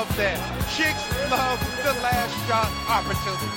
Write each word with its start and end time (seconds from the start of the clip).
love 0.00 0.16
that. 0.16 0.40
Chicks 0.72 1.04
love 1.30 1.60
the 1.84 1.92
last 2.00 2.32
shot 2.48 2.72
opportunity. 2.88 3.52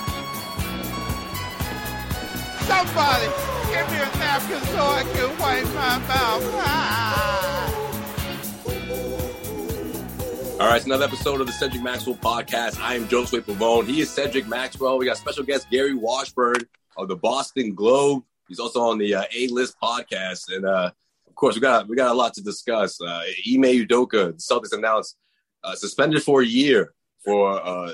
Somebody 2.67 3.31
give 3.72 3.88
me 3.88 3.99
a 4.03 4.11
napkin 4.19 4.59
so 4.75 4.81
I 4.83 5.03
can 5.14 5.30
wipe 5.39 5.64
my 5.73 5.99
mouth. 5.99 6.44
Ah. 6.55 7.64
All 10.59 10.67
right, 10.67 10.75
it's 10.75 10.86
another 10.86 11.05
episode 11.05 11.39
of 11.39 11.47
the 11.47 11.53
Cedric 11.53 11.81
Maxwell 11.81 12.17
podcast. 12.17 12.77
I 12.81 12.95
am 12.95 13.08
Joseph 13.08 13.45
Pavone. 13.45 13.88
He 13.88 14.02
is 14.02 14.09
Cedric 14.09 14.45
Maxwell. 14.45 14.97
We 14.97 15.05
got 15.05 15.16
special 15.16 15.45
guest 15.45 15.69
Gary 15.71 15.94
Washburn 15.94 16.58
of 16.97 17.08
the 17.08 17.16
Boston 17.16 17.73
Globe. 17.73 18.21
He's 18.49 18.59
also 18.59 18.81
on 18.81 18.97
the 18.97 19.16
uh, 19.16 19.23
A 19.33 19.47
List 19.47 19.77
podcast, 19.81 20.53
and 20.53 20.66
uh, 20.66 20.91
of 21.25 21.36
course, 21.36 21.55
we 21.55 21.61
got 21.61 21.88
we 21.88 21.95
got 21.95 22.11
a 22.11 22.14
lot 22.14 22.33
to 22.33 22.41
discuss. 22.41 22.99
Uh, 22.99 23.21
Ime 23.47 23.88
Udoka, 23.88 24.33
the 24.36 24.41
Celtics 24.41 24.73
announced 24.73 25.16
uh, 25.64 25.75
suspended 25.75 26.23
for 26.23 26.42
a 26.42 26.45
year 26.45 26.94
for 27.23 27.61
uh, 27.66 27.94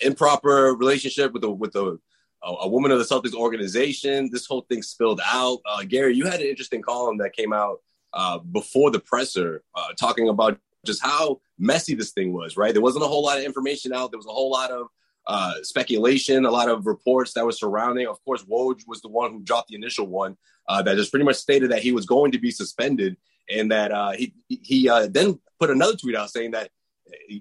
improper 0.00 0.74
relationship 0.74 1.32
with 1.32 1.42
the 1.42 1.50
with 1.50 1.74
a, 1.76 1.98
a 2.42 2.68
woman 2.68 2.90
of 2.90 2.98
the 2.98 3.04
Celtics 3.04 3.34
organization. 3.34 4.30
This 4.30 4.46
whole 4.46 4.62
thing 4.62 4.82
spilled 4.82 5.20
out. 5.24 5.58
Uh, 5.66 5.82
Gary, 5.84 6.14
you 6.14 6.26
had 6.26 6.40
an 6.40 6.46
interesting 6.46 6.82
column 6.82 7.18
that 7.18 7.34
came 7.34 7.52
out 7.52 7.80
uh, 8.12 8.38
before 8.38 8.90
the 8.90 9.00
presser, 9.00 9.62
uh, 9.74 9.92
talking 9.98 10.28
about 10.28 10.58
just 10.84 11.02
how 11.02 11.40
messy 11.58 11.94
this 11.94 12.10
thing 12.12 12.32
was. 12.32 12.56
Right, 12.56 12.72
there 12.72 12.82
wasn't 12.82 13.04
a 13.04 13.08
whole 13.08 13.24
lot 13.24 13.38
of 13.38 13.44
information 13.44 13.92
out. 13.92 14.10
There 14.10 14.18
was 14.18 14.26
a 14.26 14.32
whole 14.32 14.50
lot 14.50 14.70
of 14.70 14.86
uh, 15.26 15.54
speculation, 15.62 16.44
a 16.44 16.50
lot 16.50 16.68
of 16.68 16.86
reports 16.86 17.34
that 17.34 17.44
were 17.44 17.52
surrounding. 17.52 18.06
Of 18.06 18.22
course, 18.24 18.42
Woj 18.44 18.82
was 18.86 19.00
the 19.00 19.08
one 19.08 19.32
who 19.32 19.40
dropped 19.40 19.68
the 19.68 19.76
initial 19.76 20.06
one 20.06 20.36
uh, 20.68 20.82
that 20.82 20.96
just 20.96 21.10
pretty 21.10 21.24
much 21.24 21.36
stated 21.36 21.70
that 21.70 21.82
he 21.82 21.92
was 21.92 22.06
going 22.06 22.32
to 22.32 22.38
be 22.38 22.50
suspended, 22.50 23.16
and 23.48 23.70
that 23.70 23.92
uh, 23.92 24.12
he 24.12 24.34
he 24.48 24.88
uh, 24.88 25.06
then 25.08 25.38
put 25.58 25.70
another 25.70 25.96
tweet 25.96 26.16
out 26.16 26.30
saying 26.30 26.52
that 26.52 26.70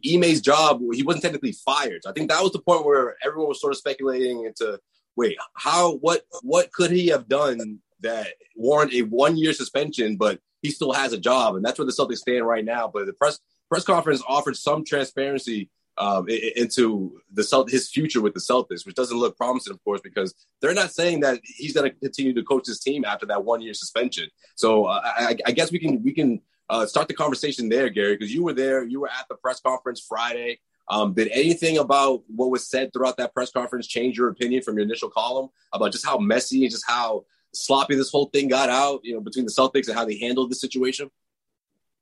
Ime's 0.06 0.42
job 0.42 0.82
he 0.94 1.04
wasn't 1.04 1.24
technically 1.24 1.52
fired. 1.52 2.04
So 2.04 2.10
I 2.10 2.14
think 2.14 2.30
that 2.30 2.42
was 2.42 2.52
the 2.52 2.60
point 2.60 2.86
where 2.86 3.16
everyone 3.26 3.50
was 3.50 3.62
sort 3.62 3.74
of 3.74 3.78
speculating 3.78 4.46
into 4.46 4.80
wait 5.16 5.38
how 5.56 5.96
what 5.98 6.24
what 6.42 6.72
could 6.72 6.92
he 6.92 7.08
have 7.08 7.28
done 7.28 7.80
that 8.02 8.28
warrant 8.56 8.94
a 8.94 9.02
one 9.04 9.38
year 9.38 9.54
suspension, 9.54 10.16
but 10.16 10.40
he 10.62 10.72
still 10.72 10.94
has 10.94 11.14
a 11.14 11.18
job, 11.18 11.56
and 11.56 11.64
that's 11.64 11.80
where 11.80 11.86
the 11.86 11.92
Celtics 11.92 12.18
stand 12.18 12.46
right 12.46 12.66
now. 12.66 12.90
But 12.94 13.06
the 13.06 13.14
press 13.14 13.40
press 13.70 13.84
conference 13.84 14.24
offered 14.28 14.56
some 14.56 14.84
transparency 14.84 15.70
um, 15.98 16.28
into 16.30 17.20
the 17.34 17.44
Celt- 17.44 17.70
his 17.70 17.90
future 17.90 18.22
with 18.22 18.34
the 18.34 18.40
Celtics, 18.40 18.86
which 18.86 18.96
doesn't 18.96 19.18
look 19.18 19.38
promising, 19.38 19.74
of 19.74 19.84
course, 19.84 20.02
because 20.02 20.34
they're 20.62 20.74
not 20.74 20.92
saying 20.92 21.20
that 21.22 21.40
he's 21.44 21.74
going 21.74 21.90
to 21.90 21.98
continue 21.98 22.34
to 22.34 22.44
coach 22.44 22.68
his 22.68 22.80
team 22.80 23.04
after 23.04 23.26
that 23.28 23.44
one 23.44 23.62
year 23.62 23.74
suspension. 23.74 24.30
So 24.56 24.86
uh, 24.86 25.02
I, 25.04 25.38
I, 25.46 25.52
guess 25.52 25.72
we 25.72 25.80
can 25.80 26.02
we 26.02 26.14
can 26.14 26.42
uh, 26.70 26.86
start 26.86 27.08
the 27.08 27.14
conversation 27.14 27.70
there, 27.70 27.90
Gary, 27.90 28.16
because 28.16 28.34
you 28.34 28.44
were 28.44 28.54
there, 28.54 28.84
you 28.84 29.00
were 29.00 29.08
at 29.10 29.28
the 29.30 29.36
press 29.36 29.60
conference 29.60 30.00
Friday. 30.00 30.60
Um, 30.90 31.14
did 31.14 31.28
anything 31.28 31.78
about 31.78 32.24
what 32.28 32.50
was 32.50 32.68
said 32.68 32.92
throughout 32.92 33.18
that 33.18 33.34
press 33.34 33.52
conference 33.52 33.86
change 33.86 34.18
your 34.18 34.30
opinion 34.30 34.64
from 34.64 34.76
your 34.76 34.86
initial 34.86 35.10
column 35.10 35.50
about 35.72 35.92
just 35.92 36.06
how 36.06 36.18
messy 36.18 36.64
and 36.64 36.72
just 36.72 36.86
how 36.88 37.26
sloppy 37.54 37.96
this 37.96 38.10
whole 38.10 38.26
thing 38.26 38.48
got 38.48 38.70
out, 38.70 39.02
you 39.04 39.14
know, 39.14 39.22
between 39.22 39.46
the 39.46 39.52
Celtics 39.52 39.88
and 39.88 39.96
how 39.96 40.06
they 40.06 40.18
handled 40.18 40.50
the 40.50 40.56
situation? 40.56 41.12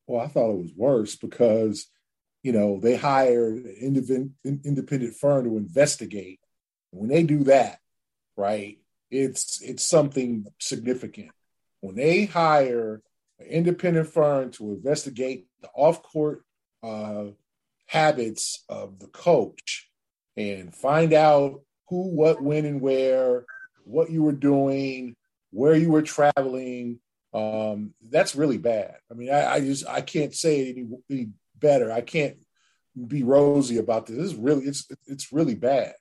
Well, 0.05 0.21
I 0.21 0.27
thought 0.27 0.51
it 0.51 0.57
was 0.57 0.73
worse 0.75 1.17
because 1.17 1.87
you 2.47 2.53
know, 2.53 2.79
they 2.79 2.95
hired 2.95 3.65
an 3.65 4.31
independent 4.63 5.15
firm 5.15 5.43
to 5.43 5.57
investigate. 5.57 6.39
When 6.91 7.09
they 7.09 7.23
do 7.23 7.43
that, 7.43 7.79
right, 8.37 8.77
it's 9.11 9.61
it's 9.61 9.85
something 9.85 10.45
significant. 10.57 11.31
When 11.81 11.95
they 11.95 12.23
hire 12.23 13.01
an 13.39 13.45
independent 13.45 14.07
firm 14.07 14.51
to 14.51 14.71
investigate 14.71 15.47
the 15.61 15.69
off-court 15.75 16.43
uh, 16.83 17.25
habits 17.87 18.63
of 18.69 18.99
the 18.99 19.07
coach 19.07 19.89
and 20.35 20.73
find 20.73 21.13
out 21.13 21.61
who, 21.89 22.09
what, 22.09 22.41
when, 22.41 22.65
and 22.65 22.81
where, 22.81 23.45
what 23.83 24.09
you 24.09 24.23
were 24.23 24.33
doing, 24.33 25.15
where 25.51 25.75
you 25.75 25.89
were 25.89 26.01
traveling, 26.01 26.99
um, 27.33 27.93
that's 28.09 28.35
really 28.35 28.57
bad. 28.57 28.95
I 29.11 29.13
mean, 29.13 29.31
I, 29.31 29.53
I 29.53 29.59
just 29.59 29.87
I 29.87 30.01
can't 30.01 30.33
say 30.33 30.69
any, 30.69 30.87
any 31.09 31.29
better. 31.59 31.91
I 31.91 32.01
can't 32.01 32.37
be 33.07 33.23
rosy 33.23 33.77
about 33.77 34.07
this. 34.07 34.17
This 34.17 34.25
is 34.27 34.35
really 34.35 34.65
it's 34.65 34.87
it's 35.05 35.31
really 35.31 35.55
bad. 35.55 35.93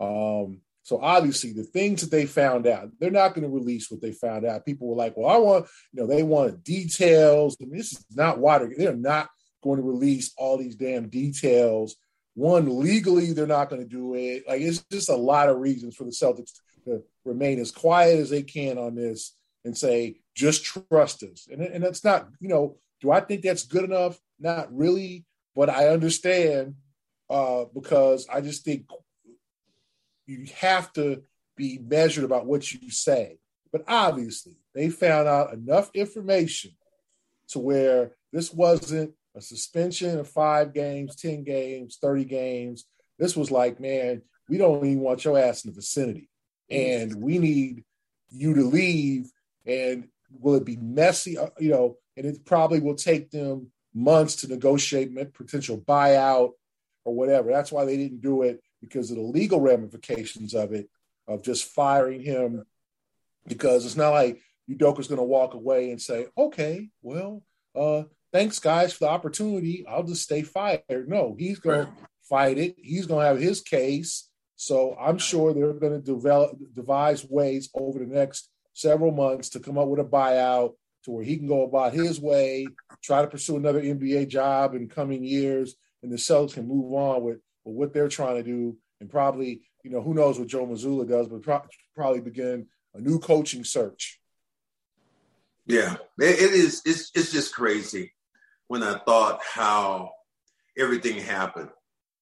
Um, 0.00 0.62
so 0.82 1.00
obviously 1.00 1.52
the 1.52 1.64
things 1.64 2.00
that 2.00 2.10
they 2.10 2.26
found 2.26 2.66
out, 2.66 2.90
they're 2.98 3.10
not 3.10 3.34
going 3.34 3.44
to 3.44 3.54
release 3.54 3.90
what 3.90 4.00
they 4.00 4.12
found 4.12 4.44
out. 4.44 4.66
People 4.66 4.88
were 4.88 4.96
like, 4.96 5.16
"Well, 5.16 5.28
I 5.28 5.38
want 5.38 5.66
you 5.92 6.00
know 6.00 6.06
they 6.06 6.22
wanted 6.22 6.64
details." 6.64 7.56
I 7.60 7.64
mean, 7.64 7.76
this 7.76 7.92
is 7.92 8.04
not 8.14 8.38
water. 8.38 8.72
They're 8.76 8.96
not 8.96 9.28
going 9.62 9.78
to 9.78 9.82
release 9.84 10.32
all 10.36 10.58
these 10.58 10.76
damn 10.76 11.08
details. 11.08 11.96
One, 12.34 12.80
legally, 12.80 13.32
they're 13.32 13.46
not 13.46 13.68
going 13.68 13.82
to 13.82 13.88
do 13.88 14.14
it. 14.14 14.44
Like 14.48 14.60
it's 14.60 14.84
just 14.90 15.08
a 15.08 15.16
lot 15.16 15.48
of 15.48 15.58
reasons 15.58 15.96
for 15.96 16.04
the 16.04 16.10
Celtics 16.10 16.52
to 16.86 17.02
remain 17.24 17.58
as 17.58 17.70
quiet 17.70 18.18
as 18.18 18.30
they 18.30 18.42
can 18.42 18.78
on 18.78 18.94
this 18.94 19.36
and 19.64 19.76
say, 19.76 20.16
just 20.34 20.64
trust 20.64 21.22
us. 21.22 21.46
And, 21.50 21.62
and 21.62 21.84
that's 21.84 22.02
not, 22.02 22.26
you 22.40 22.48
know, 22.48 22.78
do 23.00 23.12
I 23.12 23.20
think 23.20 23.42
that's 23.42 23.64
good 23.64 23.84
enough? 23.84 24.18
Not 24.40 24.74
really 24.74 25.24
but 25.54 25.68
I 25.68 25.88
understand 25.88 26.74
uh, 27.30 27.64
because 27.74 28.26
I 28.32 28.40
just 28.40 28.64
think 28.64 28.86
you 30.32 30.46
have 30.56 30.92
to 30.94 31.22
be 31.56 31.78
measured 31.78 32.24
about 32.24 32.46
what 32.46 32.72
you 32.72 32.90
say. 32.90 33.38
But 33.70 33.84
obviously, 33.88 34.56
they 34.74 34.90
found 34.90 35.28
out 35.28 35.52
enough 35.52 35.90
information 35.94 36.72
to 37.48 37.58
where 37.58 38.12
this 38.32 38.52
wasn't 38.52 39.12
a 39.34 39.40
suspension 39.40 40.18
of 40.18 40.28
five 40.28 40.74
games, 40.74 41.16
10 41.16 41.44
games, 41.44 41.98
30 42.00 42.24
games. 42.24 42.84
This 43.18 43.36
was 43.36 43.50
like, 43.50 43.80
man, 43.80 44.22
we 44.48 44.58
don't 44.58 44.84
even 44.84 45.00
want 45.00 45.24
your 45.24 45.38
ass 45.38 45.64
in 45.64 45.70
the 45.70 45.76
vicinity. 45.76 46.28
And 46.70 47.22
we 47.22 47.38
need 47.38 47.84
you 48.30 48.54
to 48.54 48.62
leave. 48.62 49.30
And 49.66 50.08
will 50.30 50.56
it 50.56 50.64
be 50.64 50.76
messy? 50.76 51.38
Uh, 51.38 51.48
you 51.58 51.70
know, 51.70 51.96
and 52.16 52.26
it 52.26 52.44
probably 52.44 52.80
will 52.80 52.94
take 52.94 53.30
them 53.30 53.70
months 53.94 54.36
to 54.36 54.48
negotiate 54.48 55.14
potential 55.34 55.78
buyout 55.78 56.52
or 57.04 57.14
whatever. 57.14 57.50
That's 57.50 57.72
why 57.72 57.84
they 57.84 57.96
didn't 57.96 58.20
do 58.20 58.42
it 58.42 58.62
because 58.82 59.10
of 59.10 59.16
the 59.16 59.22
legal 59.22 59.60
ramifications 59.60 60.52
of 60.52 60.74
it, 60.74 60.90
of 61.26 61.42
just 61.42 61.64
firing 61.64 62.20
him. 62.20 62.66
Because 63.48 63.86
it's 63.86 63.96
not 63.96 64.10
like 64.10 64.40
Udoka's 64.68 65.08
going 65.08 65.18
to 65.18 65.24
walk 65.24 65.54
away 65.54 65.90
and 65.90 66.00
say, 66.00 66.26
"Okay, 66.36 66.90
well, 67.00 67.42
uh, 67.74 68.02
thanks 68.32 68.58
guys 68.58 68.92
for 68.92 69.04
the 69.04 69.10
opportunity. 69.10 69.86
I'll 69.88 70.04
just 70.04 70.22
stay 70.22 70.42
fired." 70.42 71.08
No, 71.08 71.34
he's 71.38 71.58
going 71.58 71.86
to 71.86 71.92
fight 72.28 72.58
it. 72.58 72.76
He's 72.76 73.06
going 73.06 73.22
to 73.22 73.28
have 73.28 73.40
his 73.40 73.62
case. 73.62 74.28
So 74.56 74.96
I'm 75.00 75.18
sure 75.18 75.52
they're 75.52 75.72
going 75.72 76.00
to 76.00 76.12
develop 76.14 76.56
devise 76.74 77.24
ways 77.24 77.70
over 77.74 77.98
the 77.98 78.06
next 78.06 78.48
several 78.74 79.10
months 79.10 79.48
to 79.50 79.60
come 79.60 79.78
up 79.78 79.88
with 79.88 80.00
a 80.00 80.04
buyout 80.04 80.74
to 81.04 81.10
where 81.10 81.24
he 81.24 81.36
can 81.36 81.48
go 81.48 81.64
about 81.64 81.92
his 81.92 82.20
way, 82.20 82.66
try 83.02 83.22
to 83.22 83.28
pursue 83.28 83.56
another 83.56 83.82
NBA 83.82 84.28
job 84.28 84.74
in 84.74 84.88
coming 84.88 85.24
years, 85.24 85.74
and 86.02 86.12
the 86.12 86.16
Celtics 86.16 86.54
can 86.54 86.68
move 86.68 86.92
on 86.92 87.22
with, 87.22 87.38
with 87.64 87.74
what 87.74 87.92
they're 87.92 88.08
trying 88.08 88.36
to 88.36 88.42
do, 88.42 88.76
and 89.00 89.10
probably, 89.10 89.62
you 89.84 89.90
know, 89.90 90.00
who 90.00 90.14
knows 90.14 90.38
what 90.38 90.48
Joe 90.48 90.66
Mazzulla 90.66 91.08
does, 91.08 91.28
but 91.28 91.42
pro- 91.42 91.66
probably 91.94 92.20
begin 92.20 92.66
a 92.94 93.00
new 93.00 93.18
coaching 93.18 93.64
search. 93.64 94.20
Yeah, 95.66 95.96
it, 96.18 96.40
it 96.40 96.52
is. 96.52 96.82
It's 96.84 97.10
it's 97.14 97.32
just 97.32 97.54
crazy 97.54 98.12
when 98.68 98.82
I 98.82 98.98
thought 98.98 99.40
how 99.42 100.12
everything 100.76 101.18
happened 101.18 101.70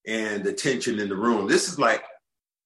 and 0.07 0.45
the 0.45 0.53
tension 0.53 0.99
in 0.99 1.09
the 1.09 1.17
room. 1.17 1.49
This 1.49 1.69
is 1.69 1.79
like, 1.79 2.03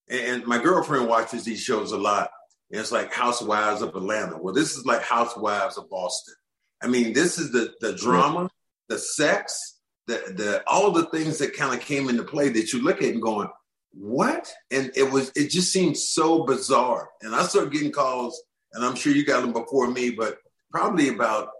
and 0.08 0.46
my 0.46 0.58
girlfriend 0.58 1.08
watches 1.08 1.44
these 1.44 1.60
shows 1.60 1.92
a 1.92 1.98
lot. 1.98 2.30
And 2.70 2.80
it's 2.80 2.90
like 2.90 3.12
Housewives 3.12 3.82
of 3.82 3.94
Atlanta. 3.94 4.38
Well, 4.38 4.54
this 4.54 4.76
is 4.76 4.84
like 4.84 5.02
Housewives 5.02 5.76
of 5.76 5.88
Boston. 5.90 6.34
I 6.82 6.88
mean, 6.88 7.12
this 7.12 7.38
is 7.38 7.52
the 7.52 7.74
the 7.80 7.92
drama, 7.94 8.50
the 8.88 8.98
sex, 8.98 9.73
the 10.06 10.14
the 10.36 10.62
all 10.66 10.90
the 10.90 11.06
things 11.06 11.38
that 11.38 11.56
kind 11.56 11.74
of 11.74 11.84
came 11.84 12.08
into 12.08 12.24
play 12.24 12.48
that 12.50 12.72
you 12.72 12.82
look 12.82 13.02
at 13.02 13.12
and 13.12 13.22
going, 13.22 13.48
what? 13.92 14.52
And 14.70 14.90
it 14.96 15.10
was 15.10 15.32
it 15.34 15.50
just 15.50 15.72
seemed 15.72 15.96
so 15.96 16.44
bizarre. 16.44 17.08
And 17.22 17.34
I 17.34 17.44
started 17.44 17.72
getting 17.72 17.92
calls, 17.92 18.42
and 18.72 18.84
I'm 18.84 18.96
sure 18.96 19.12
you 19.12 19.24
got 19.24 19.40
them 19.40 19.52
before 19.52 19.90
me, 19.90 20.10
but 20.10 20.38
probably 20.70 21.08
about 21.08 21.50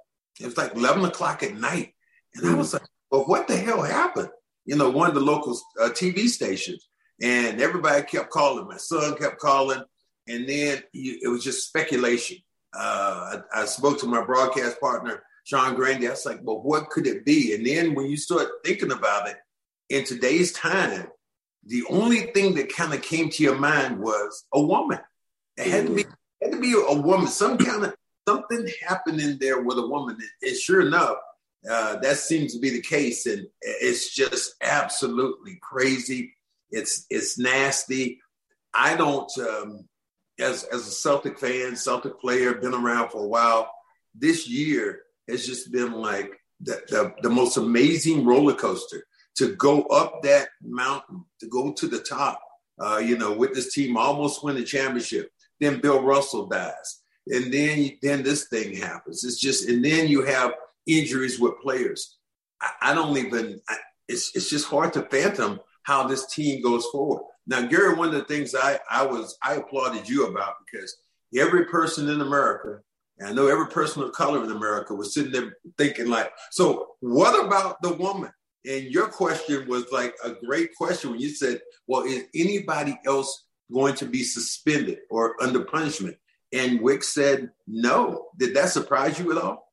it 0.40 0.46
was 0.46 0.56
like 0.56 0.74
11 0.74 1.04
o'clock 1.04 1.42
at 1.42 1.56
night. 1.56 1.94
And 2.34 2.48
I 2.48 2.54
was 2.54 2.72
like, 2.72 2.82
well, 3.10 3.24
what 3.24 3.46
the 3.46 3.56
hell 3.56 3.82
happened? 3.82 4.30
You 4.64 4.76
know, 4.76 4.90
one 4.90 5.08
of 5.08 5.14
the 5.14 5.20
local 5.20 5.56
uh, 5.80 5.90
TV 5.90 6.26
stations. 6.26 6.88
And 7.22 7.60
everybody 7.60 8.02
kept 8.04 8.30
calling. 8.30 8.66
My 8.66 8.76
son 8.76 9.16
kept 9.16 9.38
calling. 9.38 9.82
And 10.26 10.48
then 10.48 10.82
it 10.92 11.30
was 11.30 11.44
just 11.44 11.68
speculation. 11.68 12.38
Uh, 12.76 13.38
I, 13.54 13.60
I, 13.60 13.64
spoke 13.66 14.00
to 14.00 14.06
my 14.06 14.24
broadcast 14.24 14.80
partner, 14.80 15.22
Sean 15.44 15.74
Grande. 15.74 16.06
I 16.06 16.10
was 16.10 16.26
like, 16.26 16.40
well, 16.42 16.60
what 16.60 16.90
could 16.90 17.06
it 17.06 17.24
be? 17.24 17.54
And 17.54 17.64
then 17.64 17.94
when 17.94 18.06
you 18.06 18.16
start 18.16 18.48
thinking 18.64 18.92
about 18.92 19.28
it, 19.28 19.36
in 19.90 20.04
today's 20.04 20.52
time, 20.52 21.08
the 21.66 21.84
only 21.88 22.22
thing 22.32 22.54
that 22.54 22.74
kind 22.74 22.92
of 22.92 23.02
came 23.02 23.30
to 23.30 23.42
your 23.42 23.58
mind 23.58 24.00
was 24.00 24.44
a 24.52 24.60
woman. 24.60 24.98
It 25.56 25.66
had 25.68 25.86
to 25.86 25.94
be 25.94 26.04
had 26.42 26.52
to 26.52 26.60
be 26.60 26.72
a 26.72 26.94
woman. 26.94 27.28
Some 27.28 27.58
kind 27.58 27.84
of 27.84 27.94
something 28.26 28.66
happened 28.86 29.20
in 29.20 29.38
there 29.38 29.62
with 29.62 29.78
a 29.78 29.86
woman. 29.86 30.18
And 30.42 30.56
sure 30.56 30.80
enough, 30.80 31.16
uh, 31.70 31.96
that 31.96 32.16
seems 32.16 32.54
to 32.54 32.60
be 32.60 32.70
the 32.70 32.82
case, 32.82 33.26
and 33.26 33.46
it's 33.60 34.14
just 34.14 34.54
absolutely 34.62 35.58
crazy. 35.62 36.34
It's 36.70 37.06
it's 37.08 37.38
nasty. 37.38 38.20
I 38.74 38.96
don't, 38.96 39.30
um, 39.38 39.88
as 40.38 40.64
as 40.64 40.86
a 40.86 40.90
Celtic 40.90 41.38
fan, 41.38 41.76
Celtic 41.76 42.20
player, 42.20 42.54
been 42.54 42.74
around 42.74 43.10
for 43.10 43.22
a 43.22 43.28
while. 43.28 43.70
This 44.14 44.48
year 44.48 45.03
has 45.28 45.46
just 45.46 45.72
been 45.72 45.92
like 45.92 46.32
the, 46.60 46.80
the, 46.88 47.14
the 47.22 47.30
most 47.30 47.56
amazing 47.56 48.24
roller 48.24 48.54
coaster 48.54 49.04
to 49.36 49.54
go 49.56 49.82
up 49.84 50.22
that 50.22 50.48
mountain, 50.62 51.24
to 51.40 51.48
go 51.48 51.72
to 51.72 51.86
the 51.86 52.00
top. 52.00 52.40
Uh, 52.80 52.98
you 52.98 53.16
know, 53.16 53.32
with 53.32 53.54
this 53.54 53.72
team 53.72 53.96
almost 53.96 54.42
win 54.42 54.56
the 54.56 54.64
championship. 54.64 55.30
Then 55.60 55.80
Bill 55.80 56.02
Russell 56.02 56.46
dies, 56.46 57.02
and 57.28 57.54
then 57.54 57.96
then 58.02 58.24
this 58.24 58.48
thing 58.48 58.74
happens. 58.74 59.22
It's 59.22 59.38
just, 59.38 59.68
and 59.68 59.84
then 59.84 60.08
you 60.08 60.22
have 60.22 60.54
injuries 60.86 61.38
with 61.38 61.60
players. 61.62 62.18
I, 62.60 62.70
I 62.82 62.94
don't 62.94 63.16
even. 63.16 63.60
I, 63.68 63.76
it's 64.08 64.34
it's 64.34 64.50
just 64.50 64.66
hard 64.66 64.92
to 64.94 65.02
fathom 65.02 65.60
how 65.84 66.06
this 66.06 66.26
team 66.26 66.62
goes 66.62 66.84
forward. 66.86 67.22
Now, 67.46 67.62
Gary, 67.62 67.94
one 67.94 68.08
of 68.08 68.14
the 68.14 68.24
things 68.24 68.54
I 68.54 68.80
I 68.90 69.06
was 69.06 69.38
I 69.42 69.54
applauded 69.54 70.08
you 70.08 70.26
about 70.26 70.54
because 70.70 70.96
every 71.36 71.66
person 71.66 72.08
in 72.08 72.20
America, 72.20 72.80
and 73.18 73.28
I 73.28 73.32
know 73.32 73.46
every 73.46 73.68
person 73.68 74.02
of 74.02 74.12
color 74.12 74.42
in 74.42 74.50
America 74.50 74.94
was 74.94 75.14
sitting 75.14 75.32
there 75.32 75.56
thinking 75.78 76.08
like, 76.08 76.32
so 76.50 76.94
what 77.00 77.44
about 77.44 77.80
the 77.80 77.94
woman? 77.94 78.32
And 78.66 78.84
your 78.84 79.08
question 79.08 79.68
was 79.68 79.84
like 79.92 80.14
a 80.24 80.32
great 80.32 80.74
question 80.74 81.10
when 81.10 81.20
you 81.20 81.28
said, 81.28 81.60
well, 81.86 82.02
is 82.02 82.24
anybody 82.34 82.98
else 83.06 83.46
going 83.72 83.94
to 83.96 84.06
be 84.06 84.22
suspended 84.22 85.00
or 85.10 85.40
under 85.42 85.64
punishment? 85.64 86.16
And 86.52 86.80
Wyc 86.80 87.04
said 87.04 87.50
no. 87.66 88.28
Did 88.38 88.54
that 88.56 88.70
surprise 88.70 89.18
you 89.18 89.32
at 89.32 89.42
all? 89.42 89.72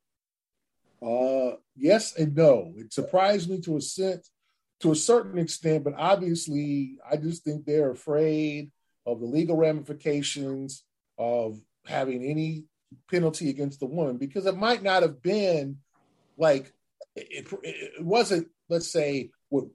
Uh, 1.02 1.56
yes 1.76 2.16
and 2.16 2.36
no. 2.36 2.74
It 2.78 2.94
surprised 2.94 3.50
me 3.50 3.60
to 3.62 3.78
a 3.78 3.82
sense, 3.82 4.30
to 4.82 4.92
a 4.92 4.96
certain 4.96 5.40
extent, 5.40 5.84
but 5.84 5.94
obviously, 5.98 6.98
I 7.10 7.18
just 7.18 7.44
think 7.44 7.66
they're 7.66 7.92
afraid 7.92 8.72
of 9.06 9.20
the 9.20 9.26
legal 9.26 9.56
ramifications 9.56 10.84
of 11.18 11.60
having 11.86 12.24
any 12.24 12.66
penalty 13.10 13.50
against 13.50 13.80
the 13.80 13.86
woman 13.86 14.18
because 14.18 14.46
it 14.46 14.58
might 14.58 14.84
not 14.84 15.02
have 15.02 15.22
been 15.22 15.78
like 16.38 16.74
it, 17.16 17.48
it 17.64 18.04
wasn't 18.04 18.48
let's 18.70 18.92
say 18.92 19.30
what 19.50 19.66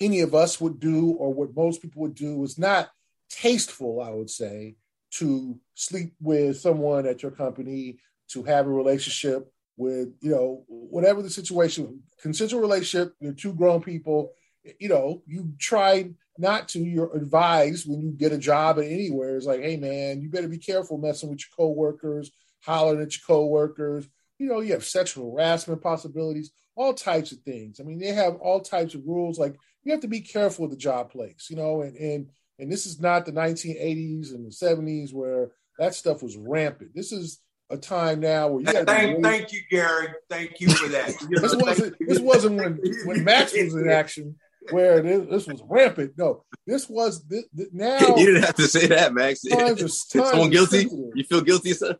any 0.00 0.20
of 0.20 0.34
us 0.34 0.60
would 0.60 0.80
do 0.80 1.12
or 1.12 1.32
what 1.32 1.54
most 1.54 1.82
people 1.82 2.02
would 2.02 2.14
do. 2.14 2.36
Was 2.36 2.58
not 2.58 2.90
tasteful 3.30 4.02
i 4.02 4.10
would 4.10 4.28
say 4.28 4.74
to 5.12 5.58
sleep 5.74 6.12
with 6.20 6.58
someone 6.58 7.06
at 7.06 7.22
your 7.22 7.30
company 7.30 7.98
to 8.28 8.42
have 8.42 8.66
a 8.66 8.70
relationship 8.70 9.50
with 9.76 10.08
you 10.20 10.30
know 10.30 10.64
whatever 10.68 11.22
the 11.22 11.30
situation 11.30 12.02
consensual 12.20 12.60
relationship 12.60 13.14
you're 13.20 13.32
two 13.32 13.54
grown 13.54 13.80
people 13.80 14.32
you 14.78 14.88
know 14.88 15.22
you 15.26 15.52
try 15.58 16.10
not 16.38 16.68
to 16.68 16.80
you're 16.80 17.16
advised 17.16 17.88
when 17.88 18.00
you 18.00 18.10
get 18.10 18.32
a 18.32 18.38
job 18.38 18.78
at 18.78 18.84
anywhere 18.84 19.36
it's 19.36 19.46
like 19.46 19.60
hey 19.60 19.76
man 19.76 20.20
you 20.20 20.28
better 20.28 20.48
be 20.48 20.58
careful 20.58 20.98
messing 20.98 21.30
with 21.30 21.38
your 21.40 21.56
coworkers 21.56 22.32
hollering 22.64 23.02
at 23.02 23.12
your 23.12 23.22
coworkers 23.26 24.08
you 24.38 24.46
know 24.46 24.60
you 24.60 24.72
have 24.72 24.84
sexual 24.84 25.32
harassment 25.32 25.82
possibilities 25.82 26.50
all 26.76 26.94
types 26.94 27.32
of 27.32 27.38
things 27.40 27.80
i 27.80 27.82
mean 27.82 27.98
they 27.98 28.08
have 28.12 28.36
all 28.36 28.60
types 28.60 28.94
of 28.94 29.06
rules 29.06 29.38
like 29.38 29.56
you 29.82 29.92
have 29.92 30.00
to 30.00 30.08
be 30.08 30.20
careful 30.20 30.62
with 30.62 30.70
the 30.70 30.76
job 30.76 31.10
place 31.10 31.48
you 31.50 31.56
know 31.56 31.82
and 31.82 31.96
and 31.96 32.30
and 32.58 32.70
this 32.70 32.86
is 32.86 33.00
not 33.00 33.24
the 33.24 33.32
1980s 33.32 34.34
and 34.34 34.44
the 34.44 34.50
70s 34.50 35.12
where 35.12 35.50
that 35.78 35.94
stuff 35.94 36.22
was 36.22 36.36
rampant 36.36 36.90
this 36.94 37.12
is 37.12 37.40
a 37.70 37.76
time 37.76 38.20
now 38.20 38.48
where 38.48 38.60
you 38.60 38.66
thank, 38.66 38.88
really... 38.88 39.22
thank 39.22 39.52
you, 39.52 39.60
Gary. 39.70 40.08
Thank 40.28 40.60
you 40.60 40.70
for 40.70 40.88
that. 40.88 41.14
You 41.30 41.38
this 41.38 41.54
wasn't 41.54 41.96
this 42.00 42.18
wasn't 42.18 42.56
when 42.56 42.80
when 43.04 43.24
Max 43.24 43.52
was 43.52 43.74
in 43.74 43.88
action 43.88 44.36
where 44.70 45.00
this, 45.00 45.26
this 45.30 45.46
was 45.46 45.62
rampant. 45.68 46.12
No, 46.16 46.44
this 46.66 46.88
was 46.88 47.24
this, 47.26 47.44
this, 47.52 47.68
now. 47.72 47.98
You 48.16 48.26
didn't 48.26 48.42
have 48.42 48.56
to 48.56 48.68
say 48.68 48.86
that, 48.88 49.14
Max. 49.14 49.42
Times 49.42 49.80
times 50.06 50.30
Someone 50.30 50.50
guilty? 50.50 50.80
Sensitive. 50.80 51.12
You 51.14 51.24
feel 51.24 51.40
guilty, 51.40 51.72
sir? 51.72 51.96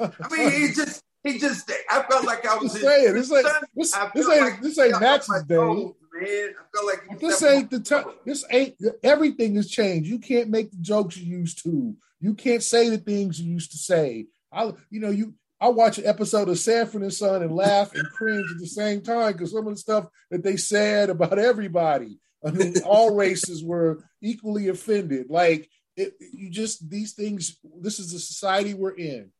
I 0.00 0.10
mean, 0.30 0.50
he 0.50 0.68
just 0.74 1.02
he 1.24 1.38
just 1.38 1.70
I 1.90 2.02
felt 2.02 2.24
like 2.24 2.46
I 2.46 2.56
was 2.56 2.72
saying 2.72 3.14
this 3.14 3.32
ain't 3.32 3.46
this, 3.74 3.96
this 4.14 4.28
ain't 4.28 4.40
like 4.40 4.60
this 4.60 4.78
ain't 4.78 5.00
Max's 5.00 5.44
day. 5.44 5.56
man. 5.56 5.94
I 6.20 6.64
felt 6.74 6.86
like 6.86 7.20
this 7.20 7.42
ain't 7.42 7.70
the 7.70 7.80
time. 7.80 8.04
This 8.24 8.44
ain't 8.50 8.74
everything 9.02 9.56
has 9.56 9.68
changed. 9.68 10.08
You 10.08 10.18
can't 10.18 10.50
make 10.50 10.70
the 10.70 10.78
jokes 10.78 11.16
you 11.16 11.38
used 11.38 11.62
to. 11.64 11.94
You 12.20 12.34
can't 12.34 12.62
say 12.62 12.88
the 12.88 12.98
things 12.98 13.40
you 13.40 13.52
used 13.52 13.72
to 13.72 13.78
say. 13.78 14.26
I, 14.52 14.72
you 14.90 15.00
know, 15.00 15.10
you 15.10 15.34
I 15.60 15.68
watch 15.68 15.98
an 15.98 16.06
episode 16.06 16.48
of 16.48 16.58
Sanford 16.58 17.02
and 17.02 17.14
Son 17.14 17.40
and 17.40 17.54
laugh 17.54 17.94
and 17.94 18.08
cringe 18.10 18.50
at 18.50 18.58
the 18.58 18.66
same 18.66 19.00
time 19.00 19.32
because 19.32 19.52
some 19.52 19.66
of 19.68 19.74
the 19.74 19.78
stuff 19.78 20.06
that 20.32 20.42
they 20.42 20.56
said 20.56 21.08
about 21.08 21.38
everybody. 21.38 22.18
I 22.44 22.50
mean, 22.50 22.74
all 22.84 23.14
races 23.14 23.62
were 23.62 24.04
equally 24.20 24.66
offended. 24.68 25.26
Like 25.30 25.70
it, 25.96 26.14
you 26.18 26.50
just 26.50 26.90
these 26.90 27.12
things. 27.12 27.58
This 27.80 28.00
is 28.00 28.12
the 28.12 28.18
society 28.18 28.74
we're 28.74 28.96
in, 28.96 29.30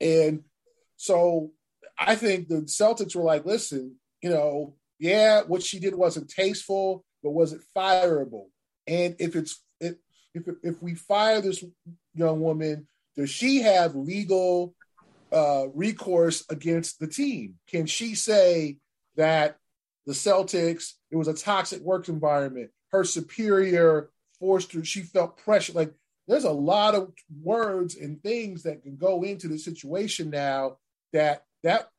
and 0.00 0.44
so 0.96 1.52
I 1.98 2.14
think 2.14 2.48
the 2.48 2.62
Celtics 2.62 3.14
were 3.14 3.22
like, 3.22 3.44
listen, 3.44 3.96
you 4.22 4.30
know, 4.30 4.74
yeah, 4.98 5.42
what 5.42 5.62
she 5.62 5.78
did 5.78 5.94
wasn't 5.94 6.30
tasteful, 6.30 7.04
but 7.22 7.30
was 7.30 7.52
it 7.52 7.62
fireable? 7.76 8.46
And 8.86 9.16
if 9.18 9.36
it's 9.36 9.62
if 9.80 9.96
if 10.62 10.82
we 10.82 10.94
fire 10.94 11.40
this 11.40 11.64
young 12.14 12.40
woman 12.40 12.86
does 13.16 13.30
she 13.30 13.62
have 13.62 13.94
legal 13.94 14.74
uh, 15.32 15.66
recourse 15.74 16.44
against 16.48 16.98
the 16.98 17.06
team? 17.06 17.56
Can 17.68 17.86
she 17.86 18.14
say 18.14 18.78
that 19.16 19.56
the 20.06 20.12
Celtics, 20.12 20.94
it 21.10 21.16
was 21.16 21.28
a 21.28 21.34
toxic 21.34 21.82
work 21.82 22.08
environment, 22.08 22.70
her 22.92 23.04
superior 23.04 24.10
forced 24.38 24.72
her, 24.72 24.84
she 24.84 25.02
felt 25.02 25.36
pressure? 25.36 25.72
Like 25.72 25.92
there's 26.30 26.44
a 26.44 26.50
lot 26.50 26.94
of 26.94 27.12
words 27.42 27.96
and 27.96 28.22
things 28.22 28.62
that 28.62 28.82
can 28.82 28.96
go 28.96 29.22
into 29.22 29.48
the 29.48 29.58
situation 29.58 30.30
now 30.30 30.76
that 31.12 31.44
that 31.62 31.90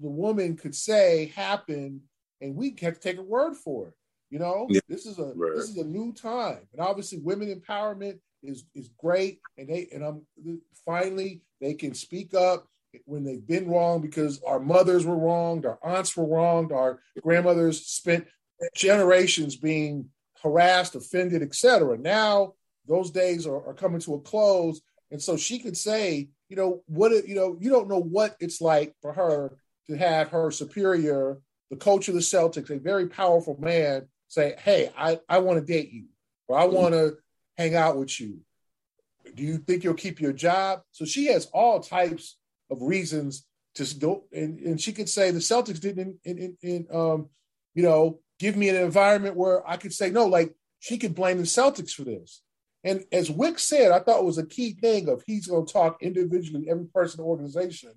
the 0.00 0.08
woman 0.08 0.56
could 0.56 0.74
say 0.74 1.32
happened 1.34 2.00
and 2.40 2.54
we 2.54 2.76
have 2.80 2.94
to 2.94 3.00
take 3.00 3.18
a 3.18 3.22
word 3.22 3.56
for 3.56 3.88
it. 3.88 3.94
You 4.30 4.38
know, 4.38 4.66
yeah. 4.68 4.80
this 4.88 5.06
is 5.06 5.18
a 5.18 5.32
right. 5.34 5.52
this 5.54 5.68
is 5.68 5.76
a 5.76 5.84
new 5.84 6.12
time, 6.12 6.60
and 6.72 6.80
obviously, 6.80 7.18
women 7.18 7.54
empowerment 7.54 8.18
is 8.42 8.64
is 8.74 8.90
great, 8.98 9.40
and 9.58 9.68
they 9.68 9.88
and 9.92 10.04
I'm 10.04 10.22
finally 10.84 11.42
they 11.60 11.74
can 11.74 11.94
speak 11.94 12.34
up 12.34 12.66
when 13.04 13.22
they've 13.22 13.46
been 13.46 13.68
wrong 13.68 14.00
because 14.00 14.40
our 14.46 14.58
mothers 14.60 15.04
were 15.04 15.18
wronged, 15.18 15.66
our 15.66 15.78
aunts 15.84 16.16
were 16.16 16.26
wronged, 16.26 16.72
our 16.72 17.00
grandmothers 17.20 17.86
spent 17.86 18.26
generations 18.74 19.56
being 19.56 20.08
harassed, 20.42 20.94
offended, 20.94 21.42
etc. 21.42 21.96
Now 21.98 22.54
those 22.86 23.10
days 23.10 23.46
are, 23.46 23.66
are 23.68 23.74
coming 23.74 24.00
to 24.00 24.14
a 24.14 24.20
close, 24.20 24.80
and 25.10 25.22
so 25.22 25.36
she 25.36 25.58
could 25.58 25.76
say, 25.76 26.28
you 26.48 26.56
know, 26.56 26.82
what 26.86 27.12
you 27.26 27.34
know, 27.34 27.56
you 27.60 27.70
don't 27.70 27.88
know 27.88 28.00
what 28.00 28.36
it's 28.40 28.60
like 28.60 28.94
for 29.00 29.12
her 29.12 29.56
to 29.86 29.96
have 29.96 30.28
her 30.28 30.50
superior, 30.50 31.38
the 31.70 31.76
coach 31.76 32.08
of 32.08 32.14
the 32.14 32.20
Celtics, 32.20 32.70
a 32.70 32.78
very 32.78 33.08
powerful 33.08 33.56
man, 33.60 34.08
say, 34.28 34.54
"Hey, 34.58 34.90
I 34.96 35.20
I 35.28 35.38
want 35.38 35.58
to 35.58 35.72
date 35.72 35.90
you, 35.92 36.06
or 36.48 36.58
I 36.58 36.64
want 36.64 36.94
to 36.94 37.16
hang 37.56 37.74
out 37.74 37.96
with 37.96 38.20
you? 38.20 38.40
Do 39.34 39.42
you 39.42 39.58
think 39.58 39.84
you'll 39.84 39.94
keep 39.94 40.20
your 40.20 40.32
job? 40.32 40.82
So 40.92 41.04
she 41.04 41.26
has 41.26 41.46
all 41.46 41.80
types 41.80 42.36
of 42.70 42.82
reasons 42.82 43.46
to 43.74 43.94
go 43.96 44.24
and, 44.32 44.58
and 44.60 44.80
she 44.80 44.92
could 44.92 45.08
say 45.08 45.30
the 45.30 45.38
Celtics 45.38 45.80
didn't 45.80 46.18
in, 46.24 46.38
in, 46.38 46.56
in, 46.62 46.86
um, 46.92 47.28
you 47.74 47.82
know, 47.82 48.20
give 48.38 48.56
me 48.56 48.68
an 48.68 48.76
environment 48.76 49.36
where 49.36 49.68
I 49.68 49.76
could 49.76 49.92
say 49.92 50.10
no, 50.10 50.26
like 50.26 50.54
she 50.78 50.98
could 50.98 51.14
blame 51.14 51.38
the 51.38 51.44
Celtics 51.44 51.92
for 51.92 52.04
this. 52.04 52.42
And 52.84 53.04
as 53.10 53.30
Wyc 53.30 53.58
said, 53.58 53.92
I 53.92 53.98
thought 53.98 54.20
it 54.20 54.26
was 54.26 54.38
a 54.38 54.46
key 54.46 54.72
thing 54.72 55.08
of 55.08 55.22
he's 55.26 55.46
going 55.46 55.66
to 55.66 55.72
talk 55.72 56.02
individually, 56.02 56.66
every 56.68 56.84
person, 56.84 57.20
in 57.20 57.24
the 57.24 57.30
organization, 57.30 57.90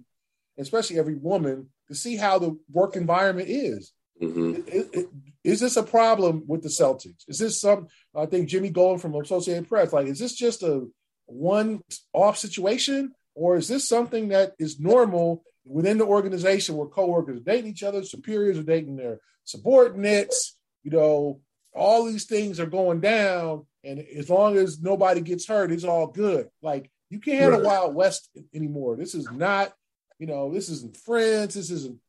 especially 0.58 0.98
every 0.98 1.16
woman, 1.16 1.70
to 1.90 1.96
see 1.96 2.16
how 2.16 2.40
the 2.40 2.58
work 2.72 2.96
environment 2.96 3.50
is. 3.50 3.92
Mm-hmm. 4.22 5.02
Is, 5.44 5.60
this 5.60 5.78
a 5.78 5.84
problem 5.84 6.44
with 6.48 6.64
the 6.64 6.70
Celtics? 6.70 7.24
Is 7.28 7.38
this 7.38 7.62
some? 7.62 7.88
I 8.16 8.26
think 8.26 8.50
Jimmy 8.50 8.72
Golen 8.72 9.00
from 9.00 9.14
Associated 9.14 9.68
Press, 9.68 9.94
like, 9.94 10.08
is 10.08 10.20
this 10.20 10.34
just 10.34 10.64
a 10.64 10.88
one-off 11.28 12.38
situation, 12.38 13.14
or 13.36 13.58
is 13.58 13.68
this 13.68 13.88
something 13.88 14.30
that 14.30 14.54
is 14.58 14.80
normal 14.80 15.44
within 15.66 15.98
the 15.98 16.06
organization 16.06 16.76
where 16.76 16.88
coworkers 16.88 17.38
are 17.38 17.44
dating 17.44 17.70
each 17.70 17.84
other, 17.84 18.04
superiors 18.04 18.58
are 18.58 18.64
dating 18.64 18.96
their 18.96 19.20
subordinates? 19.44 20.58
You 20.84 20.92
know, 20.92 21.42
all 21.78 22.06
these 22.06 22.26
things 22.26 22.60
are 22.60 22.66
going 22.66 23.00
down, 23.00 23.66
and 23.84 24.00
as 24.00 24.30
long 24.30 24.58
as 24.58 24.82
nobody 24.82 25.22
gets 25.22 25.48
hurt, 25.48 25.72
it's 25.72 25.84
all 25.84 26.08
good. 26.08 26.50
Like, 26.62 26.92
you 27.10 27.20
can't 27.20 27.42
have 27.42 27.54
right. 27.54 27.62
a 27.62 27.66
Wild 27.66 27.96
West 27.96 28.30
anymore. 28.54 28.98
This 28.98 29.16
is 29.16 29.32
not, 29.32 29.74
you 30.20 30.28
know, 30.28 30.54
this 30.54 30.70
isn't 30.70 30.98
Friends. 30.98 31.54
This 31.54 31.72
isn't. 31.72 32.00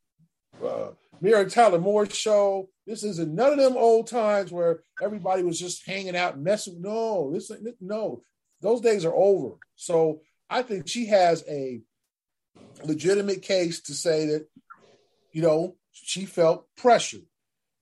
Uh, 0.64 0.88
Mary 1.20 1.48
Tyler 1.50 1.78
Moore 1.78 2.08
show. 2.08 2.68
This 2.86 3.04
isn't 3.04 3.34
none 3.34 3.52
of 3.52 3.58
them 3.58 3.76
old 3.76 4.06
times 4.06 4.50
where 4.50 4.80
everybody 5.00 5.42
was 5.42 5.58
just 5.58 5.86
hanging 5.86 6.16
out 6.16 6.34
and 6.34 6.44
messing. 6.44 6.80
No, 6.80 7.30
this 7.32 7.50
no, 7.80 8.22
those 8.60 8.80
days 8.80 9.04
are 9.04 9.14
over. 9.14 9.56
So 9.76 10.22
I 10.48 10.62
think 10.62 10.88
she 10.88 11.06
has 11.06 11.44
a 11.48 11.80
legitimate 12.84 13.42
case 13.42 13.80
to 13.82 13.94
say 13.94 14.26
that, 14.26 14.46
you 15.32 15.42
know, 15.42 15.76
she 15.92 16.24
felt 16.24 16.66
pressured. 16.76 17.26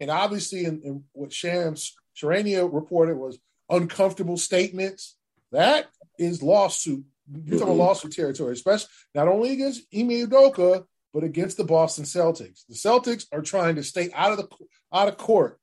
And 0.01 0.11
obviously, 0.11 0.65
in, 0.65 0.83
in 0.83 1.05
what 1.13 1.33
Shams 1.33 1.95
Charania 2.17 2.73
reported 2.73 3.17
was 3.17 3.39
uncomfortable 3.69 4.37
statements. 4.37 5.17
That 5.53 5.87
is 6.19 6.43
lawsuit. 6.43 7.05
You're 7.45 7.59
talking 7.59 7.77
lawsuit 7.77 8.13
territory, 8.13 8.53
especially 8.53 8.89
not 9.15 9.29
only 9.29 9.53
against 9.53 9.83
Ime 9.95 10.11
Udoka, 10.11 10.85
but 11.13 11.25
against 11.25 11.57
the 11.57 11.65
Boston 11.65 12.05
Celtics. 12.05 12.65
The 12.69 12.75
Celtics 12.75 13.27
are 13.33 13.43
trying 13.43 13.77
to 13.77 13.83
stay 13.83 14.11
out 14.15 14.33
of 14.33 14.39
the 14.39 14.49
out 14.93 15.09
of 15.09 15.17
court. 15.17 15.59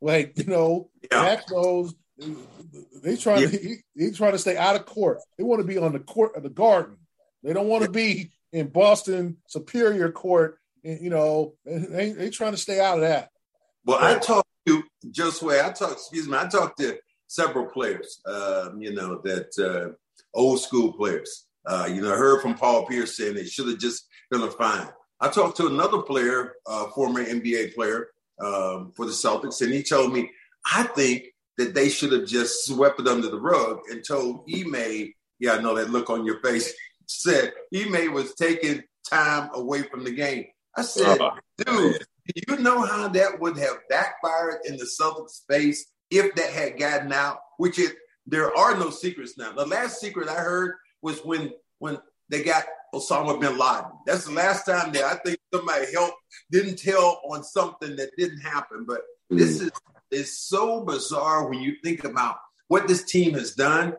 Like 0.00 0.38
you 0.38 0.44
know, 0.44 0.90
yeah. 1.10 1.22
Max 1.22 1.50
knows 1.50 1.94
they 3.02 3.16
trying 3.16 3.42
yeah. 3.42 3.48
to 3.48 3.58
he, 3.58 3.76
he's 3.94 4.16
trying 4.16 4.32
to 4.32 4.38
stay 4.38 4.56
out 4.56 4.76
of 4.76 4.86
court. 4.86 5.18
They 5.36 5.44
want 5.44 5.60
to 5.60 5.66
be 5.66 5.78
on 5.78 5.92
the 5.92 6.00
court 6.00 6.36
of 6.36 6.42
the 6.42 6.50
Garden. 6.50 6.96
They 7.42 7.52
don't 7.52 7.68
want 7.68 7.84
to 7.84 7.90
be 7.90 8.32
in 8.52 8.68
Boston 8.68 9.38
Superior 9.48 10.10
Court. 10.10 10.58
And, 10.84 11.00
you 11.00 11.10
know, 11.10 11.54
they 11.64 12.12
they 12.12 12.30
trying 12.30 12.52
to 12.52 12.58
stay 12.58 12.80
out 12.80 12.96
of 12.96 13.02
that. 13.02 13.30
Well, 13.84 13.98
I 14.00 14.18
talked 14.18 14.48
to 14.66 14.82
Josue. 15.06 15.64
I 15.64 15.72
talked. 15.72 15.92
Excuse 15.92 16.28
me. 16.28 16.36
I 16.36 16.46
talked 16.46 16.78
to 16.78 16.98
several 17.26 17.66
players. 17.66 18.20
Uh, 18.26 18.70
you 18.78 18.92
know 18.92 19.20
that 19.24 19.50
uh, 19.58 19.94
old 20.34 20.60
school 20.60 20.92
players. 20.92 21.46
Uh, 21.66 21.88
you 21.92 22.00
know, 22.00 22.12
I 22.12 22.16
heard 22.16 22.42
from 22.42 22.54
Paul 22.54 22.86
Pierce 22.86 23.16
saying 23.16 23.34
they 23.34 23.44
should 23.44 23.68
have 23.68 23.78
just 23.78 24.06
been 24.30 24.42
a 24.42 24.50
fine. 24.50 24.88
I 25.20 25.28
talked 25.28 25.56
to 25.58 25.68
another 25.68 26.02
player, 26.02 26.54
uh, 26.66 26.88
former 26.88 27.24
NBA 27.24 27.74
player 27.74 28.08
um, 28.40 28.92
for 28.96 29.06
the 29.06 29.12
Celtics, 29.12 29.62
and 29.62 29.72
he 29.72 29.82
told 29.82 30.12
me, 30.12 30.28
I 30.72 30.82
think 30.82 31.26
that 31.58 31.74
they 31.74 31.88
should 31.88 32.12
have 32.12 32.26
just 32.26 32.66
swept 32.66 33.00
it 33.00 33.06
under 33.06 33.28
the 33.28 33.40
rug 33.40 33.80
and 33.90 34.04
told 34.04 34.48
Ime, 34.52 35.12
yeah, 35.38 35.52
I 35.52 35.60
know 35.60 35.76
that 35.76 35.90
look 35.90 36.10
on 36.10 36.24
your 36.24 36.40
face, 36.40 36.72
said 37.06 37.52
Ime 37.74 38.12
was 38.12 38.34
taking 38.34 38.82
time 39.08 39.50
away 39.54 39.82
from 39.82 40.02
the 40.02 40.10
game. 40.10 40.46
I 40.76 40.82
said, 40.82 41.20
uh, 41.20 41.32
dude, 41.58 42.04
do 42.34 42.42
you 42.48 42.62
know 42.62 42.84
how 42.84 43.08
that 43.08 43.40
would 43.40 43.58
have 43.58 43.78
backfired 43.88 44.60
in 44.64 44.76
the 44.76 44.84
Celtics 44.84 45.30
space 45.30 45.90
if 46.10 46.34
that 46.34 46.50
had 46.50 46.78
gotten 46.78 47.12
out? 47.12 47.38
Which 47.58 47.78
it 47.78 47.94
there 48.26 48.56
are 48.56 48.76
no 48.76 48.90
secrets 48.90 49.36
now. 49.36 49.52
The 49.52 49.66
last 49.66 50.00
secret 50.00 50.28
I 50.28 50.34
heard 50.34 50.74
was 51.02 51.20
when 51.20 51.52
when 51.78 51.98
they 52.28 52.42
got 52.42 52.64
Osama 52.94 53.40
bin 53.40 53.58
Laden. 53.58 53.90
That's 54.06 54.24
the 54.26 54.32
last 54.32 54.64
time 54.64 54.92
that 54.92 55.04
I 55.04 55.16
think 55.16 55.38
somebody 55.52 55.86
helped 55.92 56.16
didn't 56.50 56.78
tell 56.78 57.20
on 57.28 57.42
something 57.42 57.96
that 57.96 58.10
didn't 58.16 58.40
happen. 58.40 58.84
But 58.86 59.00
mm. 59.30 59.38
this 59.38 59.60
is 59.60 59.70
is 60.10 60.38
so 60.38 60.84
bizarre 60.84 61.48
when 61.48 61.60
you 61.60 61.76
think 61.82 62.04
about 62.04 62.36
what 62.68 62.86
this 62.86 63.04
team 63.04 63.34
has 63.34 63.54
done. 63.54 63.94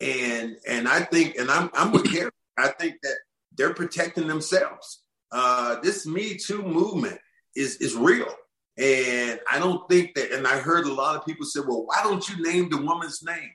And 0.00 0.56
and 0.66 0.88
I 0.88 1.00
think, 1.00 1.36
and 1.36 1.50
I'm 1.50 1.70
I'm 1.74 1.92
with 1.92 2.10
Gary. 2.12 2.30
I 2.56 2.68
think 2.68 2.96
that 3.02 3.16
they're 3.56 3.74
protecting 3.74 4.26
themselves. 4.26 5.02
Uh, 5.32 5.80
this 5.80 6.06
Me 6.06 6.36
Too 6.36 6.62
movement 6.62 7.18
is 7.56 7.76
is 7.76 7.96
real. 7.96 8.28
And 8.78 9.40
I 9.50 9.58
don't 9.58 9.88
think 9.88 10.14
that, 10.16 10.32
and 10.32 10.46
I 10.46 10.58
heard 10.58 10.84
a 10.84 10.92
lot 10.92 11.16
of 11.16 11.24
people 11.24 11.46
say, 11.46 11.60
well, 11.60 11.86
why 11.86 12.02
don't 12.02 12.28
you 12.28 12.42
name 12.42 12.68
the 12.68 12.76
woman's 12.76 13.22
name? 13.22 13.50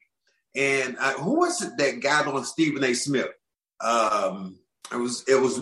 And 0.55 0.97
uh, 0.99 1.13
who 1.13 1.39
was 1.39 1.61
it 1.61 1.77
that 1.77 2.01
got 2.01 2.27
on 2.27 2.43
Stephen 2.43 2.83
A. 2.83 2.93
Smith? 2.93 3.29
Um, 3.79 4.57
it 4.91 4.97
was 4.97 5.23
it 5.27 5.39
was 5.39 5.59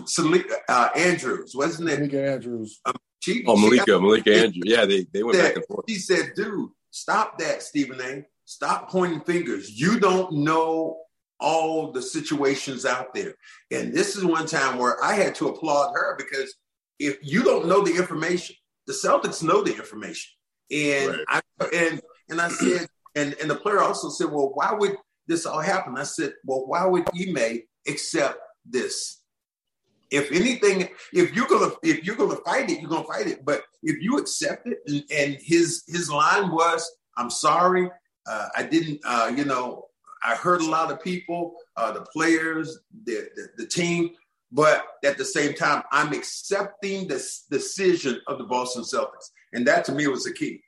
uh, 0.68 0.88
Andrews, 0.96 1.54
wasn't 1.54 1.90
it? 1.90 1.98
Malika 1.98 2.32
Andrews. 2.32 2.80
Um, 2.86 2.94
she, 3.20 3.44
oh, 3.46 3.56
Malika, 3.56 3.84
she 3.84 3.90
got, 3.92 4.02
Malika 4.02 4.34
Andrews. 4.34 4.64
Yeah, 4.64 4.86
they, 4.86 5.06
they 5.12 5.22
went 5.22 5.36
said, 5.36 5.42
back 5.42 5.56
and 5.56 5.66
forth. 5.66 5.84
He 5.86 5.96
said, 5.96 6.32
dude, 6.34 6.70
stop 6.90 7.38
that, 7.38 7.62
Stephen 7.62 8.00
A. 8.00 8.24
Stop 8.46 8.90
pointing 8.90 9.20
fingers. 9.20 9.78
You 9.78 10.00
don't 10.00 10.32
know 10.32 11.02
all 11.38 11.92
the 11.92 12.02
situations 12.02 12.84
out 12.84 13.14
there. 13.14 13.34
And 13.70 13.94
this 13.94 14.16
is 14.16 14.24
one 14.24 14.46
time 14.46 14.78
where 14.78 15.02
I 15.04 15.14
had 15.14 15.34
to 15.36 15.48
applaud 15.48 15.92
her 15.94 16.16
because 16.16 16.54
if 17.00 17.18
you 17.22 17.42
don't 17.42 17.66
know 17.66 17.82
the 17.82 17.96
information, 17.96 18.54
the 18.86 18.92
Celtics 18.92 19.42
know 19.42 19.62
the 19.62 19.74
information. 19.74 20.30
And 20.70 21.08
right. 21.28 21.42
I 21.60 21.64
and 21.74 22.00
and 22.28 22.40
I 22.40 22.48
said, 22.48 22.86
and, 23.16 23.34
and 23.40 23.50
the 23.50 23.56
player 23.56 23.80
also 23.80 24.08
said, 24.08 24.30
Well, 24.30 24.52
why 24.54 24.72
would 24.72 24.96
this 25.26 25.46
all 25.46 25.60
happen? 25.60 25.98
I 25.98 26.04
said, 26.04 26.34
Well, 26.44 26.66
why 26.66 26.86
would 26.86 27.08
Ime 27.14 27.62
accept 27.88 28.38
this? 28.64 29.20
if 30.10 30.32
anything, 30.32 30.88
if 31.12 31.34
you're 31.34 31.46
gonna 31.46 31.72
if 31.82 32.04
you're 32.04 32.16
gonna 32.16 32.36
fight 32.44 32.70
it, 32.70 32.80
you're 32.80 32.90
gonna 32.90 33.06
fight 33.06 33.28
it. 33.28 33.44
But 33.44 33.62
if 33.82 34.02
you 34.02 34.18
accept 34.18 34.66
it, 34.66 34.78
and, 34.86 35.04
and 35.10 35.38
his 35.40 35.84
his 35.86 36.10
line 36.10 36.50
was, 36.50 36.90
"I'm 37.16 37.30
sorry, 37.30 37.88
uh, 38.26 38.48
I 38.56 38.64
didn't. 38.64 39.00
Uh, 39.04 39.32
you 39.36 39.44
know, 39.44 39.86
I 40.22 40.34
hurt 40.34 40.62
a 40.62 40.66
lot 40.68 40.90
of 40.90 41.02
people, 41.02 41.54
uh, 41.76 41.92
the 41.92 42.02
players, 42.12 42.78
the, 43.04 43.28
the, 43.36 43.48
the 43.58 43.66
team, 43.66 44.10
but 44.52 44.84
at 45.04 45.16
the 45.16 45.24
same 45.24 45.54
time, 45.54 45.82
I'm 45.92 46.12
accepting 46.12 47.06
the 47.06 47.24
decision 47.50 48.20
of 48.26 48.38
the 48.38 48.44
Boston 48.44 48.82
Celtics, 48.82 49.30
and 49.52 49.66
that 49.66 49.84
to 49.86 49.92
me 49.92 50.06
was 50.08 50.24
the 50.24 50.32
key. 50.32 50.62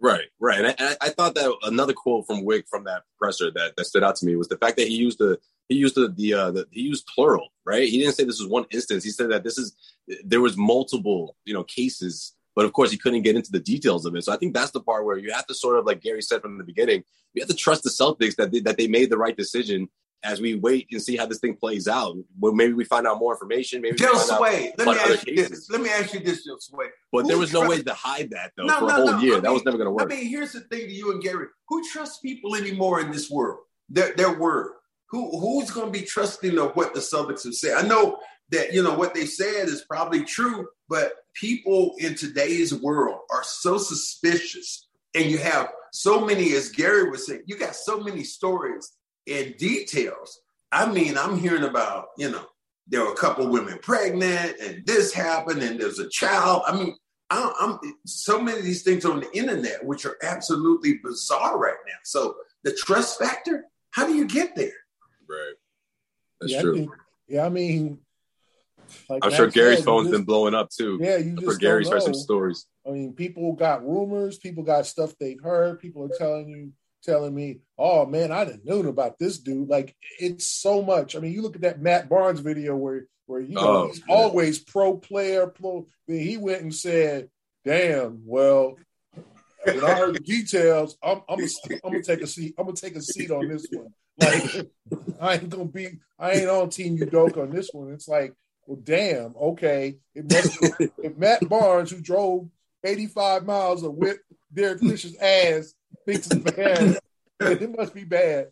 Right, 0.00 0.26
right. 0.38 0.60
And 0.60 0.76
I, 0.78 0.96
I, 1.00 1.08
thought 1.08 1.34
that 1.34 1.52
another 1.62 1.92
quote 1.92 2.24
from 2.26 2.44
Wyc 2.44 2.68
from 2.68 2.84
that 2.84 3.02
presser 3.18 3.50
that, 3.50 3.74
that 3.76 3.84
stood 3.84 4.04
out 4.04 4.14
to 4.16 4.26
me 4.26 4.36
was 4.36 4.46
the 4.46 4.56
fact 4.56 4.76
that 4.76 4.86
he 4.86 4.94
used 4.94 5.18
the 5.18 5.40
he 5.68 5.74
used 5.74 5.96
the 5.96 6.08
the, 6.16 6.34
uh, 6.34 6.50
the 6.52 6.66
he 6.70 6.82
used 6.82 7.06
plural, 7.06 7.48
right? 7.64 7.88
He 7.88 7.98
didn't 7.98 8.14
say 8.14 8.22
this 8.24 8.40
was 8.40 8.48
one 8.48 8.66
instance. 8.70 9.02
He 9.02 9.10
said 9.10 9.30
that 9.32 9.42
this 9.42 9.58
is 9.58 9.76
there 10.24 10.40
was 10.40 10.56
multiple, 10.56 11.36
you 11.44 11.52
know, 11.52 11.64
cases, 11.64 12.34
but 12.54 12.64
of 12.64 12.72
course 12.72 12.92
he 12.92 12.96
couldn't 12.96 13.22
get 13.22 13.34
into 13.34 13.50
the 13.50 13.58
details 13.58 14.06
of 14.06 14.14
it. 14.14 14.24
So 14.24 14.32
I 14.32 14.36
think 14.36 14.54
that's 14.54 14.70
the 14.70 14.80
part 14.80 15.04
where 15.04 15.18
you 15.18 15.32
have 15.32 15.46
to 15.48 15.54
sort 15.54 15.78
of 15.78 15.84
like 15.84 16.00
Gary 16.00 16.22
said 16.22 16.42
from 16.42 16.58
the 16.58 16.64
beginning, 16.64 17.02
you 17.34 17.42
have 17.42 17.48
to 17.48 17.56
trust 17.56 17.82
the 17.82 17.90
Celtics 17.90 18.36
that 18.36 18.52
they, 18.52 18.60
that 18.60 18.76
they 18.76 18.86
made 18.86 19.10
the 19.10 19.18
right 19.18 19.36
decision 19.36 19.88
as 20.24 20.40
we 20.40 20.56
wait 20.56 20.88
and 20.90 21.00
see 21.00 21.16
how 21.16 21.26
this 21.26 21.38
thing 21.38 21.54
plays 21.54 21.86
out. 21.86 22.16
Well, 22.38 22.52
maybe 22.52 22.72
we 22.72 22.84
find 22.84 23.06
out 23.06 23.18
more 23.18 23.32
information. 23.32 23.80
Maybe 23.80 23.96
Joe 23.96 24.14
Sway. 24.14 24.72
Let 24.76 24.88
me 24.88 24.94
ask 24.94 25.26
you 25.26 25.34
cases. 25.34 25.50
this. 25.50 25.70
Let 25.70 25.80
me 25.80 25.90
ask 25.90 26.12
you 26.12 26.20
this, 26.20 26.44
Joe 26.44 26.56
Sway. 26.58 26.86
But 27.12 27.22
Who 27.22 27.28
there 27.28 27.38
was 27.38 27.52
no 27.52 27.68
way 27.68 27.82
to 27.82 27.94
hide 27.94 28.30
that 28.30 28.52
though 28.56 28.64
no, 28.64 28.80
for 28.80 28.86
no, 28.86 28.88
a 28.88 28.92
whole 28.92 29.12
no. 29.12 29.18
year. 29.20 29.32
I 29.32 29.36
mean, 29.36 29.42
that 29.44 29.52
was 29.52 29.64
never 29.64 29.76
going 29.76 29.86
to 29.86 29.92
work. 29.92 30.12
I 30.12 30.16
mean, 30.16 30.26
here's 30.26 30.52
the 30.52 30.60
thing 30.60 30.86
to 30.86 30.92
you 30.92 31.12
and 31.12 31.22
Gary: 31.22 31.46
Who 31.68 31.82
trusts 31.92 32.18
people 32.18 32.56
anymore 32.56 33.00
in 33.00 33.10
this 33.10 33.30
world? 33.30 33.58
Their 33.88 34.14
their 34.14 34.38
word 34.38 34.72
who 35.10 35.38
who's 35.38 35.70
going 35.70 35.92
to 35.92 35.98
be 35.98 36.04
trusting 36.04 36.58
of 36.58 36.72
what 36.76 36.94
the 36.94 37.00
Celtics 37.00 37.44
have 37.44 37.54
said? 37.54 37.76
I 37.76 37.86
know 37.86 38.18
that 38.50 38.72
you 38.72 38.82
know 38.82 38.94
what 38.94 39.14
they 39.14 39.26
said 39.26 39.68
is 39.68 39.84
probably 39.88 40.24
true, 40.24 40.68
but 40.88 41.12
people 41.34 41.94
in 41.98 42.14
today's 42.14 42.74
world 42.74 43.20
are 43.30 43.42
so 43.42 43.78
suspicious, 43.78 44.88
and 45.14 45.26
you 45.26 45.38
have 45.38 45.70
so 45.92 46.24
many, 46.24 46.52
as 46.52 46.70
Gary 46.70 47.10
was 47.10 47.26
saying, 47.26 47.42
you 47.46 47.56
got 47.56 47.74
so 47.74 48.00
many 48.00 48.22
stories 48.22 48.92
and 49.30 49.56
details. 49.56 50.40
I 50.70 50.90
mean, 50.90 51.16
I'm 51.16 51.38
hearing 51.38 51.64
about 51.64 52.08
you 52.16 52.30
know 52.30 52.44
there 52.86 53.04
were 53.04 53.12
a 53.12 53.16
couple 53.16 53.48
women 53.48 53.78
pregnant, 53.82 54.56
and 54.60 54.84
this 54.86 55.12
happened, 55.12 55.62
and 55.62 55.80
there's 55.80 55.98
a 55.98 56.08
child. 56.08 56.62
I 56.66 56.76
mean, 56.76 56.96
I, 57.30 57.52
am 57.60 57.94
so 58.06 58.40
many 58.40 58.58
of 58.58 58.64
these 58.64 58.82
things 58.82 59.04
on 59.04 59.20
the 59.20 59.36
internet, 59.36 59.84
which 59.84 60.06
are 60.06 60.16
absolutely 60.22 60.98
bizarre 61.02 61.58
right 61.58 61.76
now. 61.86 61.98
So 62.04 62.36
the 62.64 62.72
trust 62.72 63.18
factor, 63.18 63.64
how 63.90 64.06
do 64.06 64.14
you 64.14 64.26
get 64.26 64.56
there? 64.56 64.72
Right. 65.28 65.54
That's 66.40 66.52
yeah, 66.52 66.62
true. 66.62 66.72
I 66.72 66.78
think, 66.78 66.90
yeah, 67.28 67.44
I 67.44 67.48
mean, 67.50 67.98
like 69.08 69.24
I'm 69.24 69.32
sure 69.32 69.48
Gary's 69.48 69.78
said, 69.78 69.84
phone's 69.84 70.06
just, 70.06 70.12
been 70.12 70.24
blowing 70.24 70.54
up 70.54 70.70
too. 70.70 70.98
Yeah, 71.00 71.18
you 71.18 71.34
just 71.34 71.44
for 71.44 71.56
Gary's 71.56 71.88
heard 71.88 72.02
some 72.02 72.14
stories. 72.14 72.66
I 72.86 72.90
mean, 72.90 73.12
people 73.12 73.52
got 73.52 73.86
rumors, 73.86 74.38
people 74.38 74.62
got 74.62 74.86
stuff 74.86 75.12
they've 75.20 75.40
heard. 75.42 75.80
People 75.80 76.04
are 76.04 76.16
telling 76.16 76.48
you, 76.48 76.72
telling 77.02 77.34
me, 77.34 77.60
"Oh 77.78 78.06
man, 78.06 78.32
I 78.32 78.44
didn't 78.44 78.64
know 78.64 78.80
about 78.88 79.18
this 79.18 79.38
dude." 79.38 79.68
Like 79.68 79.94
it's 80.18 80.46
so 80.48 80.82
much. 80.82 81.14
I 81.16 81.20
mean, 81.20 81.32
you 81.32 81.42
look 81.42 81.56
at 81.56 81.62
that 81.62 81.80
Matt 81.80 82.08
Barnes 82.08 82.40
video 82.40 82.76
where 82.76 83.06
where 83.26 83.40
you 83.40 83.54
know 83.54 83.60
Oh, 83.84 83.86
he's 83.88 84.00
man. 84.06 84.16
always 84.16 84.58
pro 84.58 84.96
player, 84.96 85.46
pro. 85.46 85.86
Then 86.06 86.18
he 86.20 86.36
went 86.36 86.62
and 86.62 86.74
said, 86.74 87.30
"Damn, 87.64 88.22
well." 88.24 88.76
When 89.64 89.84
I 89.84 89.94
heard 89.94 90.14
the 90.14 90.20
details, 90.20 90.96
I'm, 91.02 91.20
I'm, 91.28 91.38
gonna, 91.40 91.50
I'm 91.84 91.90
gonna 91.92 92.02
take 92.02 92.22
a 92.22 92.26
seat. 92.28 92.54
I'm 92.56 92.64
gonna 92.66 92.76
take 92.76 92.94
a 92.96 93.02
seat 93.02 93.30
on 93.30 93.48
this 93.48 93.66
one. 93.70 93.88
Like, 94.16 94.70
I 95.20 95.34
ain't 95.34 95.50
gonna 95.50 95.64
be. 95.66 95.98
I 96.18 96.32
ain't 96.32 96.48
on 96.48 96.70
Team 96.70 96.96
Udoka 96.96 97.38
on 97.42 97.50
this 97.50 97.68
one. 97.72 97.92
It's 97.92 98.08
like, 98.08 98.34
well, 98.66 98.78
damn. 98.82 99.34
Okay, 99.36 99.98
it 100.14 100.32
must, 100.32 100.58
if 101.02 101.16
Matt 101.18 101.46
Barnes, 101.48 101.90
who 101.90 102.00
drove 102.00 102.48
85 102.84 103.44
miles 103.44 103.82
of 103.82 103.94
whip 103.94 104.20
Derek 104.54 104.80
Fisher's 104.80 105.16
ass, 105.16 105.74
thinks 106.06 106.26
it's 106.30 106.36
bad, 106.36 106.98
it 107.40 107.76
must 107.76 107.94
be 107.94 108.04
bad. 108.04 108.48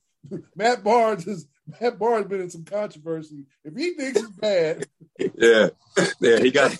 Matt 0.57 0.83
Barnes 0.83 1.25
has 1.25 1.47
Matt 1.81 1.99
Barnes 1.99 2.27
been 2.27 2.41
in 2.41 2.51
some 2.51 2.65
controversy. 2.65 3.45
If 3.65 3.75
he 3.77 3.95
thinks 3.95 4.21
it's 4.21 4.31
bad, 4.31 4.87
Yeah, 5.37 5.69
yeah, 6.21 6.39
he 6.41 6.51
got. 6.51 6.73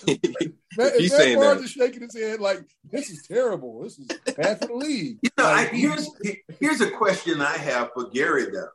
Matt, 0.77 0.95
He's 0.97 1.11
Matt 1.11 1.19
saying 1.21 1.39
Barnes 1.39 1.59
that. 1.61 1.65
is 1.65 1.71
shaking 1.71 2.01
his 2.01 2.15
head 2.15 2.39
like 2.39 2.63
this 2.91 3.09
is 3.09 3.25
terrible. 3.27 3.83
This 3.83 3.99
is 3.99 4.07
bad 4.35 4.59
for 4.59 4.67
the 4.67 4.73
league. 4.75 5.19
You 5.21 5.29
know, 5.37 5.45
I, 5.45 5.65
here's 5.65 6.09
here's 6.59 6.81
a 6.81 6.91
question 6.91 7.41
I 7.41 7.57
have 7.57 7.91
for 7.93 8.09
Gary 8.09 8.45
though. 8.51 8.69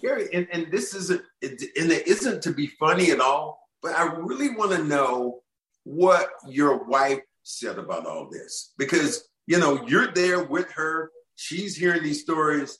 Gary, 0.00 0.28
and, 0.32 0.46
and 0.52 0.70
this 0.70 0.94
isn't 0.94 1.22
it, 1.40 1.62
and 1.76 1.90
it 1.92 2.06
isn't 2.06 2.42
to 2.42 2.52
be 2.52 2.66
funny 2.66 3.10
at 3.10 3.20
all, 3.20 3.68
but 3.82 3.92
I 3.94 4.04
really 4.14 4.50
want 4.54 4.72
to 4.72 4.84
know 4.84 5.42
what 5.84 6.30
your 6.48 6.84
wife 6.84 7.20
said 7.42 7.78
about 7.78 8.06
all 8.06 8.28
this 8.30 8.72
because 8.78 9.28
you 9.46 9.58
know 9.58 9.86
you're 9.86 10.12
there 10.12 10.42
with 10.42 10.70
her. 10.72 11.10
She's 11.36 11.76
hearing 11.76 12.02
these 12.02 12.22
stories. 12.22 12.78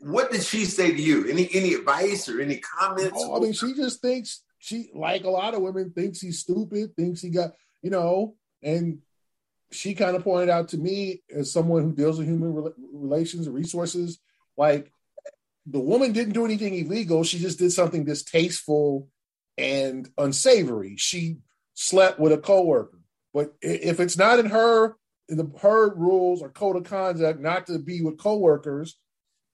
What 0.00 0.30
did 0.30 0.42
she 0.42 0.64
say 0.64 0.92
to 0.92 1.02
you? 1.02 1.28
Any 1.28 1.48
any 1.52 1.74
advice 1.74 2.28
or 2.28 2.40
any 2.40 2.58
comments? 2.58 3.12
Oh, 3.16 3.36
I 3.36 3.40
mean, 3.40 3.52
she 3.52 3.74
just 3.74 4.00
thinks 4.00 4.42
she, 4.64 4.88
like 4.94 5.24
a 5.24 5.30
lot 5.30 5.52
of 5.52 5.60
women, 5.60 5.90
thinks 5.90 6.22
he's 6.22 6.38
stupid, 6.38 6.96
thinks 6.96 7.20
he 7.20 7.28
got, 7.28 7.52
you 7.82 7.90
know, 7.90 8.34
and 8.62 9.00
she 9.70 9.94
kind 9.94 10.16
of 10.16 10.24
pointed 10.24 10.48
out 10.48 10.68
to 10.68 10.78
me 10.78 11.22
as 11.34 11.52
someone 11.52 11.82
who 11.82 11.92
deals 11.92 12.16
with 12.16 12.26
human 12.26 12.54
rela- 12.54 12.72
relations 12.90 13.46
and 13.46 13.54
resources, 13.54 14.20
like 14.56 14.90
the 15.66 15.80
woman 15.80 16.12
didn't 16.12 16.32
do 16.32 16.46
anything 16.46 16.74
illegal. 16.74 17.24
She 17.24 17.38
just 17.38 17.58
did 17.58 17.72
something 17.72 18.04
distasteful 18.04 19.08
and 19.58 20.08
unsavory. 20.16 20.96
She 20.96 21.38
slept 21.74 22.18
with 22.18 22.32
a 22.32 22.38
coworker, 22.38 23.00
but 23.34 23.52
if 23.60 24.00
it's 24.00 24.16
not 24.16 24.38
in 24.38 24.46
her, 24.46 24.96
the 25.28 25.50
her 25.60 25.94
rules 25.94 26.42
or 26.42 26.50
code 26.50 26.76
of 26.76 26.84
conduct, 26.84 27.40
not 27.40 27.66
to 27.66 27.78
be 27.78 28.02
with 28.02 28.18
coworkers, 28.18 28.98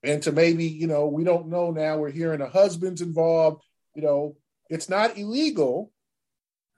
and 0.03 0.23
to 0.23 0.33
maybe 0.33 0.65
you 0.67 0.87
know 0.87 1.07
we 1.07 1.25
don't 1.25 1.49
know 1.49 1.71
now 1.71 1.99
we're 1.99 2.11
hearing 2.11 2.41
a 2.41 2.49
husband's 2.49 3.03
involved 3.03 3.63
you 3.95 4.03
know 4.03 4.37
it's 4.69 4.89
not 4.89 5.19
illegal. 5.19 5.93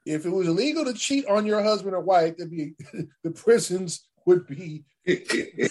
If 0.04 0.26
it 0.26 0.30
was 0.30 0.48
illegal 0.48 0.84
to 0.86 0.94
cheat 0.94 1.26
on 1.26 1.46
your 1.46 1.62
husband 1.62 1.94
or 1.94 2.00
wife 2.00 2.36
there'd 2.36 2.50
be 2.50 2.74
the 3.22 3.30
prisons 3.30 4.08
would 4.26 4.46
be 4.46 4.84
the 5.04 5.70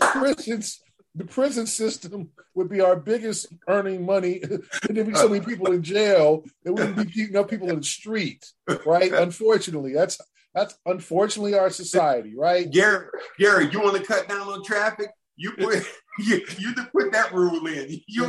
prisons 0.00 0.80
the 1.16 1.24
prison 1.24 1.66
system 1.66 2.30
would 2.54 2.68
be 2.68 2.80
our 2.80 2.94
biggest 2.94 3.52
earning 3.68 4.06
money. 4.06 4.40
There'd 4.88 5.08
be 5.08 5.14
so 5.14 5.28
many 5.28 5.44
people 5.44 5.72
in 5.72 5.82
jail 5.82 6.44
there 6.62 6.72
wouldn't 6.72 7.12
be 7.12 7.36
up 7.36 7.50
people 7.50 7.68
in 7.68 7.76
the 7.76 7.82
streets 7.82 8.54
right? 8.86 9.12
Unfortunately 9.12 9.92
that's 9.92 10.20
that's 10.54 10.78
unfortunately 10.86 11.54
our 11.54 11.70
society 11.70 12.34
right 12.36 12.70
Gary, 12.70 13.06
Gary, 13.38 13.68
you 13.70 13.80
want 13.80 13.96
to 13.96 14.02
cut 14.02 14.28
down 14.28 14.48
on 14.48 14.62
traffic? 14.64 15.10
You 15.36 15.52
put 15.52 15.82
you 16.18 16.42
you 16.58 16.74
put 16.92 17.12
that 17.12 17.32
rule 17.32 17.66
in. 17.66 17.88
You, 17.90 18.00
you 18.06 18.24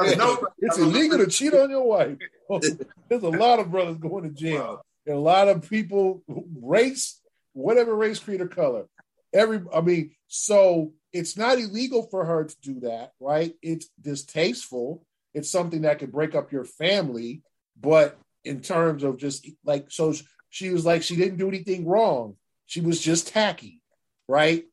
have 0.00 0.18
no. 0.18 0.44
it's 0.58 0.76
illegal 0.76 1.18
to 1.18 1.28
cheat 1.28 1.54
on 1.54 1.70
your 1.70 1.86
wife. 1.86 2.18
There's 3.08 3.22
a 3.22 3.28
lot 3.28 3.60
of 3.60 3.70
brothers 3.70 3.98
going 3.98 4.24
to 4.24 4.30
jail, 4.30 4.82
and 5.06 5.16
a 5.16 5.20
lot 5.20 5.48
of 5.48 5.68
people, 5.68 6.22
race, 6.60 7.20
whatever 7.52 7.94
race, 7.94 8.18
creed, 8.18 8.40
or 8.40 8.48
color. 8.48 8.86
Every, 9.32 9.60
I 9.72 9.82
mean, 9.82 10.12
so 10.26 10.92
it's 11.12 11.36
not 11.36 11.58
illegal 11.58 12.08
for 12.10 12.24
her 12.24 12.44
to 12.44 12.56
do 12.60 12.80
that, 12.80 13.12
right? 13.20 13.54
It's 13.62 13.88
distasteful. 14.00 15.04
It's 15.34 15.50
something 15.50 15.82
that 15.82 15.98
could 15.98 16.10
break 16.10 16.34
up 16.34 16.50
your 16.50 16.64
family, 16.64 17.42
but 17.78 18.18
in 18.44 18.62
terms 18.62 19.04
of 19.04 19.18
just 19.18 19.48
like, 19.64 19.90
so 19.90 20.12
she 20.50 20.70
was 20.70 20.84
like, 20.84 21.02
she 21.02 21.16
didn't 21.16 21.38
do 21.38 21.48
anything 21.48 21.86
wrong. 21.86 22.36
She 22.66 22.80
was 22.80 23.00
just 23.00 23.28
tacky, 23.28 23.82
right? 24.28 24.64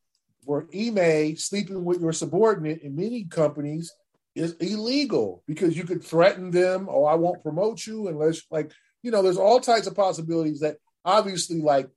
Where 0.44 0.68
Ime 0.74 1.38
sleeping 1.38 1.84
with 1.84 2.02
your 2.02 2.14
subordinate 2.14 2.82
in 2.82 2.96
many 2.96 3.24
companies 3.24 3.94
is 4.36 4.54
illegal 4.56 5.44
because 5.48 5.78
you 5.78 5.86
could 5.86 6.04
threaten 6.04 6.52
them 6.52 6.88
or 6.90 7.10
I 7.10 7.16
won't 7.16 7.42
promote 7.42 7.86
you 7.88 8.10
unless 8.10 8.42
like 8.52 8.72
you 9.02 9.12
know 9.12 9.22
there's 9.22 9.38
all 9.38 9.60
types 9.60 9.88
of 9.88 9.96
possibilities 9.96 10.60
that 10.60 10.78
obviously 11.06 11.62
like 11.62 11.90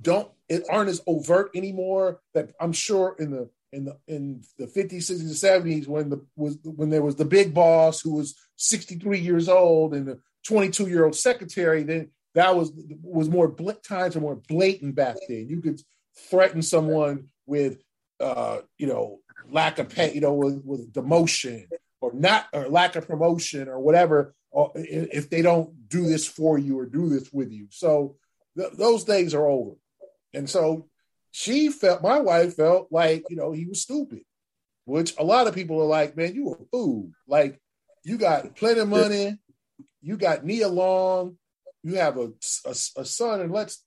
don't 0.00 0.28
it 0.48 0.64
aren't 0.70 0.88
as 0.88 1.02
overt 1.06 1.50
anymore 1.54 2.20
that 2.32 2.50
I'm 2.58 2.72
sure 2.72 3.14
in 3.18 3.30
the 3.30 3.50
in 3.72 3.84
the 3.84 3.98
in 4.08 4.42
the 4.58 4.66
50s 4.66 5.10
60s 5.10 5.20
and 5.20 5.30
70s 5.30 5.86
when 5.86 6.08
the 6.08 6.24
was 6.34 6.56
when 6.64 6.88
there 6.88 7.02
was 7.02 7.16
the 7.16 7.24
big 7.24 7.52
boss 7.52 8.00
who 8.00 8.14
was 8.14 8.36
63 8.56 9.18
years 9.18 9.48
old 9.48 9.94
and 9.94 10.06
the 10.06 10.20
22 10.46 10.88
year 10.88 11.04
old 11.04 11.14
secretary 11.14 11.82
then 11.82 12.10
that 12.34 12.56
was 12.56 12.72
was 13.02 13.28
more 13.28 13.48
bl- 13.48 13.70
times 13.70 14.16
are 14.16 14.20
more 14.20 14.36
blatant 14.48 14.94
back 14.94 15.16
then. 15.28 15.48
You 15.48 15.60
could 15.60 15.80
threaten 16.30 16.62
someone 16.62 17.28
with 17.46 17.82
uh 18.20 18.60
you 18.78 18.86
know 18.86 19.20
lack 19.50 19.78
of 19.78 19.88
pay 19.88 20.12
you 20.14 20.20
know 20.20 20.34
with, 20.34 20.62
with 20.64 20.92
demotion 20.92 21.66
or 22.00 22.12
not 22.12 22.46
or 22.52 22.68
lack 22.68 22.96
of 22.96 23.06
promotion 23.06 23.68
or 23.68 23.80
whatever 23.80 24.34
or 24.50 24.70
if 24.74 25.28
they 25.30 25.42
don't 25.42 25.88
do 25.88 26.06
this 26.06 26.26
for 26.26 26.58
you 26.58 26.78
or 26.78 26.86
do 26.86 27.08
this 27.08 27.32
with 27.32 27.50
you. 27.50 27.66
So 27.70 28.16
th- 28.56 28.72
those 28.74 29.02
days 29.02 29.34
are 29.34 29.46
over. 29.46 29.72
And 30.32 30.48
so 30.48 30.88
she 31.32 31.70
felt 31.70 32.02
my 32.02 32.20
wife 32.20 32.54
felt 32.54 32.88
like 32.90 33.24
you 33.28 33.36
know 33.36 33.52
he 33.52 33.66
was 33.66 33.82
stupid 33.82 34.22
which 34.84 35.14
a 35.18 35.24
lot 35.24 35.46
of 35.46 35.54
people 35.54 35.80
are 35.80 35.86
like 35.86 36.16
man 36.16 36.34
you 36.34 36.52
a 36.52 36.64
fool. 36.70 37.10
Like 37.26 37.60
you 38.04 38.18
got 38.18 38.56
plenty 38.56 38.80
of 38.80 38.88
money. 38.88 39.38
You 40.02 40.16
got 40.16 40.44
Nia 40.44 40.68
Long, 40.68 41.36
you 41.84 41.94
have 41.96 42.16
a, 42.16 42.32
a, 42.64 42.70
a 42.96 43.04
son, 43.04 43.40
and 43.40 43.52
let's 43.52 43.84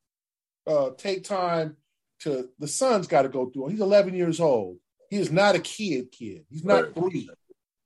uh, 0.65 0.91
take 0.97 1.23
time 1.25 1.75
to 2.21 2.49
the 2.59 2.67
son's 2.67 3.07
got 3.07 3.23
to 3.23 3.29
go 3.29 3.47
through. 3.49 3.67
He's 3.67 3.81
11 3.81 4.13
years 4.15 4.39
old. 4.39 4.77
He 5.09 5.17
is 5.17 5.31
not 5.31 5.55
a 5.55 5.59
kid, 5.59 6.11
kid. 6.11 6.45
He's 6.49 6.63
not 6.63 6.85
Right. 6.85 6.95
three. 6.95 7.29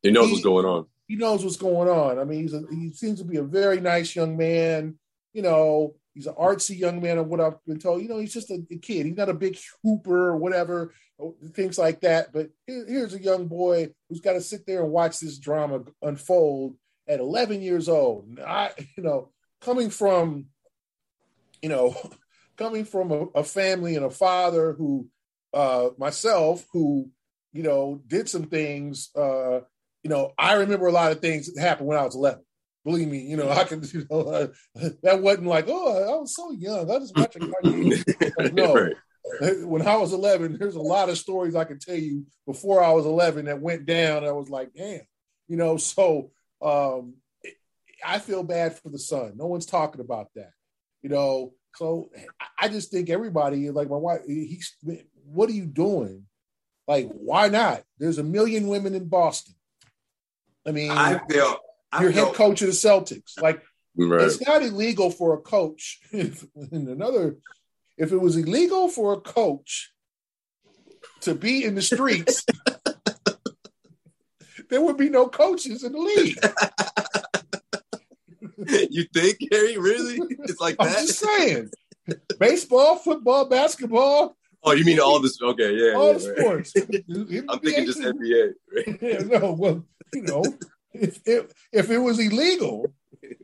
He 0.03 0.11
knows 0.11 0.27
He- 0.27 0.33
what's 0.33 0.43
going 0.43 0.65
on. 0.65 0.85
He 1.07 1.17
knows 1.17 1.43
what's 1.43 1.57
going 1.57 1.89
on. 1.89 2.19
I 2.19 2.23
mean, 2.23 2.41
he's 2.43 2.53
a, 2.53 2.63
he 2.71 2.91
seems 2.93 3.19
to 3.19 3.25
be 3.25 3.35
a 3.37 3.43
very 3.43 3.81
nice 3.81 4.15
young 4.15 4.37
man. 4.37 4.97
You 5.33 5.41
know, 5.41 5.95
he's 6.13 6.25
an 6.27 6.35
artsy 6.35 6.77
young 6.77 7.01
man, 7.01 7.17
of 7.17 7.27
what 7.27 7.41
I've 7.41 7.63
been 7.65 7.79
told. 7.79 8.01
You 8.01 8.07
know, 8.07 8.17
he's 8.19 8.33
just 8.33 8.49
a, 8.49 8.63
a 8.71 8.77
kid. 8.77 9.05
He's 9.05 9.17
not 9.17 9.27
a 9.29 9.33
big 9.33 9.57
hooper 9.83 10.29
or 10.29 10.37
whatever, 10.37 10.93
things 11.53 11.77
like 11.77 11.99
that. 12.01 12.31
But 12.31 12.49
here- 12.65 12.85
here's 12.87 13.13
a 13.13 13.21
young 13.21 13.47
boy 13.47 13.93
who's 14.07 14.21
got 14.21 14.33
to 14.33 14.41
sit 14.41 14.65
there 14.65 14.83
and 14.83 14.91
watch 14.91 15.19
this 15.19 15.37
drama 15.37 15.81
unfold 16.01 16.77
at 17.09 17.19
11 17.19 17.61
years 17.61 17.89
old. 17.89 18.39
I, 18.39 18.71
you 18.97 19.03
know, 19.03 19.31
coming 19.61 19.89
from, 19.89 20.47
you 21.61 21.69
know, 21.69 21.95
coming 22.57 22.85
from 22.85 23.11
a, 23.11 23.25
a 23.35 23.43
family 23.43 23.95
and 23.95 24.05
a 24.05 24.09
father 24.09 24.73
who, 24.73 25.07
uh, 25.53 25.89
myself, 25.97 26.65
who, 26.73 27.09
you 27.53 27.63
know, 27.63 28.01
did 28.07 28.29
some 28.29 28.45
things. 28.45 29.09
Uh, 29.15 29.61
you 30.03 30.09
know, 30.09 30.31
I 30.37 30.53
remember 30.53 30.87
a 30.87 30.91
lot 30.91 31.11
of 31.11 31.19
things 31.19 31.53
that 31.53 31.61
happened 31.61 31.87
when 31.87 31.97
I 31.97 32.03
was 32.03 32.15
11. 32.15 32.41
Believe 32.83 33.07
me, 33.07 33.19
you 33.19 33.37
know, 33.37 33.49
I 33.49 33.63
can, 33.63 33.83
you 33.93 34.05
know, 34.09 34.21
uh, 34.21 34.47
that 35.03 35.21
wasn't 35.21 35.47
like, 35.47 35.65
oh, 35.67 36.15
I 36.15 36.19
was 36.19 36.35
so 36.35 36.51
young. 36.51 36.89
I 36.89 36.99
just 36.99 37.15
watched 37.15 37.35
a 37.35 37.39
cartoon. 37.39 38.03
Like, 38.37 38.53
no, 38.53 38.73
Right. 38.73 38.95
when 39.65 39.85
I 39.85 39.97
was 39.97 40.13
11, 40.13 40.57
there's 40.57 40.75
a 40.75 40.81
lot 40.81 41.09
of 41.09 41.17
stories 41.17 41.55
I 41.55 41.65
can 41.65 41.79
tell 41.79 41.95
you 41.95 42.25
before 42.47 42.83
I 42.83 42.91
was 42.91 43.05
11 43.05 43.45
that 43.45 43.61
went 43.61 43.85
down. 43.85 44.23
I 44.23 44.31
was 44.31 44.49
like, 44.49 44.73
damn, 44.75 45.01
you 45.47 45.57
know. 45.57 45.77
So 45.77 46.31
um, 46.61 47.15
I 48.05 48.19
feel 48.19 48.43
bad 48.43 48.77
for 48.77 48.89
the 48.89 48.99
son. 48.99 49.33
No 49.35 49.47
one's 49.47 49.65
talking 49.65 50.01
about 50.01 50.27
that, 50.35 50.51
you 51.01 51.09
know. 51.09 51.53
So 51.75 52.09
I- 52.39 52.65
I 52.65 52.67
just 52.67 52.91
think 52.91 53.09
everybody, 53.09 53.69
like 53.71 53.89
my 53.89 53.97
wife, 53.97 54.21
he's, 54.27 54.75
what 55.25 55.49
are 55.49 55.53
you 55.53 55.65
doing? 55.65 56.25
Like, 56.87 57.09
why 57.09 57.47
not? 57.47 57.83
There's 57.97 58.17
a 58.17 58.23
million 58.23 58.67
women 58.67 58.93
in 58.95 59.07
Boston. 59.07 59.55
I 60.65 60.71
mean, 60.71 60.91
I 60.91 61.19
feel. 61.29 61.57
I 61.91 62.03
you're 62.03 62.13
feel 62.13 62.25
head 62.27 62.35
coach 62.35 62.61
of 62.61 62.67
the 62.67 62.73
Celtics. 62.73 63.39
Like, 63.41 63.61
Right. 63.97 64.21
it's 64.21 64.39
not 64.45 64.61
illegal 64.63 65.11
for 65.11 65.33
a 65.33 65.37
coach. 65.41 65.99
If, 66.11 66.45
in 66.71 66.87
another, 66.87 67.37
if 67.97 68.11
it 68.11 68.17
was 68.17 68.37
illegal 68.37 68.87
for 68.87 69.13
a 69.13 69.21
coach 69.21 69.91
to 71.21 71.35
be 71.35 71.63
in 71.65 71.75
the 71.75 71.81
streets, 71.81 72.45
there 74.69 74.81
would 74.81 74.97
be 74.97 75.09
no 75.09 75.27
coaches 75.27 75.83
in 75.83 75.91
the 75.91 75.99
league. 75.99 76.37
you 78.89 79.05
think, 79.13 79.39
Gary? 79.49 79.77
Really? 79.77 80.19
It's 80.43 80.59
like 80.59 80.75
I'm 80.79 80.87
that? 80.87 81.07
just 81.07 81.19
saying. 81.19 81.69
Baseball, 82.39 82.97
football, 82.97 83.45
basketball, 83.47 84.35
Oh, 84.63 84.73
you 84.73 84.85
mean 84.85 84.99
all 84.99 85.19
this? 85.19 85.41
Okay, 85.41 85.75
yeah. 85.75 85.93
all 85.93 86.13
yeah, 86.13 86.17
the 86.19 86.33
right. 86.33 86.67
sports. 86.67 86.73
I'm 87.49 87.59
thinking 87.59 87.85
just 87.85 87.99
NBA. 87.99 88.51
Right? 88.75 89.01
Yeah, 89.01 89.39
no, 89.39 89.53
well, 89.53 89.85
you 90.13 90.21
know, 90.21 90.43
if, 90.93 91.19
if 91.25 91.51
if 91.71 91.89
it 91.89 91.97
was 91.97 92.19
illegal 92.19 92.93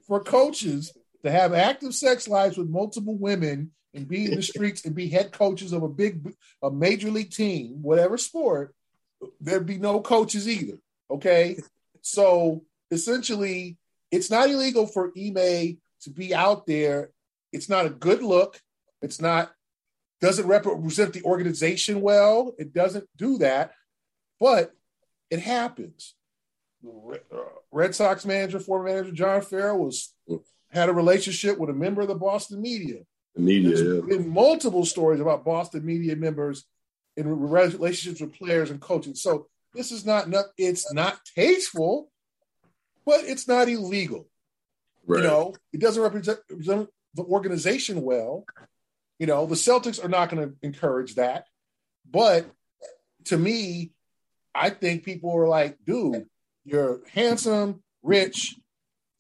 for 0.06 0.24
coaches 0.24 0.96
to 1.24 1.32
have 1.32 1.54
active 1.54 1.96
sex 1.96 2.28
lives 2.28 2.58
with 2.58 2.70
multiple 2.70 3.18
women 3.18 3.72
and 3.94 4.08
be 4.08 4.26
in 4.26 4.36
the 4.36 4.44
streets 4.44 4.86
and 4.86 4.94
be 4.94 5.10
head 5.10 5.32
coaches 5.32 5.74
of 5.74 5.82
a 5.82 5.90
big, 5.90 6.36
a 6.62 6.70
major 6.70 7.10
league 7.10 7.32
team, 7.32 7.82
whatever 7.82 8.18
sport, 8.18 8.76
there'd 9.42 9.66
be 9.66 9.80
no 9.80 10.02
coaches 10.02 10.48
either. 10.48 10.78
Okay. 11.10 11.58
So 12.02 12.64
essentially, 12.92 13.78
it's 14.12 14.30
not 14.32 14.50
illegal 14.50 14.88
for 14.88 15.12
Ime 15.18 15.78
to 16.02 16.10
be 16.10 16.34
out 16.34 16.66
there. 16.66 17.12
It's 17.52 17.70
not 17.70 17.86
a 17.86 17.90
good 17.90 18.22
look. 18.22 18.60
It's 19.02 19.22
not, 19.22 19.52
doesn't 20.22 20.48
represent 20.48 21.14
the 21.14 21.24
organization 21.24 22.02
well. 22.02 22.54
It 22.58 22.74
doesn't 22.74 23.08
do 23.16 23.38
that, 23.40 23.74
but 24.40 24.72
it 25.30 25.40
happens. 25.40 26.16
Uh, 26.86 27.18
Red 27.72 27.96
Sox 27.96 28.26
manager, 28.26 28.60
former 28.60 28.86
manager 28.86 29.12
John 29.12 29.42
Farrell 29.42 29.80
was 29.80 30.14
had 30.72 30.90
a 30.90 30.94
relationship 30.94 31.58
with 31.58 31.70
a 31.70 31.74
member 31.74 32.02
of 32.02 32.08
the 32.08 32.16
Boston 32.16 32.62
media. 32.62 33.00
The 33.36 33.42
media, 33.42 33.76
There's 33.76 33.96
yeah. 33.96 34.18
been 34.18 34.30
multiple 34.30 34.86
stories 34.86 35.20
about 35.20 35.46
Boston 35.46 35.86
media 35.86 36.16
members 36.16 36.66
in 37.16 37.28
relationships 37.28 38.22
with 38.22 38.34
players 38.34 38.70
and 38.70 38.80
coaches. 38.80 39.22
So 39.22 39.48
this 39.74 39.92
is 39.92 40.06
not, 40.06 40.30
not 40.30 40.46
it's 40.58 40.92
not 40.94 41.20
tasteful, 41.36 42.10
but 43.08 43.22
it's 43.24 43.48
not 43.48 43.70
illegal. 43.70 44.28
Right. 45.08 45.24
You 45.24 45.28
know, 45.30 45.56
it 45.72 45.80
doesn't 45.80 46.04
represent, 46.04 46.40
represent 46.52 46.90
the 47.16 47.24
organization 47.24 48.02
well. 48.02 48.46
You 49.18 49.28
know, 49.28 49.46
the 49.46 49.56
Celtics 49.56 50.04
are 50.04 50.10
not 50.10 50.30
going 50.30 50.50
to 50.50 50.56
encourage 50.62 51.16
that. 51.16 51.46
But 52.10 52.46
to 53.26 53.38
me, 53.38 53.92
I 54.54 54.70
think 54.72 55.06
people 55.06 55.34
are 55.36 55.48
like, 55.48 55.78
dude, 55.86 56.26
you're 56.66 57.00
handsome, 57.14 57.82
rich. 58.04 58.56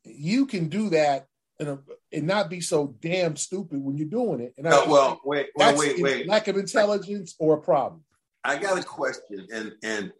You 0.04 0.45
can 0.47 0.67
do 0.67 0.89
that 0.89 1.28
and, 1.58 1.80
and 2.12 2.28
not 2.28 2.50
be 2.50 2.60
so 2.60 2.95
damn 3.02 3.38
stupid 3.38 3.82
when 3.82 3.97
you're 3.97 4.10
doing 4.10 4.41
it. 4.41 4.54
And 4.58 4.67
I, 4.67 4.71
Oh, 4.73 4.89
well, 4.91 5.21
wait, 5.23 5.47
well, 5.56 5.78
wait, 5.78 6.02
wait. 6.02 6.28
lack 6.28 6.50
of 6.50 6.58
intelligence 6.58 7.36
or 7.39 7.56
a 7.56 7.62
problem. 7.62 8.04
I 8.43 8.58
got 8.58 8.78
a 8.80 8.84
question, 8.84 9.47
and 9.54 9.73
and 9.84 10.12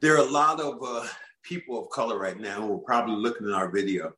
there 0.00 0.14
are 0.14 0.26
a 0.26 0.30
lot 0.30 0.60
of 0.60 0.78
uh, 0.82 1.06
people 1.42 1.80
of 1.80 1.90
color 1.90 2.18
right 2.18 2.38
now 2.38 2.60
who 2.60 2.74
are 2.74 2.78
probably 2.78 3.16
looking 3.16 3.48
at 3.48 3.54
our 3.54 3.70
video, 3.70 4.12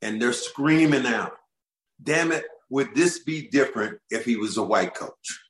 and 0.00 0.20
they're 0.20 0.32
screaming 0.32 1.06
out, 1.06 1.36
"Damn 2.02 2.32
it! 2.32 2.44
Would 2.70 2.94
this 2.94 3.18
be 3.20 3.48
different 3.48 3.98
if 4.10 4.24
he 4.24 4.36
was 4.36 4.56
a 4.56 4.62
white 4.62 4.94
coach?" 4.94 5.40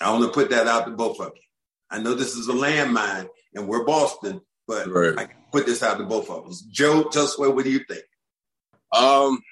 I 0.00 0.10
want 0.12 0.24
to 0.24 0.30
put 0.30 0.50
that 0.50 0.66
out 0.66 0.86
to 0.86 0.92
both 0.92 1.20
of 1.20 1.32
you. 1.34 1.42
I 1.90 1.98
know 2.00 2.14
this 2.14 2.34
is 2.36 2.48
a 2.48 2.52
landmine, 2.52 3.28
and 3.54 3.66
we're 3.66 3.84
Boston, 3.84 4.40
but 4.66 4.86
Right. 4.88 5.18
I 5.18 5.24
can 5.24 5.36
put 5.50 5.66
this 5.66 5.82
out 5.82 5.98
to 5.98 6.04
both 6.04 6.30
of 6.30 6.46
us. 6.46 6.60
Joe, 6.60 7.04
Josue, 7.04 7.54
what 7.54 7.64
do 7.64 7.70
you 7.70 7.80
think? 7.88 8.04
Um, 8.92 9.42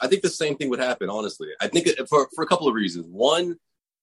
I 0.00 0.06
think 0.06 0.22
the 0.22 0.28
same 0.28 0.56
thing 0.56 0.68
would 0.70 0.78
happen. 0.78 1.08
Honestly, 1.10 1.48
I 1.60 1.68
think 1.68 1.86
it, 1.86 2.08
for 2.08 2.28
for 2.34 2.44
a 2.44 2.46
couple 2.46 2.68
of 2.68 2.74
reasons. 2.74 3.06
One, 3.06 3.58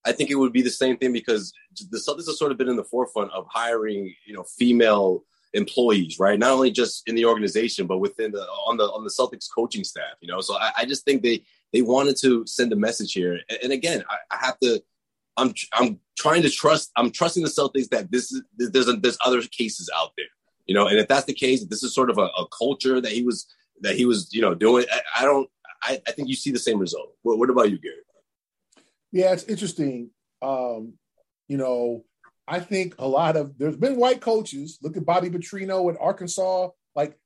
I 0.05 0.11
think 0.11 0.29
it 0.29 0.35
would 0.35 0.53
be 0.53 0.61
the 0.61 0.69
same 0.69 0.97
thing 0.97 1.13
because 1.13 1.53
the 1.89 1.97
Celtics 1.97 2.27
have 2.27 2.35
sort 2.35 2.51
of 2.51 2.57
been 2.57 2.69
in 2.69 2.75
the 2.75 2.83
forefront 2.83 3.31
of 3.31 3.45
hiring, 3.49 4.13
you 4.25 4.33
know, 4.33 4.43
female 4.43 5.23
employees, 5.53 6.19
right? 6.19 6.39
Not 6.39 6.51
only 6.51 6.71
just 6.71 7.07
in 7.07 7.15
the 7.15 7.25
organization, 7.25 7.87
but 7.87 7.99
within 7.99 8.31
the 8.31 8.41
on 8.41 8.77
the 8.77 8.85
on 8.85 9.03
the 9.03 9.09
Celtics 9.09 9.47
coaching 9.53 9.83
staff. 9.83 10.15
You 10.21 10.27
know, 10.27 10.41
so 10.41 10.55
I, 10.55 10.71
I 10.79 10.85
just 10.85 11.05
think 11.05 11.21
they 11.21 11.43
they 11.71 11.81
wanted 11.81 12.17
to 12.21 12.45
send 12.47 12.73
a 12.73 12.75
message 12.75 13.13
here. 13.13 13.39
And, 13.49 13.59
and 13.63 13.71
again, 13.71 14.03
I, 14.09 14.17
I 14.35 14.45
have 14.45 14.59
to. 14.59 14.81
I'm 15.37 15.53
I'm 15.73 15.99
trying 16.17 16.43
to 16.43 16.49
trust. 16.49 16.91
I'm 16.95 17.11
trusting 17.11 17.43
the 17.43 17.49
Celtics 17.49 17.89
that 17.89 18.11
this 18.11 18.31
is 18.31 18.41
there's 18.57 18.87
a, 18.87 18.93
there's 18.93 19.17
other 19.25 19.41
cases 19.41 19.89
out 19.95 20.11
there, 20.17 20.27
you 20.65 20.75
know. 20.75 20.87
And 20.87 20.99
if 20.99 21.07
that's 21.07 21.25
the 21.25 21.33
case, 21.33 21.65
this 21.65 21.83
is 21.83 21.93
sort 21.93 22.09
of 22.09 22.17
a, 22.17 22.29
a 22.37 22.47
culture 22.55 23.01
that 23.01 23.11
he 23.11 23.23
was 23.23 23.47
that 23.81 23.95
he 23.95 24.05
was, 24.05 24.29
you 24.33 24.41
know, 24.41 24.53
doing. 24.53 24.85
I, 24.91 25.21
I 25.21 25.25
don't. 25.25 25.49
I, 25.81 26.01
I 26.07 26.11
think 26.11 26.29
you 26.29 26.35
see 26.35 26.51
the 26.51 26.59
same 26.59 26.79
result. 26.79 27.15
What, 27.23 27.39
what 27.39 27.49
about 27.49 27.69
you, 27.69 27.77
Gary? 27.77 27.95
Yeah, 29.11 29.33
it's 29.33 29.43
interesting. 29.43 30.11
Um, 30.41 30.93
you 31.47 31.57
know, 31.57 32.05
I 32.47 32.59
think 32.59 32.95
a 32.99 33.07
lot 33.07 33.35
of 33.37 33.57
there's 33.57 33.77
been 33.77 33.95
white 33.97 34.21
coaches. 34.21 34.77
Look 34.81 34.97
at 34.97 35.05
Bobby 35.05 35.29
Petrino 35.29 35.91
at 35.93 35.99
Arkansas. 35.99 36.69
Like 36.95 37.17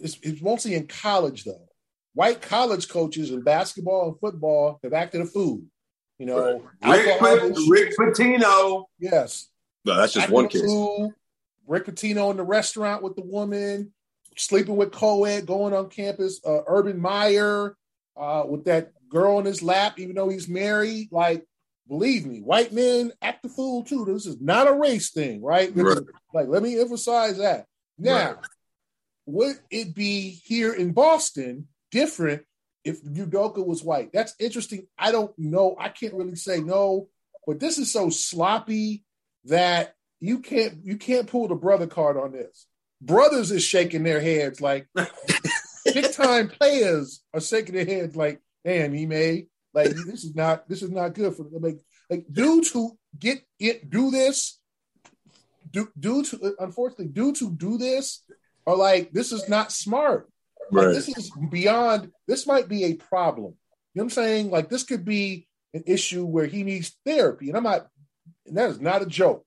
it's, 0.00 0.18
it's 0.22 0.42
mostly 0.42 0.74
in 0.74 0.86
college 0.86 1.44
though. 1.44 1.66
White 2.14 2.42
college 2.42 2.88
coaches 2.88 3.30
in 3.30 3.42
basketball 3.42 4.08
and 4.08 4.20
football 4.20 4.78
have 4.82 4.92
acted 4.92 5.20
a 5.20 5.26
fool. 5.26 5.62
You 6.18 6.26
know, 6.26 6.52
Rick, 6.54 6.62
alcohol 6.82 7.38
Pat- 7.38 7.56
Rick 7.68 7.92
Pitino. 7.98 8.84
Yes, 9.00 9.48
No, 9.84 9.96
that's 9.96 10.12
just 10.12 10.24
acting 10.24 10.34
one 10.34 10.48
case. 10.48 10.62
fool. 10.62 11.12
Rick 11.66 11.86
Pitino 11.86 12.30
in 12.30 12.36
the 12.36 12.44
restaurant 12.44 13.02
with 13.02 13.16
the 13.16 13.22
woman, 13.22 13.92
sleeping 14.36 14.76
with 14.76 14.92
co-ed, 14.92 15.46
going 15.46 15.74
on 15.74 15.88
campus. 15.88 16.40
Uh, 16.46 16.60
Urban 16.68 17.00
Meyer 17.00 17.76
uh, 18.16 18.44
with 18.46 18.64
that 18.66 18.92
girl 19.08 19.38
in 19.38 19.44
his 19.44 19.62
lap, 19.62 19.98
even 19.98 20.14
though 20.14 20.28
he's 20.28 20.48
married. 20.48 21.08
Like, 21.10 21.44
believe 21.88 22.26
me, 22.26 22.40
white 22.40 22.72
men 22.72 23.12
act 23.22 23.42
the 23.42 23.48
fool 23.48 23.84
too. 23.84 24.04
This 24.04 24.26
is 24.26 24.40
not 24.40 24.68
a 24.68 24.72
race 24.72 25.10
thing, 25.10 25.42
right? 25.42 25.70
Right. 25.74 25.98
like, 26.32 26.48
let 26.48 26.62
me 26.62 26.78
emphasize 26.80 27.38
that. 27.38 27.66
Now, 27.98 28.26
Right. 28.34 28.36
would 29.26 29.56
it 29.70 29.94
be 29.94 30.30
here 30.44 30.72
in 30.72 30.92
Boston 30.92 31.68
different 31.90 32.42
if 32.84 33.02
Udoka 33.02 33.64
was 33.64 33.84
white? 33.84 34.12
That's 34.12 34.34
interesting. 34.38 34.86
I 34.98 35.12
don't 35.12 35.36
know. 35.38 35.76
I 35.78 35.88
can't 35.90 36.14
really 36.14 36.36
say 36.36 36.60
no, 36.60 37.08
but 37.46 37.60
this 37.60 37.78
is 37.78 37.92
so 37.92 38.10
sloppy 38.10 39.04
that 39.44 39.94
you 40.20 40.38
can't 40.40 40.84
you 40.84 40.96
can't 40.96 41.26
pull 41.28 41.48
the 41.48 41.54
brother 41.54 41.86
card 41.86 42.16
on 42.16 42.32
this. 42.32 42.66
Brothers 43.02 43.50
is 43.50 43.62
shaking 43.62 44.02
their 44.02 44.20
heads 44.20 44.60
like 44.60 44.88
big 45.84 46.12
time 46.12 46.48
players 46.48 47.22
are 47.34 47.40
shaking 47.40 47.74
their 47.74 47.84
heads 47.84 48.16
like, 48.16 48.40
damn, 48.64 48.92
he 48.94 49.04
made 49.06 49.48
like 49.74 49.90
this 49.90 50.24
is 50.24 50.34
not 50.34 50.68
this 50.68 50.82
is 50.82 50.90
not 50.90 51.14
good 51.14 51.34
for 51.34 51.46
like 51.52 51.80
like 52.10 52.24
dudes 52.30 52.70
who 52.70 52.96
get 53.18 53.42
it 53.58 53.90
do 53.90 54.10
this 54.10 54.60
do 55.70 55.88
dudes 55.98 56.30
to 56.30 56.54
unfortunately 56.60 57.08
dudes 57.08 57.40
to 57.40 57.50
do 57.50 57.76
this 57.76 58.22
are 58.66 58.76
like 58.76 59.12
this 59.12 59.32
is 59.32 59.48
not 59.48 59.72
smart. 59.72 60.30
Like, 60.70 60.88
this 60.88 61.08
is 61.08 61.30
beyond 61.50 62.10
this 62.26 62.46
might 62.46 62.68
be 62.68 62.84
a 62.84 62.94
problem. 62.94 63.54
You 63.92 64.00
know 64.00 64.04
what 64.04 64.04
I'm 64.04 64.10
saying? 64.10 64.50
Like 64.50 64.70
this 64.70 64.84
could 64.84 65.04
be 65.04 65.46
an 65.74 65.84
issue 65.86 66.24
where 66.24 66.46
he 66.46 66.62
needs 66.62 66.96
therapy. 67.04 67.48
And 67.48 67.56
I'm 67.56 67.64
not 67.64 67.86
and 68.46 68.56
that 68.56 68.70
is 68.70 68.80
not 68.80 69.02
a 69.02 69.06
joke. 69.06 69.46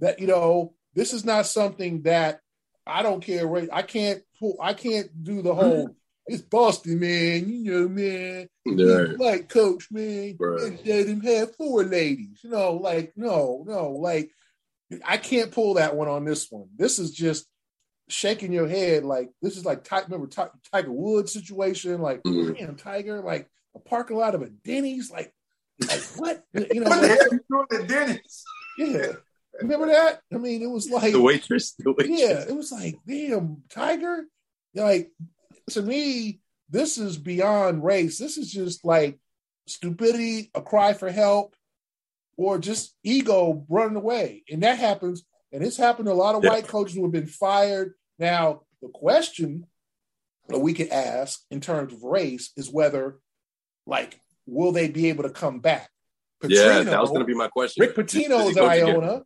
That 0.00 0.18
you 0.18 0.26
know, 0.26 0.74
this 0.94 1.12
is 1.12 1.24
not 1.24 1.46
something 1.46 2.02
that 2.02 2.40
I 2.86 3.02
don't 3.02 3.22
care. 3.22 3.46
Right? 3.46 3.68
I 3.72 3.82
can't 3.82 4.22
pull. 4.38 4.56
I 4.60 4.74
can't 4.74 5.22
do 5.22 5.40
the 5.40 5.54
whole. 5.54 5.84
Mm-hmm. 5.84 5.92
It's 6.26 6.42
Boston, 6.42 7.00
man. 7.00 7.48
You 7.52 7.72
know, 7.82 7.88
man. 7.88 8.48
Right. 8.66 9.18
Like 9.18 9.48
coach, 9.48 9.88
man. 9.90 10.36
Right. 10.40 10.78
Let 10.86 11.06
him 11.06 11.20
have 11.20 11.54
four 11.56 11.84
ladies. 11.84 12.40
You 12.42 12.50
know, 12.50 12.72
like 12.74 13.12
no, 13.16 13.64
no, 13.66 13.90
like 13.90 14.30
I 15.04 15.18
can't 15.18 15.50
pull 15.52 15.74
that 15.74 15.96
one 15.96 16.08
on 16.08 16.24
this 16.24 16.50
one. 16.50 16.68
This 16.76 16.98
is 16.98 17.10
just 17.10 17.46
shaking 18.08 18.52
your 18.52 18.68
head. 18.68 19.04
Like 19.04 19.30
this 19.42 19.56
is 19.56 19.64
like 19.66 19.86
remember 19.90 20.26
Ti- 20.28 20.58
Tiger 20.72 20.92
Woods 20.92 21.32
situation. 21.32 22.00
Like 22.00 22.22
Mhm. 22.22 22.58
damn, 22.58 22.76
Tiger. 22.76 23.20
Like 23.20 23.50
a 23.74 23.78
parking 23.80 24.16
lot 24.16 24.34
of 24.34 24.40
a 24.42 24.48
Denny's. 24.48 25.10
Like, 25.10 25.32
like 25.86 26.00
what? 26.16 26.42
You 26.54 26.80
know, 26.80 26.88
What 26.90 27.00
the 27.02 27.08
hell 27.08 27.28
you 27.32 27.40
doing 27.50 27.82
at 27.82 27.88
Denny's? 27.88 28.44
yeah. 28.78 29.12
Remember 29.60 29.86
that? 29.86 30.20
I 30.32 30.38
mean, 30.38 30.62
it 30.62 30.70
was 30.70 30.88
like 30.90 31.12
The 31.12 31.20
waitress. 31.20 31.74
The 31.78 31.92
waitress. 31.92 32.18
yeah, 32.20 32.44
it 32.48 32.56
was 32.56 32.72
like, 32.72 32.96
damn, 33.06 33.62
Tiger. 33.68 34.24
Like 34.74 35.12
to 35.70 35.82
me, 35.82 36.40
this 36.68 36.98
is 36.98 37.16
beyond 37.16 37.84
race. 37.84 38.18
This 38.18 38.36
is 38.36 38.50
just 38.50 38.84
like 38.84 39.18
stupidity, 39.66 40.50
a 40.54 40.62
cry 40.62 40.92
for 40.92 41.10
help, 41.10 41.54
or 42.36 42.58
just 42.58 42.94
ego 43.02 43.64
running 43.68 43.96
away. 43.96 44.44
And 44.50 44.62
that 44.62 44.78
happens, 44.78 45.24
and 45.52 45.62
it's 45.62 45.76
happened 45.76 46.06
to 46.06 46.12
a 46.12 46.14
lot 46.14 46.34
of 46.34 46.44
Yeah. 46.44 46.50
white 46.50 46.68
coaches 46.68 46.96
who 46.96 47.02
have 47.02 47.12
been 47.12 47.26
fired. 47.26 47.94
Now, 48.18 48.62
the 48.82 48.88
question 48.88 49.66
that 50.48 50.58
we 50.58 50.74
could 50.74 50.88
ask 50.88 51.40
in 51.50 51.60
terms 51.60 51.92
of 51.92 52.02
race 52.02 52.50
is 52.56 52.70
whether, 52.70 53.20
like, 53.86 54.20
will 54.46 54.72
they 54.72 54.88
be 54.88 55.08
able 55.08 55.22
to 55.22 55.30
come 55.30 55.60
back? 55.60 55.90
Yeah, 56.46 56.82
that 56.82 57.00
was 57.00 57.08
going 57.08 57.20
to 57.20 57.26
be 57.26 57.34
my 57.34 57.48
question. 57.48 57.80
Rick 57.80 57.96
Pitino 57.96 58.48
is 58.48 58.54
coach 58.56 58.78
again? 58.78 58.88
Iona. 58.88 59.22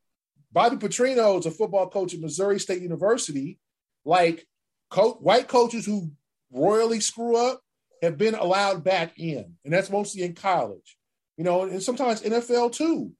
Bobby 0.52 0.76
Petrino 0.76 1.38
is 1.38 1.46
a 1.46 1.50
football 1.50 1.88
coach 1.90 2.14
at 2.14 2.20
Missouri 2.20 2.60
State 2.60 2.80
University. 2.80 3.58
Like 4.04 4.46
co- 4.88 5.14
white 5.14 5.48
coaches 5.48 5.84
who 5.84 6.12
royally 6.52 7.00
screw 7.00 7.36
up 7.36 7.60
have 8.02 8.16
been 8.16 8.34
allowed 8.34 8.84
back 8.84 9.18
in, 9.18 9.56
and 9.64 9.72
that's 9.72 9.90
mostly 9.90 10.22
in 10.22 10.34
college. 10.34 10.96
You 11.36 11.44
know, 11.44 11.62
and 11.62 11.82
sometimes 11.82 12.22
NFL 12.22 12.72
too. 12.72 13.12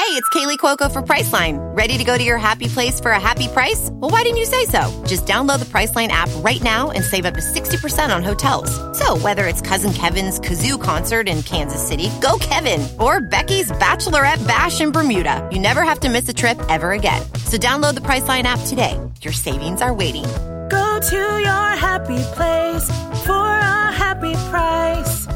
Hey, 0.00 0.16
it's 0.16 0.28
Kaley 0.30 0.56
Cuoco 0.56 0.90
for 0.90 1.02
Priceline. 1.02 1.58
Ready 1.76 1.98
to 1.98 2.04
go 2.04 2.16
to 2.16 2.24
your 2.24 2.38
happy 2.38 2.68
place 2.68 2.98
for 2.98 3.10
a 3.10 3.20
happy 3.20 3.48
price? 3.48 3.90
Well, 3.92 4.10
why 4.10 4.22
didn't 4.22 4.38
you 4.38 4.46
say 4.46 4.64
so? 4.64 5.04
Just 5.06 5.26
download 5.26 5.58
the 5.58 5.66
Priceline 5.66 6.08
app 6.08 6.30
right 6.36 6.60
now 6.62 6.90
and 6.90 7.04
save 7.04 7.26
up 7.26 7.34
to 7.34 7.40
60% 7.40 8.14
on 8.14 8.24
hotels. 8.24 8.70
So, 8.98 9.18
whether 9.18 9.46
it's 9.46 9.60
Cousin 9.60 9.92
Kevin's 9.92 10.40
Kazoo 10.40 10.82
concert 10.82 11.28
in 11.28 11.42
Kansas 11.42 11.86
City, 11.86 12.08
go 12.20 12.38
Kevin, 12.40 12.88
or 12.98 13.20
Becky's 13.20 13.70
Bachelorette 13.72 14.44
Bash 14.48 14.80
in 14.80 14.90
Bermuda, 14.90 15.48
you 15.52 15.58
never 15.58 15.82
have 15.82 16.00
to 16.00 16.08
miss 16.08 16.28
a 16.28 16.34
trip 16.34 16.58
ever 16.68 16.92
again. 16.92 17.22
So, 17.44 17.58
download 17.58 17.94
the 17.94 18.00
Priceline 18.00 18.44
app 18.44 18.60
today. 18.66 18.98
Your 19.20 19.34
savings 19.34 19.82
are 19.82 19.92
waiting. 19.92 20.24
Go 20.70 21.00
to 21.00 21.16
your 21.16 21.68
happy 21.76 22.22
place 22.34 22.86
for 23.26 23.32
a 23.32 23.92
happy 23.92 24.34
price. 24.50 25.26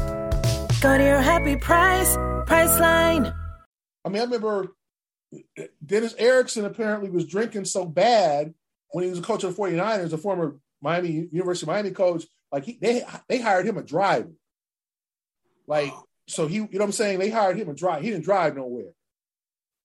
Go 0.81 0.97
to 0.97 1.03
your 1.03 1.21
happy 1.21 1.57
price, 1.57 2.15
Priceline. 2.47 3.35
I 4.03 4.09
mean, 4.09 4.21
I 4.21 4.25
remember 4.25 4.75
Dennis 5.85 6.15
Erickson 6.17 6.65
apparently 6.65 7.09
was 7.09 7.25
drinking 7.25 7.65
so 7.65 7.85
bad 7.85 8.53
when 8.91 9.03
he 9.03 9.09
was 9.09 9.19
a 9.19 9.23
coach 9.23 9.43
of 9.43 9.55
the 9.55 9.61
49ers, 9.61 10.13
a 10.13 10.17
former 10.17 10.57
Miami 10.81 11.27
University 11.31 11.65
of 11.65 11.67
Miami 11.67 11.91
coach. 11.91 12.25
Like 12.51 12.63
he, 12.63 12.77
they 12.81 13.03
they 13.27 13.39
hired 13.39 13.65
him 13.65 13.77
a 13.77 13.83
driver. 13.83 14.31
Like 15.67 15.93
so 16.27 16.47
he, 16.47 16.55
you 16.55 16.61
know 16.61 16.79
what 16.79 16.83
I'm 16.85 16.91
saying? 16.91 17.19
They 17.19 17.29
hired 17.29 17.57
him 17.57 17.69
a 17.69 17.73
drive. 17.73 18.03
He 18.03 18.09
didn't 18.09 18.25
drive 18.25 18.55
nowhere. 18.55 18.91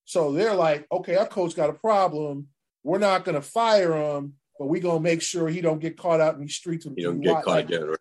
So 0.05 0.31
they're 0.31 0.55
like, 0.55 0.87
okay, 0.91 1.15
our 1.15 1.27
coach 1.27 1.55
got 1.55 1.69
a 1.69 1.73
problem. 1.73 2.47
We're 2.83 2.97
not 2.97 3.25
going 3.25 3.35
to 3.35 3.41
fire 3.41 3.93
him, 3.93 4.33
but 4.61 4.67
we're 4.67 4.79
going 4.79 4.97
to 4.97 5.01
make 5.01 5.23
sure 5.23 5.47
he 5.47 5.59
don't 5.59 5.81
get 5.81 5.97
caught 5.97 6.21
out 6.21 6.35
in 6.35 6.41
these 6.41 6.53
streets. 6.53 6.85
You 6.85 7.05
don't 7.05 7.19
get 7.19 7.43
caught 7.43 7.47
like, 7.47 7.65
again. 7.65 7.95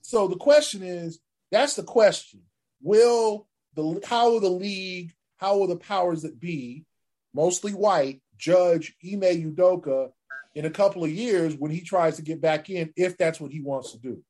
So 0.00 0.26
the 0.26 0.36
question 0.36 0.82
is, 0.82 1.18
that's 1.50 1.74
the 1.74 1.82
question. 1.82 2.40
Will 2.80 3.46
the 3.74 4.00
how 4.06 4.30
will 4.30 4.40
the 4.40 4.48
league, 4.48 5.12
how 5.36 5.58
will 5.58 5.66
the 5.66 5.76
powers 5.76 6.22
that 6.22 6.40
be, 6.40 6.86
mostly 7.34 7.72
white, 7.72 8.22
judge 8.38 8.96
Ime 9.04 9.20
Udoka 9.20 10.08
in 10.54 10.64
a 10.64 10.70
couple 10.70 11.04
of 11.04 11.10
years 11.10 11.54
when 11.54 11.70
he 11.70 11.82
tries 11.82 12.16
to 12.16 12.22
get 12.22 12.40
back 12.40 12.70
in, 12.70 12.90
if 12.96 13.18
that's 13.18 13.38
what 13.38 13.52
he 13.52 13.60
wants 13.60 13.92
to 13.92 13.98
do? 13.98 14.22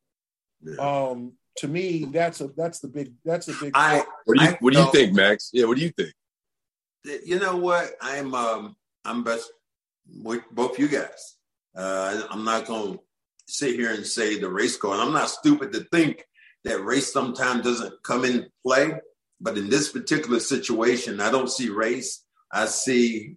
Yeah. 0.61 0.81
Um, 1.11 1.35
to 1.59 1.69
me, 1.69 2.07
that's 2.07 2.41
a 2.41 2.49
that's 2.57 2.81
the 2.81 2.89
big 2.89 3.13
that's 3.25 3.47
a 3.47 3.53
big. 3.53 3.71
I 3.75 4.03
what 4.25 4.37
do 4.37 4.43
you 4.43 4.51
I, 4.51 4.59
what 4.59 4.73
do 4.73 4.81
you 4.81 4.91
think, 4.91 5.15
Max? 5.15 5.51
Yeah, 5.53 5.67
what 5.67 5.77
do 5.77 5.85
you 5.85 5.91
think? 5.91 6.13
You 7.25 7.39
know 7.39 7.57
what? 7.57 7.93
I'm 8.01 8.35
um 8.35 8.75
I'm 9.05 9.23
best 9.23 9.49
with 10.09 10.43
both 10.51 10.77
you 10.81 10.89
guys. 10.89 11.38
Uh, 11.79 12.23
I'm 12.29 12.45
not 12.45 12.67
going 12.67 12.95
to 12.95 13.01
sit 13.47 13.77
here 13.77 13.93
and 13.93 14.05
say 14.05 14.39
the 14.39 14.51
race 14.51 14.77
card. 14.77 14.99
I'm 14.99 15.13
not 15.13 15.31
stupid 15.31 15.73
to 15.73 15.87
think 15.93 16.25
that 16.65 16.85
race 16.85 17.13
sometimes 17.13 17.63
doesn't 17.63 18.03
come 18.03 18.25
in 18.25 18.49
play. 18.67 18.95
But 19.41 19.57
in 19.57 19.71
this 19.71 19.93
particular 19.93 20.41
situation, 20.41 21.21
I 21.21 21.31
don't 21.31 21.51
see 21.51 21.69
race. 21.69 22.25
I 22.53 22.67
see 22.67 23.37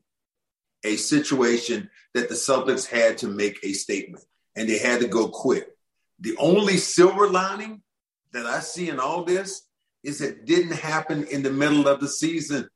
a 0.84 0.96
situation 0.96 1.92
that 2.16 2.30
the 2.30 2.36
Celtics 2.36 2.88
had 2.88 3.20
to 3.20 3.28
make 3.28 3.60
a 3.64 3.74
statement 3.74 4.26
and 4.56 4.68
they 4.68 4.80
had 4.80 5.02
to 5.02 5.08
go 5.08 5.28
quick. 5.28 5.68
The 6.20 6.36
only 6.38 6.78
silver 6.78 7.30
lining 7.30 7.84
that 8.34 8.48
I 8.48 8.62
see 8.62 8.90
in 8.90 9.00
all 9.00 9.24
this 9.24 9.68
is 10.04 10.22
it 10.22 10.46
didn't 10.46 10.74
happen 10.74 11.26
in 11.26 11.44
the 11.44 11.52
middle 11.52 11.88
of 11.88 12.00
the 12.00 12.08
season. 12.08 12.68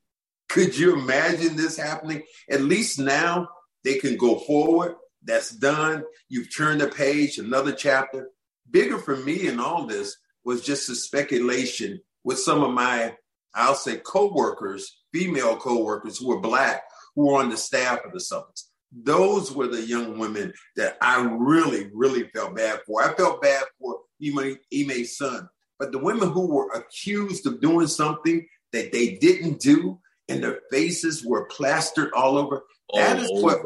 Could 0.48 0.78
you 0.78 0.96
imagine 0.96 1.56
this 1.56 1.76
happening? 1.76 2.22
At 2.48 2.60
least 2.60 3.00
now 3.00 3.48
they 3.82 3.98
can 3.98 4.16
go 4.16 4.38
forward. 4.38 4.94
That's 5.26 5.50
done. 5.50 6.04
You've 6.28 6.54
turned 6.54 6.80
the 6.80 6.88
page, 6.88 7.38
another 7.38 7.72
chapter. 7.72 8.30
Bigger 8.70 8.98
for 8.98 9.16
me 9.16 9.48
in 9.48 9.60
all 9.60 9.86
this 9.86 10.16
was 10.44 10.62
just 10.62 10.88
a 10.88 10.94
speculation 10.94 12.00
with 12.24 12.38
some 12.38 12.62
of 12.62 12.72
my, 12.72 13.14
I'll 13.54 13.74
say, 13.74 13.96
co-workers, 13.96 15.02
female 15.12 15.56
co-workers 15.56 16.18
who 16.18 16.28
were 16.28 16.40
black, 16.40 16.82
who 17.14 17.26
were 17.26 17.40
on 17.40 17.50
the 17.50 17.56
staff 17.56 18.00
of 18.04 18.12
the 18.12 18.18
Celtics. 18.18 18.64
Those 18.92 19.52
were 19.52 19.66
the 19.66 19.82
young 19.82 20.18
women 20.18 20.52
that 20.76 20.96
I 21.00 21.24
really, 21.24 21.90
really 21.92 22.28
felt 22.34 22.54
bad 22.56 22.80
for. 22.86 23.02
I 23.02 23.14
felt 23.14 23.42
bad 23.42 23.64
for 23.80 23.98
Ime, 24.24 24.56
Ime's 24.72 25.16
son. 25.16 25.48
But 25.78 25.92
the 25.92 25.98
women 25.98 26.30
who 26.30 26.46
were 26.46 26.70
accused 26.70 27.46
of 27.46 27.60
doing 27.60 27.88
something 27.88 28.46
that 28.72 28.92
they 28.92 29.16
didn't 29.16 29.60
do 29.60 29.98
and 30.28 30.42
their 30.42 30.60
faces 30.70 31.24
were 31.24 31.46
plastered 31.46 32.12
all 32.12 32.38
over, 32.38 32.64
that 32.94 33.18
is 33.18 33.30
what 33.30 33.62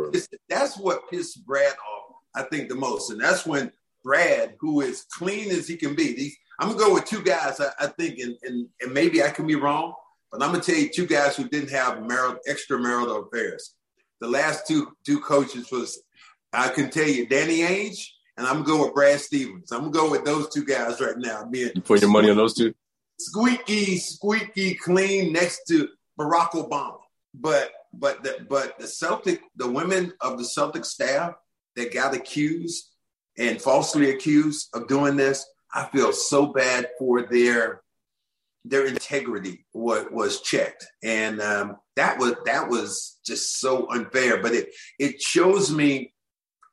that's 0.49 0.77
what 0.77 1.11
pissed 1.11 1.45
Brad 1.47 1.73
off, 1.73 2.17
I 2.35 2.43
think, 2.43 2.69
the 2.69 2.75
most. 2.75 3.11
And 3.11 3.21
that's 3.21 3.47
when 3.47 3.73
Brad, 4.03 4.55
who 4.61 4.81
is 4.81 5.07
clean 5.13 5.51
as 5.51 5.69
he 5.69 5.77
can 5.77 5.95
be, 5.95 6.15
these 6.15 6.37
I'm 6.59 6.69
gonna 6.69 6.79
go 6.79 6.95
with 6.95 7.07
two 7.07 7.23
guys, 7.23 7.59
I, 7.61 7.71
I 7.79 7.87
think, 7.87 8.19
and, 8.19 8.37
and, 8.43 8.69
and 8.81 8.93
maybe 8.93 9.23
I 9.23 9.31
can 9.31 9.47
be 9.47 9.55
wrong, 9.55 9.95
but 10.31 10.43
I'm 10.43 10.53
gonna 10.53 10.63
tell 10.63 10.77
you 10.77 10.91
two 10.91 11.07
guys 11.07 11.37
who 11.37 11.49
didn't 11.49 11.71
have 11.71 12.03
marital, 12.07 12.39
extramarital 12.49 13.27
affairs. 13.27 13.75
The 14.21 14.29
last 14.29 14.67
two 14.67 14.93
two 15.05 15.21
coaches 15.21 15.71
was 15.71 16.03
I 16.53 16.69
can 16.69 16.91
tell 16.91 17.09
you 17.09 17.27
Danny 17.27 17.61
Ainge 17.61 18.05
and 18.37 18.47
I'm 18.47 18.63
gonna 18.63 18.79
go 18.79 18.85
with 18.85 18.95
Brad 18.95 19.21
Stevens. 19.21 19.73
I'm 19.73 19.91
gonna 19.91 19.93
go 19.93 20.11
with 20.11 20.25
those 20.25 20.49
two 20.49 20.65
guys 20.65 21.01
right 21.01 21.17
now. 21.17 21.45
Being 21.45 21.73
you 21.75 21.83
put 21.83 22.01
your 22.01 22.11
money 22.11 22.31
on 22.31 22.37
those 22.37 22.55
two? 22.55 22.75
Squeaky, 23.19 23.99
squeaky 23.99 24.75
clean 24.75 25.33
next 25.33 25.65
to 25.69 25.89
Barack 26.19 26.53
Obama. 26.53 26.99
But 27.35 27.71
but 27.93 28.23
the 28.23 28.47
but 28.49 28.79
the 28.79 28.87
Celtic, 28.87 29.43
the 29.57 29.71
women 29.71 30.13
of 30.21 30.39
the 30.39 30.45
Celtic 30.45 30.85
staff 30.85 31.35
that 31.77 31.93
got 31.93 32.15
accused 32.15 32.89
and 33.39 33.61
falsely 33.61 34.11
accused 34.11 34.69
of 34.75 34.89
doing 34.89 35.17
this, 35.17 35.47
I 35.75 35.87
feel 35.87 36.13
so 36.13 36.47
bad 36.47 36.89
for 36.99 37.23
their 37.23 37.83
their 38.65 38.87
integrity 38.87 39.65
was, 39.73 40.07
was 40.11 40.43
checked, 40.43 40.87
and 41.03 41.41
um, 41.41 41.77
that 41.97 42.19
was 42.19 42.35
that 42.45 42.69
was 42.69 43.19
just 43.25 43.61
so 43.61 43.89
unfair. 43.91 44.43
But 44.43 44.53
it 44.53 44.69
it 44.99 45.21
shows 45.21 45.73
me 45.73 46.13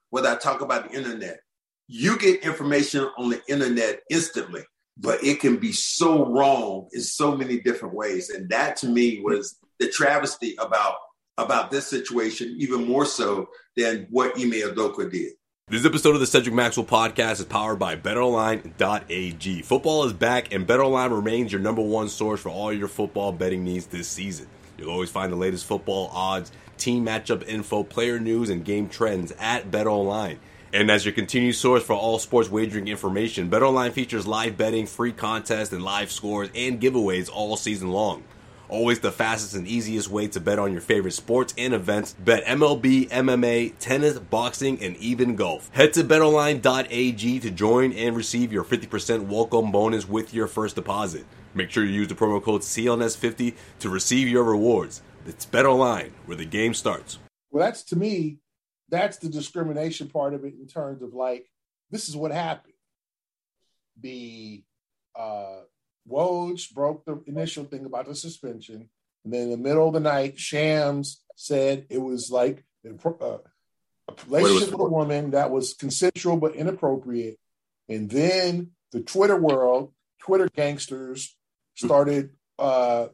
when 0.09 0.25
I 0.25 0.35
talk 0.35 0.61
about 0.61 0.89
the 0.89 0.97
internet 0.97 1.39
you 1.87 2.17
get 2.17 2.43
information 2.43 3.09
on 3.17 3.29
the 3.29 3.41
internet 3.47 4.01
instantly, 4.09 4.63
but 4.97 5.23
it 5.23 5.39
can 5.39 5.57
be 5.57 5.71
so 5.71 6.25
wrong 6.25 6.87
in 6.91 7.01
so 7.01 7.35
many 7.35 7.59
different 7.61 7.95
ways. 7.95 8.29
And 8.29 8.49
that 8.49 8.75
to 8.77 8.87
me 8.87 9.21
was 9.21 9.57
the 9.79 9.87
travesty 9.87 10.55
about 10.59 10.95
about 11.37 11.71
this 11.71 11.87
situation, 11.87 12.55
even 12.57 12.87
more 12.87 13.05
so 13.05 13.49
than 13.75 14.07
what 14.09 14.37
Ime 14.37 14.51
Udoka 14.51 15.11
did. 15.11 15.33
This 15.69 15.85
episode 15.85 16.13
of 16.13 16.21
the 16.21 16.25
Cedric 16.25 16.55
Maxwell 16.55 16.85
podcast 16.85 17.39
is 17.39 17.45
powered 17.45 17.77
by 17.77 17.97
BetOnline.ag. 17.97 19.61
Football 19.63 20.05
is 20.05 20.13
back, 20.13 20.53
and 20.53 20.65
BetOnline 20.65 21.11
remains 21.11 21.51
your 21.51 21.59
number 21.59 21.81
one 21.81 22.07
source 22.07 22.39
for 22.39 22.49
all 22.49 22.71
your 22.71 22.87
football 22.87 23.33
betting 23.33 23.65
needs 23.65 23.85
this 23.85 24.07
season. 24.07 24.47
You'll 24.77 24.91
always 24.91 25.09
find 25.09 25.31
the 25.31 25.35
latest 25.35 25.65
football 25.65 26.09
odds, 26.13 26.53
team 26.77 27.05
matchup 27.05 27.45
info, 27.47 27.83
player 27.83 28.17
news, 28.17 28.49
and 28.49 28.63
game 28.63 28.87
trends 28.87 29.33
at 29.39 29.69
BetOnline. 29.69 30.37
And 30.71 30.89
as 30.89 31.05
your 31.05 31.13
continued 31.13 31.55
source 31.55 31.83
for 31.83 31.93
all 31.93 32.19
sports 32.19 32.49
wagering 32.49 32.87
information, 32.87 33.49
BetOnline 33.49 33.91
features 33.91 34.25
live 34.25 34.57
betting, 34.57 34.85
free 34.85 35.11
contests, 35.11 35.73
and 35.73 35.83
live 35.83 36.11
scores 36.11 36.49
and 36.55 36.79
giveaways 36.79 37.29
all 37.29 37.57
season 37.57 37.89
long. 37.89 38.23
Always 38.69 38.99
the 38.99 39.11
fastest 39.11 39.55
and 39.55 39.67
easiest 39.67 40.09
way 40.09 40.27
to 40.27 40.39
bet 40.39 40.59
on 40.59 40.71
your 40.71 40.81
favorite 40.81 41.13
sports 41.13 41.53
and 41.57 41.73
events. 41.73 42.15
Bet 42.19 42.45
MLB, 42.45 43.09
MMA, 43.09 43.73
tennis, 43.79 44.19
boxing, 44.19 44.81
and 44.83 44.97
even 44.97 45.35
golf. 45.35 45.69
Head 45.73 45.93
to 45.93 46.03
betonline.ag 46.03 47.39
to 47.39 47.51
join 47.51 47.93
and 47.93 48.15
receive 48.15 48.51
your 48.51 48.63
50% 48.63 49.27
welcome 49.27 49.71
bonus 49.71 50.07
with 50.07 50.33
your 50.33 50.47
first 50.47 50.75
deposit. 50.75 51.25
Make 51.53 51.71
sure 51.71 51.83
you 51.83 51.91
use 51.91 52.07
the 52.07 52.15
promo 52.15 52.43
code 52.43 52.61
CLNS50 52.61 53.55
to 53.79 53.89
receive 53.89 54.27
your 54.27 54.43
rewards. 54.43 55.01
It's 55.25 55.45
BetOnline, 55.45 56.11
where 56.25 56.37
the 56.37 56.45
game 56.45 56.73
starts. 56.73 57.19
Well, 57.51 57.65
that's 57.65 57.83
to 57.83 57.95
me 57.95 58.39
that's 58.89 59.17
the 59.17 59.29
discrimination 59.29 60.07
part 60.07 60.33
of 60.33 60.43
it 60.45 60.53
in 60.59 60.67
terms 60.67 61.01
of 61.01 61.13
like 61.13 61.49
this 61.91 62.09
is 62.09 62.15
what 62.15 62.31
happened. 62.31 62.73
The 63.99 64.63
uh 65.15 65.61
Woj 66.09 66.73
broke 66.73 67.05
the 67.05 67.21
initial 67.27 67.65
thing 67.65 67.85
about 67.85 68.07
the 68.07 68.15
suspension, 68.15 68.89
and 69.23 69.33
then 69.33 69.43
in 69.43 69.49
the 69.51 69.57
middle 69.57 69.87
of 69.87 69.93
the 69.93 69.99
night, 69.99 70.39
Shams 70.39 71.21
said 71.35 71.85
it 71.89 71.99
was 71.99 72.31
like 72.31 72.63
uh, 72.85 73.37
a 74.07 74.13
relationship 74.27 74.71
with 74.71 74.81
a 74.81 74.89
woman 74.89 75.31
that 75.31 75.51
was 75.51 75.73
consensual 75.73 76.37
but 76.37 76.55
inappropriate. 76.55 77.37
And 77.89 78.09
then 78.09 78.71
the 78.91 79.01
Twitter 79.01 79.37
world, 79.37 79.93
Twitter 80.19 80.49
gangsters 80.53 81.35
started, 81.75 82.31
uh, 82.57 83.07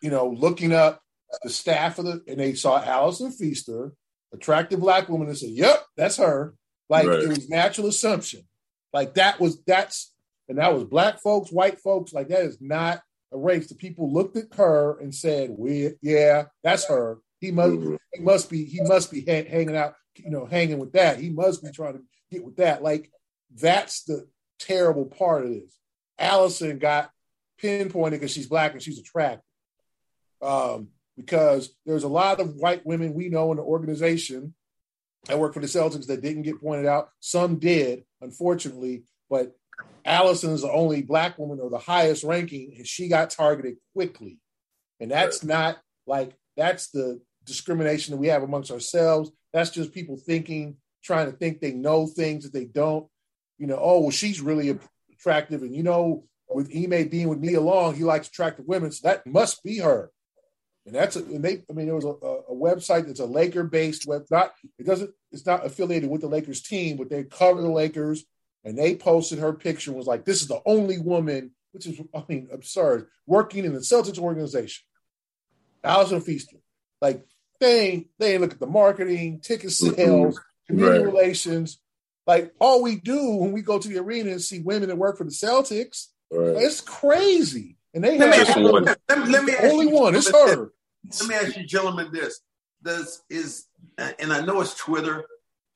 you 0.00 0.10
know, 0.10 0.28
looking 0.28 0.72
up 0.72 1.00
the 1.42 1.50
staff 1.50 1.98
of 1.98 2.04
the, 2.04 2.22
and 2.28 2.38
they 2.38 2.54
saw 2.54 2.82
Allison 2.82 3.30
Feaster, 3.32 3.92
attractive 4.32 4.80
black 4.80 5.08
woman 5.08 5.28
and 5.28 5.38
said, 5.38 5.50
"Yep, 5.50 5.84
that's 5.96 6.16
her." 6.16 6.54
Like 6.88 7.06
right. 7.06 7.20
it 7.20 7.28
was 7.28 7.48
natural 7.48 7.88
assumption. 7.88 8.42
Like 8.92 9.14
that 9.14 9.40
was 9.40 9.62
that's 9.66 10.12
and 10.48 10.58
that 10.58 10.72
was 10.72 10.84
black 10.84 11.20
folks, 11.20 11.50
white 11.50 11.80
folks. 11.80 12.12
Like 12.12 12.28
that 12.28 12.42
is 12.42 12.58
not 12.60 13.00
a 13.32 13.38
race. 13.38 13.68
The 13.68 13.74
people 13.74 14.12
looked 14.12 14.36
at 14.36 14.54
her 14.54 14.98
and 15.00 15.14
said, 15.14 15.50
"We, 15.56 15.92
yeah, 16.02 16.44
that's 16.62 16.86
her. 16.86 17.18
He 17.40 17.50
must, 17.50 17.74
mm-hmm. 17.74 17.96
he 18.14 18.22
must 18.22 18.50
be, 18.50 18.64
he 18.64 18.80
must 18.82 19.10
be 19.10 19.20
ha- 19.20 19.48
hanging 19.48 19.76
out, 19.76 19.94
you 20.16 20.30
know, 20.30 20.46
hanging 20.46 20.78
with 20.78 20.92
that. 20.92 21.18
He 21.18 21.30
must 21.30 21.62
be 21.62 21.70
trying 21.70 21.94
to 21.94 22.02
get 22.30 22.44
with 22.44 22.56
that." 22.56 22.82
Like 22.82 23.10
that's 23.54 24.04
the 24.04 24.26
terrible 24.58 25.06
part 25.06 25.44
of 25.44 25.50
this. 25.50 25.78
Allison 26.18 26.78
got 26.78 27.10
pinpointed 27.58 28.20
because 28.20 28.32
she's 28.32 28.48
black 28.48 28.72
and 28.72 28.82
she's 28.82 28.98
attractive. 28.98 29.42
Um, 30.42 30.88
because 31.16 31.74
there's 31.86 32.04
a 32.04 32.08
lot 32.08 32.40
of 32.40 32.56
white 32.56 32.84
women 32.84 33.14
we 33.14 33.28
know 33.28 33.50
in 33.50 33.56
the 33.56 33.62
organization 33.62 34.54
that 35.26 35.38
work 35.38 35.54
for 35.54 35.60
the 35.60 35.66
Celtics 35.66 36.06
that 36.06 36.22
didn't 36.22 36.42
get 36.42 36.60
pointed 36.60 36.86
out. 36.86 37.08
Some 37.20 37.58
did, 37.58 38.04
unfortunately, 38.20 39.04
but 39.28 39.56
Allison 40.04 40.52
is 40.52 40.62
the 40.62 40.70
only 40.70 41.02
black 41.02 41.38
woman 41.38 41.58
or 41.60 41.68
the 41.68 41.78
highest 41.78 42.24
ranking, 42.24 42.74
and 42.76 42.86
she 42.86 43.08
got 43.08 43.30
targeted 43.30 43.76
quickly. 43.94 44.38
And 45.00 45.10
that's 45.10 45.42
not 45.42 45.78
like 46.06 46.36
that's 46.56 46.88
the 46.90 47.20
discrimination 47.44 48.12
that 48.12 48.18
we 48.18 48.28
have 48.28 48.42
amongst 48.42 48.70
ourselves. 48.70 49.30
That's 49.52 49.70
just 49.70 49.92
people 49.92 50.16
thinking, 50.16 50.76
trying 51.02 51.30
to 51.30 51.36
think 51.36 51.60
they 51.60 51.72
know 51.72 52.06
things 52.06 52.44
that 52.44 52.52
they 52.52 52.64
don't. 52.64 53.06
You 53.58 53.66
know, 53.66 53.78
oh 53.80 54.00
well, 54.00 54.10
she's 54.10 54.40
really 54.40 54.78
attractive, 55.12 55.62
and 55.62 55.74
you 55.74 55.82
know, 55.82 56.24
with 56.48 56.70
Ime 56.74 57.08
being 57.08 57.28
with 57.28 57.40
Nia 57.40 57.60
Long, 57.60 57.94
he 57.94 58.04
likes 58.04 58.28
attractive 58.28 58.66
women, 58.66 58.92
so 58.92 59.08
that 59.08 59.26
must 59.26 59.64
be 59.64 59.78
her. 59.78 60.10
And 60.84 60.94
that's 60.94 61.16
a, 61.16 61.20
and 61.20 61.44
they. 61.44 61.64
I 61.68 61.72
mean, 61.72 61.86
there 61.86 61.96
was 61.96 62.04
a, 62.04 62.08
a 62.08 62.54
website 62.54 63.06
that's 63.06 63.20
a 63.20 63.26
Laker-based 63.26 64.06
web. 64.06 64.24
Not 64.30 64.52
it 64.78 64.86
doesn't. 64.86 65.10
It's 65.32 65.44
not 65.44 65.66
affiliated 65.66 66.08
with 66.08 66.20
the 66.20 66.28
Lakers 66.28 66.62
team, 66.62 66.96
but 66.96 67.10
they 67.10 67.24
cover 67.24 67.60
the 67.60 67.70
Lakers, 67.70 68.24
and 68.66 68.76
they 68.76 68.96
posted 68.96 69.38
her 69.38 69.52
picture. 69.52 69.90
and 69.90 69.96
Was 69.96 70.08
like, 70.08 70.24
this 70.24 70.42
is 70.42 70.48
the 70.48 70.60
only 70.66 70.98
woman, 70.98 71.52
which 71.70 71.86
is 71.86 72.00
I 72.12 72.24
mean 72.28 72.48
absurd, 72.52 73.06
working 73.26 73.64
in 73.64 73.72
the 73.72 73.80
Celtics 73.80 74.18
organization. 74.18 74.84
Allison 75.84 76.20
Feaster, 76.20 76.56
like 77.00 77.24
they 77.60 77.88
ain't 77.88 78.06
they 78.18 78.32
ain't 78.32 78.42
look 78.42 78.52
at 78.52 78.60
the 78.60 78.66
marketing, 78.66 79.40
ticket 79.40 79.70
sales, 79.70 80.40
community 80.66 80.98
right. 80.98 81.06
relations. 81.06 81.78
Like 82.26 82.52
all 82.58 82.82
we 82.82 82.96
do 82.96 83.36
when 83.36 83.52
we 83.52 83.62
go 83.62 83.78
to 83.78 83.88
the 83.88 83.98
arena 83.98 84.32
and 84.32 84.42
see 84.42 84.58
women 84.58 84.88
that 84.88 84.98
work 84.98 85.16
for 85.16 85.24
the 85.24 85.30
Celtics, 85.30 86.08
right. 86.32 86.56
it's 86.56 86.80
crazy. 86.80 87.76
And 87.94 88.02
they 88.02 88.18
let 88.18 88.34
have 88.34 88.56
me, 88.56 88.64
let, 88.64 88.98
let, 89.08 89.28
let 89.28 89.44
me 89.44 89.54
only 89.62 89.86
one. 89.86 90.16
It's 90.16 90.30
her. 90.30 90.72
Let 91.20 91.28
me 91.28 91.34
ask 91.36 91.56
you, 91.56 91.64
gentlemen, 91.64 92.10
this: 92.12 92.40
Does 92.82 93.22
is 93.30 93.68
and 93.96 94.32
I 94.32 94.44
know 94.44 94.60
it's 94.60 94.74
Twitter, 94.74 95.24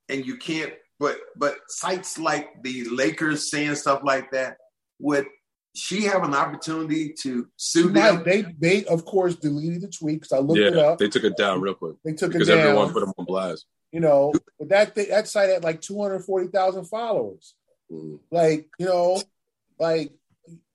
and 0.08 0.26
you 0.26 0.36
can't, 0.38 0.72
but 1.00 1.18
but 1.34 1.56
sites 1.68 2.18
like 2.18 2.62
the 2.62 2.84
Lakers 2.90 3.50
saying 3.50 3.74
stuff 3.74 4.02
like 4.04 4.30
that 4.30 4.58
would 5.00 5.26
she 5.74 6.02
have 6.02 6.22
an 6.24 6.34
opportunity 6.34 7.14
to 7.22 7.48
sue 7.56 7.88
them? 7.88 8.22
They 8.24 8.44
they 8.58 8.84
of 8.84 9.04
course 9.04 9.34
deleted 9.36 9.82
the 9.82 9.88
tweet 9.88 10.20
because 10.20 10.32
I 10.32 10.38
looked 10.38 10.60
yeah, 10.60 10.68
it 10.68 10.76
up. 10.76 10.98
They 10.98 11.08
took 11.08 11.24
it 11.24 11.36
down 11.36 11.60
real 11.60 11.74
quick. 11.74 11.96
They 12.04 12.12
took 12.12 12.32
because 12.32 12.48
it 12.48 12.52
down 12.52 12.58
because 12.58 12.70
everyone 12.70 12.92
put 12.92 13.00
them 13.00 13.14
on 13.16 13.24
blast. 13.24 13.66
You 13.90 14.00
know, 14.00 14.32
but 14.58 14.68
that 14.68 14.94
that 14.94 15.26
site 15.26 15.50
had 15.50 15.64
like 15.64 15.80
two 15.80 16.00
hundred 16.00 16.20
forty 16.20 16.48
thousand 16.48 16.84
followers. 16.84 17.54
Mm. 17.90 18.20
Like 18.30 18.68
you 18.78 18.86
know, 18.86 19.22
like 19.78 20.12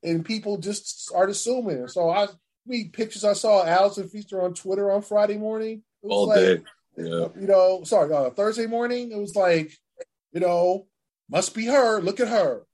and 0.02 0.24
people 0.24 0.58
just 0.58 1.06
start 1.06 1.30
assuming. 1.30 1.86
So 1.88 2.10
I 2.10 2.28
read 2.66 2.92
pictures 2.92 3.24
I 3.24 3.34
saw 3.34 3.64
Allison 3.64 4.08
Feaster 4.08 4.42
on 4.42 4.54
Twitter 4.54 4.90
on 4.90 5.02
Friday 5.02 5.38
morning. 5.38 5.82
All 6.02 6.28
like, 6.28 6.36
day. 6.36 6.62
Yeah. 6.96 7.28
You 7.38 7.46
know, 7.46 7.82
sorry, 7.84 8.12
uh, 8.12 8.30
Thursday 8.30 8.66
morning. 8.66 9.12
It 9.12 9.18
was 9.18 9.36
like, 9.36 9.72
you 10.36 10.40
know, 10.40 10.86
must 11.30 11.54
be 11.54 11.64
her. 11.64 11.98
Look 12.02 12.20
at 12.20 12.28
her. 12.28 12.66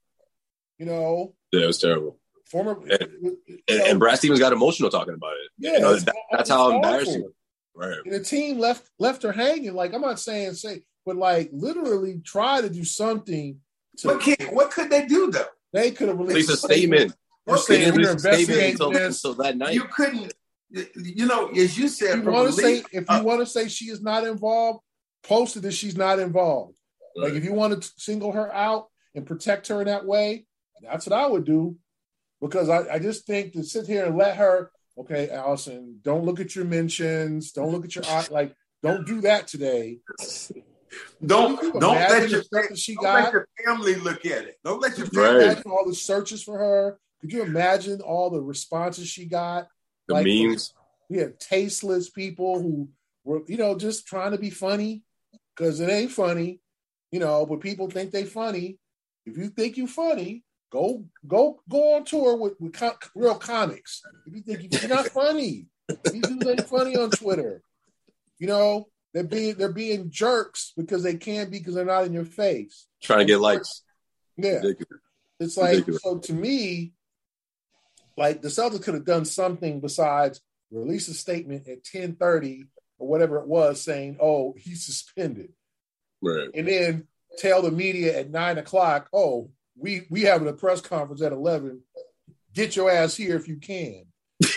You 0.77 0.85
know. 0.85 1.33
Yeah, 1.53 1.63
it 1.63 1.67
was 1.67 1.79
terrible. 1.79 2.19
Former 2.51 2.77
and, 2.81 3.37
and, 3.69 3.81
and, 3.81 3.99
Brad 3.99 4.17
Stevens 4.17 4.41
got 4.41 4.51
emotional 4.51 4.89
talking 4.89 5.13
about 5.13 5.31
it. 5.31 5.51
Yeah, 5.57 5.71
you 5.71 5.79
know, 5.79 5.95
that, 5.95 6.15
that's 6.29 6.49
how 6.49 6.65
awful. 6.65 6.75
embarrassing. 6.75 7.31
Right. 7.73 7.99
And 8.03 8.13
the 8.13 8.19
team 8.19 8.59
left 8.59 8.89
left 8.99 9.23
her 9.23 9.31
hanging. 9.31 9.73
Like 9.73 9.93
I'm 9.93 10.01
not 10.01 10.19
saying 10.19 10.55
say, 10.55 10.83
but 11.05 11.15
like 11.15 11.51
literally 11.53 12.19
try 12.23 12.59
to 12.59 12.69
do 12.69 12.83
something. 12.83 13.61
To, 13.99 14.09
what 14.09 14.21
can 14.21 14.35
what 14.53 14.71
could 14.71 14.89
they 14.89 15.05
do 15.05 15.31
though? 15.31 15.45
They 15.71 15.91
could 15.91 16.09
have 16.09 16.19
released 16.19 16.49
a 16.49 16.57
statement. 16.57 17.15
We're 17.45 17.57
saying 17.57 17.93
we're 17.95 18.11
investigating 18.11 18.91
this. 18.91 19.21
So 19.21 19.35
that 19.35 19.55
night, 19.55 19.73
you 19.73 19.85
couldn't. 19.85 20.33
You 20.69 21.27
know, 21.27 21.47
as 21.47 21.77
you 21.77 21.87
said, 21.87 22.19
if 22.19 22.25
you 22.25 22.31
want 22.31 22.53
to 22.53 22.61
say 22.61 22.83
if 22.91 22.91
you 22.91 23.05
uh, 23.07 23.23
want 23.23 23.39
to 23.39 23.45
say 23.45 23.69
she 23.69 23.85
is 23.85 24.01
not 24.01 24.25
involved, 24.25 24.81
post 25.23 25.55
it 25.55 25.61
that 25.61 25.73
she's 25.73 25.95
not 25.95 26.19
involved. 26.19 26.75
Right. 27.15 27.25
Like 27.25 27.33
if 27.33 27.43
you 27.43 27.53
want 27.53 27.81
to 27.81 27.91
single 27.97 28.31
her 28.31 28.53
out 28.53 28.87
and 29.15 29.25
protect 29.25 29.67
her 29.67 29.81
in 29.81 29.87
that 29.87 30.05
way, 30.05 30.45
that's 30.81 31.07
what 31.07 31.17
I 31.17 31.27
would 31.27 31.45
do. 31.45 31.77
Because 32.41 32.69
I, 32.69 32.95
I 32.95 32.99
just 32.99 33.25
think 33.25 33.53
to 33.53 33.63
sit 33.63 33.87
here 33.87 34.05
and 34.05 34.17
let 34.17 34.37
her, 34.37 34.71
okay, 34.97 35.29
Allison, 35.29 35.99
don't 36.01 36.25
look 36.25 36.39
at 36.39 36.55
your 36.55 36.65
mentions, 36.65 37.51
don't 37.51 37.71
look 37.71 37.85
at 37.85 37.95
your 37.95 38.03
like, 38.29 38.53
don't 38.81 39.07
do 39.07 39.21
that 39.21 39.47
today. 39.47 39.99
Don't 41.25 41.79
don't 41.79 41.95
let 41.95 42.29
your 42.29 42.43
she 42.75 42.93
don't 42.93 43.03
got? 43.03 43.23
let 43.23 43.33
your 43.33 43.47
family 43.65 43.95
look 43.95 44.25
at 44.25 44.43
it. 44.43 44.57
Don't 44.63 44.79
let 44.79 44.95
your 44.97 45.07
family 45.07 45.45
right. 45.47 45.65
all 45.65 45.85
the 45.87 45.95
searches 45.95 46.43
for 46.43 46.57
her. 46.57 46.99
Could 47.21 47.31
you 47.31 47.41
imagine 47.41 48.01
all 48.01 48.29
the 48.29 48.41
responses 48.41 49.07
she 49.07 49.25
got? 49.25 49.67
The 50.07 50.15
like, 50.15 50.25
memes. 50.25 50.73
We 51.09 51.17
had 51.17 51.39
tasteless 51.39 52.09
people 52.09 52.61
who 52.61 52.89
were, 53.23 53.41
you 53.47 53.57
know, 53.57 53.77
just 53.77 54.05
trying 54.05 54.31
to 54.31 54.37
be 54.37 54.49
funny 54.49 55.03
because 55.55 55.79
it 55.79 55.89
ain't 55.89 56.11
funny, 56.11 56.59
you 57.13 57.19
know. 57.19 57.45
But 57.45 57.61
people 57.61 57.89
think 57.89 58.11
they 58.11 58.25
funny. 58.25 58.79
If 59.25 59.37
you 59.37 59.49
think 59.49 59.77
you 59.77 59.87
funny, 59.87 60.43
go 60.71 61.05
go 61.25 61.61
go 61.69 61.95
on 61.95 62.03
tour 62.03 62.35
with, 62.35 62.59
with 62.59 62.73
com- 62.73 62.97
real 63.15 63.35
comics. 63.35 64.01
If 64.25 64.35
you 64.35 64.41
think 64.41 64.81
you're 64.81 64.89
not 64.89 65.07
funny, 65.07 65.67
these 66.11 66.23
dudes 66.23 66.47
ain't 66.47 66.67
funny 66.67 66.97
on 66.97 67.11
Twitter. 67.11 67.61
You 68.39 68.47
know, 68.47 68.87
they're 69.13 69.23
being 69.23 69.55
they're 69.55 69.71
being 69.71 70.09
jerks 70.09 70.73
because 70.75 71.03
they 71.03 71.15
can't 71.15 71.51
be 71.51 71.59
because 71.59 71.75
they're 71.75 71.85
not 71.85 72.05
in 72.05 72.13
your 72.13 72.25
face. 72.25 72.87
Trying 73.01 73.19
to 73.19 73.25
get 73.25 73.39
likes. 73.39 73.83
Yeah. 74.35 74.55
Ridiculous. 74.55 75.01
It's 75.39 75.57
like 75.57 75.71
Ridiculous. 75.71 76.01
so 76.01 76.17
to 76.17 76.33
me, 76.33 76.93
like 78.17 78.41
the 78.41 78.47
Celtics 78.47 78.83
could 78.83 78.95
have 78.95 79.05
done 79.05 79.25
something 79.25 79.79
besides 79.79 80.41
release 80.71 81.07
a 81.07 81.13
statement 81.13 81.67
at 81.67 81.83
10:30 81.83 82.67
or 82.97 83.07
whatever 83.07 83.37
it 83.37 83.47
was 83.47 83.81
saying, 83.81 84.17
oh, 84.19 84.55
he's 84.57 84.83
suspended. 84.83 85.53
Right. 86.23 86.49
And 86.55 86.67
then 86.67 87.07
tell 87.37 87.61
the 87.61 87.71
media 87.71 88.17
at 88.17 88.29
nine 88.29 88.57
o'clock, 88.57 89.09
oh, 89.13 89.51
we 89.77 90.07
we 90.09 90.21
having 90.21 90.47
a 90.47 90.53
press 90.53 90.81
conference 90.81 91.21
at 91.21 91.31
11. 91.31 91.81
Get 92.53 92.75
your 92.75 92.89
ass 92.89 93.15
here 93.15 93.35
if 93.35 93.47
you 93.47 93.57
can. 93.57 94.05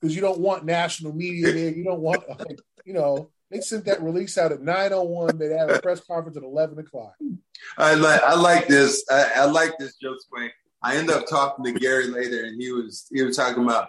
Because 0.00 0.16
you 0.16 0.20
don't 0.20 0.40
want 0.40 0.66
national 0.66 1.14
media 1.14 1.50
there. 1.50 1.70
You 1.70 1.82
don't 1.82 2.02
want, 2.02 2.28
like, 2.28 2.58
you 2.84 2.92
know, 2.92 3.30
they 3.50 3.60
sent 3.60 3.86
that 3.86 4.02
release 4.02 4.36
out 4.36 4.52
at 4.52 4.60
9.01. 4.60 5.38
They 5.38 5.48
had 5.48 5.70
a 5.70 5.80
press 5.80 6.00
conference 6.00 6.36
at 6.36 6.42
11 6.42 6.78
o'clock. 6.78 7.14
I 7.78 7.94
like 7.94 8.22
I 8.22 8.34
like 8.34 8.68
this. 8.68 9.02
I, 9.10 9.30
I 9.36 9.44
like 9.46 9.78
this, 9.78 9.96
Joe 9.96 10.14
Swain. 10.28 10.50
I 10.82 10.96
end 10.96 11.10
up 11.10 11.26
talking 11.26 11.64
to 11.64 11.72
Gary 11.72 12.08
later, 12.08 12.44
and 12.44 12.60
he 12.60 12.70
was 12.70 13.06
he 13.10 13.22
was 13.22 13.36
talking 13.36 13.64
about 13.64 13.88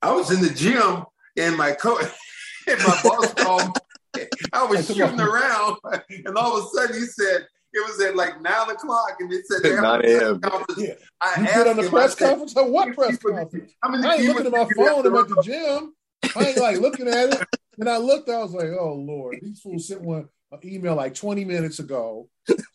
I 0.00 0.12
was 0.12 0.30
in 0.30 0.40
the 0.40 0.54
gym 0.54 1.04
and 1.36 1.56
my 1.56 1.72
coach 1.72 2.04
and 2.68 2.78
my 2.78 3.00
boss 3.02 3.34
called. 3.34 3.76
I 4.52 4.64
was 4.64 4.86
shooting 4.86 5.20
around, 5.20 5.76
and 6.10 6.36
all 6.36 6.58
of 6.58 6.64
a 6.64 6.68
sudden 6.68 6.96
he 6.96 7.06
said 7.06 7.46
it 7.72 7.86
was 7.86 8.00
at 8.00 8.16
like 8.16 8.40
nine 8.40 8.70
o'clock, 8.70 9.16
and 9.20 9.32
it 9.32 9.46
said 9.46 9.62
nine 9.80 10.04
a.m. 10.04 10.40
Yeah. 10.76 10.94
I 11.20 11.40
you 11.40 11.70
on 11.70 11.76
the 11.76 11.88
press 11.88 12.14
conference? 12.14 12.56
Or 12.56 12.70
what 12.70 12.94
press 12.94 13.18
conference? 13.18 13.72
I, 13.82 13.90
mean, 13.90 14.04
I 14.04 14.14
ain't 14.14 14.24
looking 14.24 14.46
at 14.46 14.52
my 14.52 14.68
phone. 14.76 15.06
I'm 15.06 15.16
at 15.16 15.28
the 15.28 15.42
gym. 15.42 15.94
I 16.36 16.48
ain't 16.48 16.58
like 16.58 16.78
looking 16.78 17.08
at 17.08 17.34
it. 17.34 17.46
And 17.78 17.88
I 17.88 17.98
looked, 17.98 18.28
I 18.28 18.38
was 18.38 18.52
like, 18.52 18.70
oh 18.78 18.94
Lord, 18.94 19.38
these 19.40 19.60
fools 19.60 19.86
sent 19.86 20.02
one 20.02 20.28
an 20.50 20.60
email 20.64 20.96
like 20.96 21.14
20 21.14 21.44
minutes 21.44 21.78
ago. 21.78 22.28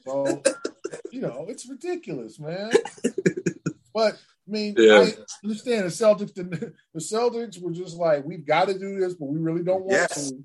So, 0.06 0.44
you 1.12 1.22
know, 1.22 1.46
it's 1.50 1.68
ridiculous, 1.68 2.40
man. 2.40 2.72
But 3.94 4.16
I 4.16 4.52
mean, 4.52 4.76
yeah. 4.78 5.06
I 5.08 5.14
understand 5.44 5.86
the 5.86 5.90
Celtics. 5.90 6.34
The, 6.34 6.44
the, 6.94 7.00
Celtics 7.00 7.62
were 7.62 7.72
just 7.72 7.96
like, 7.96 8.26
we've 8.26 8.46
got 8.46 8.68
to 8.68 8.78
do 8.78 9.00
this, 9.00 9.14
but 9.14 9.28
we 9.28 9.40
really 9.40 9.64
don't 9.64 9.84
want 9.84 9.92
yes. 9.92 10.32
to. 10.32 10.44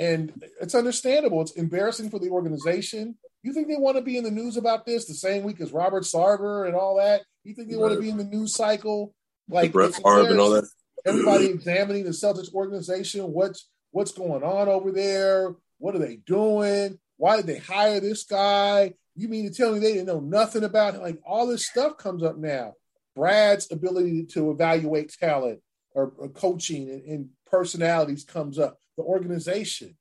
And 0.00 0.42
it's 0.62 0.74
understandable. 0.74 1.42
It's 1.42 1.52
embarrassing 1.52 2.08
for 2.08 2.18
the 2.18 2.30
organization. 2.30 3.16
You 3.42 3.52
think 3.52 3.68
they 3.68 3.76
want 3.76 3.98
to 3.98 4.02
be 4.02 4.16
in 4.16 4.24
the 4.24 4.30
news 4.30 4.56
about 4.56 4.86
this 4.86 5.04
the 5.04 5.12
same 5.12 5.42
week 5.42 5.60
as 5.60 5.72
Robert 5.72 6.04
Sarver 6.04 6.66
and 6.66 6.74
all 6.74 6.96
that? 6.96 7.20
You 7.44 7.54
think 7.54 7.68
they 7.68 7.76
right. 7.76 7.82
want 7.82 7.94
to 7.94 8.00
be 8.00 8.08
in 8.08 8.16
the 8.16 8.24
news 8.24 8.54
cycle? 8.54 9.14
Like 9.46 9.72
Brett 9.72 9.94
Favre 9.94 10.30
and 10.30 10.40
all 10.40 10.50
that. 10.50 10.68
Everybody 11.04 11.46
examining 11.46 12.04
the 12.04 12.10
Celtics 12.10 12.52
organization. 12.54 13.30
What's 13.32 13.68
what's 13.90 14.12
going 14.12 14.42
on 14.42 14.68
over 14.68 14.90
there? 14.90 15.54
What 15.76 15.94
are 15.94 15.98
they 15.98 16.16
doing? 16.16 16.98
Why 17.18 17.36
did 17.36 17.46
they 17.46 17.58
hire 17.58 18.00
this 18.00 18.24
guy? 18.24 18.94
You 19.16 19.28
mean 19.28 19.46
to 19.46 19.54
tell 19.54 19.72
me 19.72 19.80
they 19.80 19.92
didn't 19.92 20.06
know 20.06 20.20
nothing 20.20 20.64
about 20.64 20.94
him? 20.94 21.02
Like 21.02 21.20
all 21.26 21.46
this 21.46 21.66
stuff 21.66 21.98
comes 21.98 22.22
up 22.22 22.38
now. 22.38 22.72
Brad's 23.14 23.70
ability 23.70 24.26
to 24.32 24.50
evaluate 24.50 25.12
talent 25.12 25.60
or, 25.94 26.12
or 26.16 26.28
coaching 26.30 26.88
and, 26.88 27.02
and, 27.02 27.28
personalities 27.50 28.22
comes 28.22 28.60
up. 28.60 28.78
The 29.00 29.06
organization, 29.06 29.96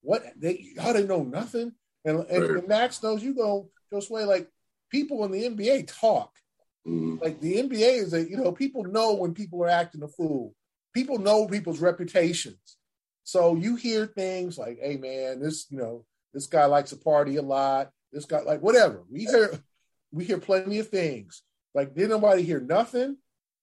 what 0.00 0.22
they 0.36 0.74
how 0.78 0.92
they 0.92 1.04
know 1.04 1.24
nothing, 1.24 1.72
and, 2.04 2.20
and, 2.30 2.42
right. 2.42 2.50
and 2.58 2.68
Max 2.68 3.02
knows 3.02 3.22
you 3.22 3.34
go 3.34 3.68
just 3.92 4.10
way 4.10 4.24
like 4.24 4.48
people 4.90 5.24
in 5.24 5.32
the 5.32 5.48
NBA 5.48 5.88
talk. 5.88 6.30
Mm. 6.86 7.20
Like 7.20 7.40
the 7.40 7.56
NBA 7.56 8.02
is 8.02 8.14
a 8.14 8.28
you 8.28 8.36
know 8.36 8.52
people 8.52 8.84
know 8.84 9.14
when 9.14 9.34
people 9.34 9.62
are 9.64 9.68
acting 9.68 10.02
a 10.02 10.08
fool. 10.08 10.54
People 10.92 11.18
know 11.18 11.48
people's 11.48 11.80
reputations. 11.80 12.76
So 13.24 13.56
you 13.56 13.74
hear 13.74 14.06
things 14.06 14.56
like, 14.56 14.78
"Hey, 14.80 14.96
man, 14.96 15.40
this 15.40 15.66
you 15.70 15.78
know 15.78 16.04
this 16.32 16.46
guy 16.46 16.66
likes 16.66 16.90
to 16.90 16.96
party 16.96 17.36
a 17.36 17.42
lot. 17.42 17.90
This 18.12 18.26
guy 18.26 18.40
like 18.42 18.60
whatever." 18.60 19.02
We 19.10 19.24
hear 19.24 19.58
we 20.12 20.24
hear 20.24 20.38
plenty 20.38 20.78
of 20.78 20.88
things. 20.88 21.42
Like 21.74 21.94
did 21.94 22.10
nobody 22.10 22.42
hear 22.42 22.60
nothing? 22.60 23.16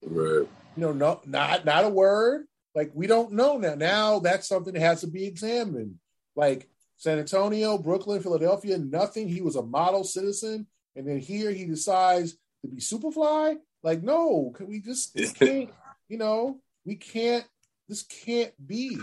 Right. 0.04 0.48
You 0.76 0.78
know, 0.78 0.92
no, 0.92 1.22
not 1.26 1.64
not 1.64 1.86
a 1.86 1.90
word. 1.90 2.46
Like 2.76 2.92
we 2.94 3.08
don't 3.08 3.34
know 3.34 3.58
now. 3.58 3.76
Now 3.76 4.20
that's 4.20 4.48
something 4.48 4.74
that 4.74 4.80
has 4.82 5.02
to 5.02 5.08
be 5.08 5.26
examined. 5.26 5.96
Like 6.36 6.70
San 6.98 7.20
Antonio, 7.20 7.78
Brooklyn, 7.78 8.22
Philadelphia, 8.22 8.78
nothing. 8.78 9.28
He 9.28 9.42
was 9.42 9.56
a 9.56 9.64
model 9.64 10.04
citizen, 10.04 10.68
and 10.96 11.08
then 11.08 11.20
here 11.20 11.52
he 11.52 11.66
decides 11.66 12.34
to 12.62 12.68
be 12.70 12.78
Superfly. 12.78 13.58
Like, 13.84 14.04
no, 14.04 14.52
can 14.56 14.68
we 14.68 14.80
just 14.80 15.16
we 15.16 15.28
can't? 15.28 15.70
You 16.08 16.18
know, 16.18 16.60
we 16.86 16.96
can't. 16.96 17.46
This 17.90 18.04
can't 18.04 18.54
be. 18.66 18.98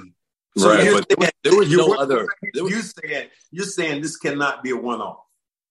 So 0.57 0.71
right, 0.71 0.85
you're 0.85 0.95
but 0.95 1.09
there 1.09 1.16
was, 1.19 1.27
saying- 1.27 1.33
there 1.45 1.57
was 1.57 1.71
no 1.71 1.95
other. 1.95 2.27
There 2.55 2.64
was, 2.64 2.73
you 2.73 2.81
saying 2.83 3.29
you're 3.51 3.66
saying 3.66 4.01
this 4.03 4.16
cannot 4.16 4.62
be 4.62 4.71
a 4.71 4.77
one-off. 4.77 5.19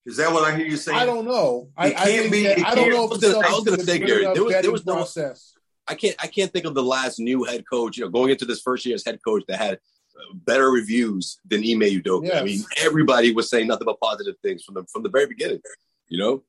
Is 0.05 0.17
that 0.17 0.31
what 0.31 0.43
I 0.43 0.55
hear 0.55 0.65
you 0.65 0.77
saying? 0.77 0.97
I 0.99 1.05
don't 1.05 1.25
know. 1.25 1.69
I, 1.75 1.87
It 1.87 1.89
I 1.89 1.93
can't 1.95 2.07
think 2.21 2.31
be- 2.31 2.43
that- 2.43 2.57
it 2.59 2.65
I 2.65 2.75
don't 2.75 2.83
can't- 2.85 2.93
know 2.95 3.01
I 3.01 3.03
if 3.05 3.09
was 3.09 3.19
the 3.21 3.31
gonna- 3.33 3.47
I 3.47 3.51
was 3.51 3.63
gonna 3.65 3.83
say, 3.83 3.99
Gary, 3.99 4.23
there 4.33 4.43
was- 4.43 4.53
there 4.61 4.71
was 4.71 4.85
no- 4.85 4.93
process. 4.95 5.53
I 5.87 5.95
can't 5.95 6.15
I 6.21 6.27
can't 6.27 6.51
think 6.51 6.65
of 6.65 6.73
the 6.73 6.83
last 6.83 7.19
new 7.19 7.43
head 7.43 7.63
coach. 7.69 7.97
You 7.97 8.05
know, 8.05 8.09
going 8.09 8.31
into 8.31 8.45
this 8.45 8.61
first 8.61 8.85
year 8.85 8.95
as 8.95 9.05
head 9.05 9.19
coach 9.23 9.43
that 9.47 9.57
had 9.57 9.73
uh, 9.73 10.33
better 10.33 10.69
reviews 10.69 11.39
than 11.45 11.59
Ime 11.59 12.01
Udoka. 12.01 12.35
I 12.35 12.43
mean, 12.43 12.63
everybody 12.77 13.33
was 13.33 13.49
saying 13.49 13.67
nothing 13.67 13.85
but 13.85 13.99
positive 13.99 14.35
things 14.43 14.63
from 14.63 14.75
the 14.75 14.85
from 14.91 15.03
the 15.03 15.09
very 15.09 15.27
beginning. 15.27 15.61
You 16.07 16.19
know, 16.19 16.43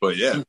but 0.00 0.16
yeah. 0.16 0.42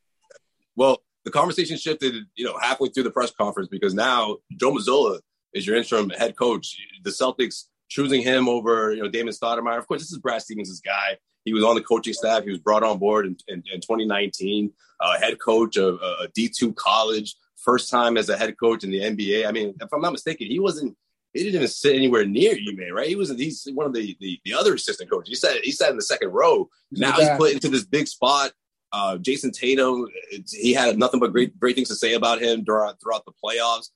Well, 0.76 1.02
the 1.24 1.32
conversation 1.32 1.78
shifted, 1.78 2.14
you 2.36 2.46
know, 2.46 2.58
halfway 2.62 2.90
through 2.90 3.04
the 3.04 3.12
press 3.12 3.32
conference 3.32 3.70
because 3.70 3.94
now 3.94 4.38
Joe 4.60 4.72
Mazzulla 4.72 5.20
is 5.54 5.66
your 5.66 5.76
interim 5.76 6.10
head 6.10 6.36
coach. 6.36 6.78
The 7.04 7.10
Celtics 7.10 7.66
choosing 7.90 8.22
him 8.22 8.48
over, 8.48 8.94
you 8.94 9.02
know, 9.02 9.10
Damon 9.10 9.34
Stoudemire. 9.34 9.78
Of 9.78 9.88
course, 9.88 10.02
this 10.02 10.12
is 10.12 10.20
Brad 10.20 10.42
Stevens' 10.42 10.82
guy. 10.82 11.18
He 11.46 11.54
was 11.54 11.64
on 11.64 11.76
the 11.76 11.82
coaching 11.82 12.14
staff. 12.14 12.44
He 12.44 12.50
was 12.50 12.60
brought 12.60 12.84
on 12.84 12.98
board 12.98 13.26
in, 13.26 13.38
in, 13.48 13.64
in 13.72 13.80
2019, 13.82 14.72
uh, 15.00 15.20
head 15.20 15.40
coach 15.40 15.78
of 15.78 15.96
uh, 16.02 16.24
a 16.24 16.28
D2 16.38 16.76
college, 16.76 17.36
first 17.66 17.90
time 17.90 18.16
as 18.16 18.30
a 18.30 18.38
head 18.38 18.58
coach 18.58 18.84
in 18.84 18.92
the 18.92 19.00
NBA. 19.02 19.48
I 19.48 19.52
mean, 19.52 19.76
if 19.82 19.92
I'm 19.92 20.02
not 20.02 20.12
mistaken, 20.12 20.48
he 20.48 20.60
wasn't. 20.60 20.96
He 21.34 21.44
didn't 21.44 21.56
even 21.56 21.68
sit 21.68 21.98
anywhere 21.98 22.26
near 22.26 22.56
you, 22.56 22.78
man. 22.78 22.94
right? 22.94 23.10
He 23.10 23.16
was. 23.16 23.30
He's 23.32 23.68
one 23.74 23.86
of 23.86 23.94
the 23.94 24.16
the, 24.22 24.40
the 24.46 24.54
other 24.54 24.76
assistant 24.76 25.10
coaches. 25.10 25.30
He 25.30 25.36
sat. 25.36 25.58
He 25.64 25.72
sat 25.72 25.90
in 25.90 25.98
the 25.98 26.02
second 26.02 26.30
row. 26.30 26.70
Now 26.92 27.14
he's 27.14 27.30
put 27.38 27.52
into 27.52 27.68
this 27.68 27.86
big 27.86 28.08
spot. 28.08 28.52
Uh, 28.94 29.18
Jayson 29.18 29.52
Tatum, 29.52 30.08
he 30.52 30.72
had 30.72 30.98
nothing 30.98 31.20
but 31.20 31.34
great 31.34 31.60
great 31.60 31.76
things 31.76 31.90
to 31.90 31.96
say 31.96 32.14
about 32.14 32.42
him 32.42 32.64
throughout 32.64 33.02
throughout 33.02 33.26
the 33.26 33.34
playoffs. 33.44 33.90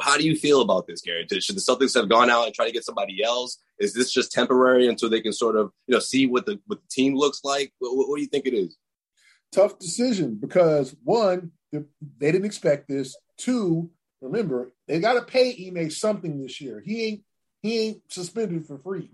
How 0.00 0.16
do 0.16 0.24
you 0.24 0.36
feel 0.36 0.62
about 0.62 0.86
this, 0.86 1.02
Gary? 1.02 1.26
Should 1.28 1.56
the 1.56 1.60
Celtics 1.60 1.94
have 1.94 2.08
gone 2.08 2.30
out 2.30 2.46
and 2.46 2.54
try 2.54 2.64
to 2.64 2.72
get 2.72 2.84
somebody 2.84 3.22
else? 3.22 3.58
Is 3.78 3.92
this 3.92 4.10
just 4.10 4.32
temporary 4.32 4.88
until 4.88 5.10
they 5.10 5.20
can 5.20 5.32
sort 5.32 5.56
of 5.56 5.72
you 5.86 5.94
know 5.94 5.98
see 5.98 6.26
what 6.26 6.46
the 6.46 6.60
what 6.66 6.80
the 6.80 6.88
team 6.88 7.16
looks 7.16 7.40
like? 7.42 7.72
What, 7.78 7.96
what, 7.96 8.08
what 8.08 8.16
do 8.16 8.22
you 8.22 8.28
think 8.28 8.46
it 8.46 8.54
is? 8.54 8.76
tough 9.52 9.78
decision 9.78 10.36
because 10.40 10.94
one, 11.02 11.52
they 11.72 11.82
didn't 12.32 12.44
expect 12.44 12.88
this. 12.88 13.16
Two, 13.36 13.90
remember 14.20 14.72
they 14.86 15.00
got 15.00 15.14
to 15.14 15.22
pay 15.22 15.66
Ime 15.68 15.90
something 15.90 16.40
this 16.42 16.60
year. 16.60 16.82
He 16.84 17.04
ain't 17.04 17.22
he 17.62 17.78
ain't 17.80 18.02
suspended 18.08 18.66
for 18.66 18.78
free. 18.78 19.10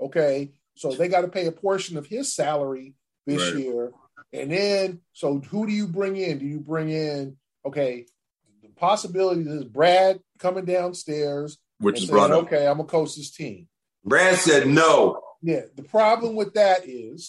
Okay, 0.00 0.52
so 0.74 0.92
they 0.92 1.08
got 1.08 1.22
to 1.22 1.28
pay 1.28 1.46
a 1.46 1.52
portion 1.52 1.96
of 1.96 2.06
his 2.06 2.34
salary 2.34 2.94
this 3.26 3.52
Right. 3.52 3.62
year, 3.62 3.92
and 4.32 4.50
then 4.50 5.00
so 5.12 5.38
who 5.38 5.66
do 5.66 5.72
you 5.72 5.86
bring 5.86 6.16
in? 6.16 6.38
Do 6.38 6.46
you 6.46 6.60
bring 6.60 6.88
in? 6.90 7.36
Okay, 7.64 8.06
the 8.62 8.68
possibility 8.70 9.42
is 9.42 9.64
Brad 9.64 10.20
coming 10.38 10.64
downstairs, 10.64 11.58
Which 11.78 11.98
is 11.98 12.08
saying, 12.08 12.12
brought 12.12 12.30
up. 12.32 12.44
Okay, 12.44 12.66
I'm 12.66 12.78
gonna 12.78 12.88
coach 12.88 13.16
this 13.16 13.30
team. 13.30 13.68
Brad 14.04 14.36
said 14.36 14.66
no. 14.66 15.20
Yeah, 15.42 15.62
the 15.76 15.82
problem 15.82 16.34
with 16.34 16.54
that 16.54 16.88
is 16.88 17.28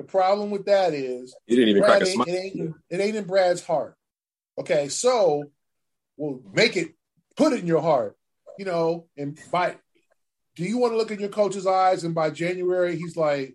the 0.00 0.06
problem 0.06 0.48
with 0.50 0.64
that 0.64 0.94
is 0.94 1.36
He 1.46 1.56
didn't 1.56 1.68
even 1.68 1.82
crack 1.82 1.98
Brad 1.98 2.02
a 2.02 2.06
ain't, 2.06 2.14
smile. 2.14 2.26
it, 2.28 2.38
ain't, 2.38 2.74
it 2.88 3.00
ain't 3.00 3.16
in 3.16 3.24
Brad's 3.24 3.62
heart. 3.62 3.94
Okay, 4.58 4.88
so 4.88 5.44
we'll 6.16 6.40
make 6.54 6.74
it, 6.78 6.94
put 7.36 7.52
it 7.52 7.60
in 7.60 7.66
your 7.66 7.82
heart, 7.82 8.16
you 8.58 8.64
know, 8.64 9.08
and 9.18 9.38
by 9.52 9.76
do 10.56 10.64
you 10.64 10.78
want 10.78 10.94
to 10.94 10.96
look 10.96 11.10
in 11.10 11.20
your 11.20 11.28
coach's 11.28 11.66
eyes 11.66 12.02
and 12.04 12.14
by 12.14 12.30
January 12.30 12.96
he's 12.96 13.14
like, 13.14 13.54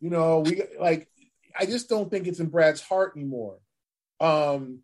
you 0.00 0.10
know, 0.10 0.40
we 0.40 0.62
like 0.80 1.08
I 1.56 1.64
just 1.64 1.88
don't 1.88 2.10
think 2.10 2.26
it's 2.26 2.40
in 2.40 2.48
Brad's 2.48 2.80
heart 2.80 3.12
anymore. 3.14 3.58
Um, 4.18 4.80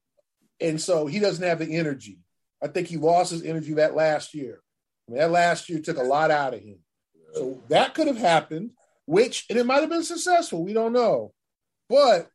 and 0.61 0.81
so 0.81 1.07
he 1.07 1.19
doesn't 1.19 1.45
have 1.45 1.59
the 1.59 1.77
energy. 1.77 2.19
I 2.63 2.69
think 2.69 2.87
he 2.87 2.99
lost 2.99 3.33
his 3.33 3.43
energy 3.43 3.75
that 3.75 3.97
last 3.97 4.33
year. 4.33 4.61
I 5.09 5.11
mean, 5.11 5.21
that 5.21 5.33
last 5.33 5.69
year 5.69 5.81
took 5.81 5.99
a 5.99 6.03
lot 6.05 6.31
out 6.31 6.55
of 6.55 6.61
him. 6.61 6.79
So 7.35 7.65
that 7.69 7.95
could 7.95 8.07
have 8.07 8.17
happened, 8.17 8.71
which 9.07 9.47
and 9.49 9.59
it 9.59 9.67
might 9.67 9.81
have 9.81 9.91
been 9.91 10.05
successful. 10.05 10.65
We 10.65 10.73
don't 10.73 10.93
know. 10.93 11.33
But 11.89 12.29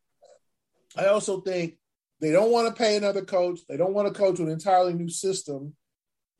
I 0.96 1.06
also 1.06 1.40
think 1.40 1.78
they 2.20 2.32
don't 2.32 2.52
want 2.52 2.68
to 2.68 2.80
pay 2.80 2.96
another 2.96 3.24
coach. 3.24 3.60
They 3.68 3.76
don't 3.76 3.94
want 3.94 4.08
to 4.08 4.18
coach 4.18 4.38
an 4.38 4.48
entirely 4.48 4.92
new 4.92 5.08
system. 5.08 5.74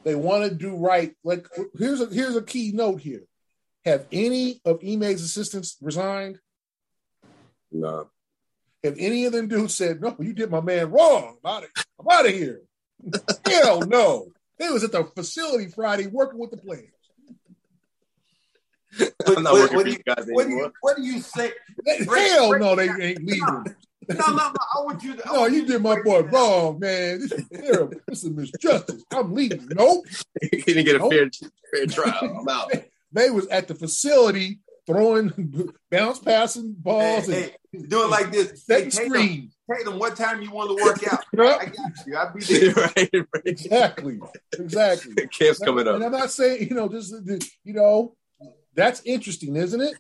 They 0.05 0.15
want 0.15 0.49
to 0.49 0.55
do 0.55 0.77
right. 0.77 1.15
Like 1.25 1.47
here's 1.79 2.01
a 2.01 2.07
here's 2.07 2.37
a 2.37 2.43
key 2.43 2.73
note 2.73 3.01
here. 3.01 3.23
Have 3.85 4.07
any 4.13 4.61
of 4.65 4.83
Ime's 4.85 5.23
assistants 5.23 5.77
resigned? 5.81 6.39
No. 7.73 8.11
Have 8.85 8.97
any 8.99 9.25
of 9.25 9.33
them 9.33 9.49
dudes 9.49 9.75
said, 9.75 10.01
"No, 10.01 10.17
you 10.21 10.33
did 10.33 10.51
my 10.51 10.61
man 10.61 10.91
wrong. 10.91 11.37
I'm 11.45 11.51
out 11.51 11.65
of, 11.65 11.71
I'm 11.99 12.19
out 12.19 12.27
of 12.27 12.33
here." 12.33 12.63
Hell 13.47 13.83
no. 13.83 14.33
They 14.59 14.69
was 14.69 14.85
at 14.85 14.93
the 14.93 15.05
facility 15.05 15.69
Friday 15.69 16.07
working 16.07 16.39
with 16.39 16.51
the 16.51 16.57
players. 16.57 16.93
I'm 19.27 19.43
not 19.43 19.53
What- 19.53 19.73
working 19.73 19.77
what 19.77 19.83
for 19.83 19.85
do 19.85 19.91
you 19.91 19.99
guys 19.99 20.27
What 20.31 20.47
do 20.47 20.53
you 20.53 20.73
What 20.81 20.97
do 20.97 21.03
you 21.03 21.21
say? 21.21 21.53
Hell 21.87 22.49
break 22.51 22.61
no, 22.63 22.75
they 22.77 22.89
ain't 22.89 23.25
leaving. 23.25 23.65
No, 24.09 24.17
no, 24.17 24.37
no. 24.37 24.43
I 24.43 24.83
want 24.83 25.03
you 25.05 25.15
to. 25.15 25.23
No, 25.33 25.47
you 25.47 25.65
did 25.67 25.83
my 25.83 26.01
boy 26.03 26.23
wrong, 26.23 26.81
man. 26.81 27.21
This 27.21 27.31
is 27.33 27.45
terrible. 27.53 27.95
This 28.09 28.25
is 28.25 28.31
misjustice. 28.31 29.03
I'm 29.13 29.33
leaving. 29.33 29.69
Nope. 29.71 30.05
he 30.51 30.63
didn't 30.63 30.85
get 30.85 30.97
a 30.97 30.99
Nope. 30.99 31.13
fair 31.13 31.31
fair 31.73 31.87
trial. 31.87 32.39
I'm 32.41 32.49
out. 32.49 32.73
They 33.13 33.31
was 33.31 33.47
at 33.49 33.69
the 33.69 33.75
facility 33.77 34.59
throwing 34.87 35.73
bounce 35.91 36.19
passing 36.19 36.73
balls 36.77 37.27
Hey, 37.29 37.43
and 37.73 37.83
hey, 37.83 37.87
do 37.89 38.03
it 38.03 38.09
like 38.11 38.33
this. 38.33 38.65
Hey, 38.67 38.91
Tatum. 38.91 39.51
Tatum, 39.73 39.99
what 40.01 40.17
time 40.17 40.43
you 40.43 40.51
want 40.51 40.77
to 40.77 40.85
work 40.85 41.13
out? 41.13 41.25
Yep. 41.33 41.61
I 41.61 41.65
got 41.67 42.07
you. 42.07 42.17
I'll 42.17 42.33
be 42.35 42.41
there. 42.43 42.75
right, 42.75 42.97
right. 43.13 43.43
Exactly. 43.45 44.19
Exactly. 44.59 45.15
Camp's 45.29 45.61
coming 45.61 45.87
up. 45.87 45.97
And. 45.97 46.05
I'm 46.05 46.11
not 46.13 46.33
saying, 46.33 46.69
you 46.69 46.75
know, 46.75 46.89
just 46.89 47.15
you 47.63 47.75
know, 47.75 48.17
that's 48.75 49.03
interesting, 49.05 49.57
isn't 49.57 49.81
it? 49.81 49.95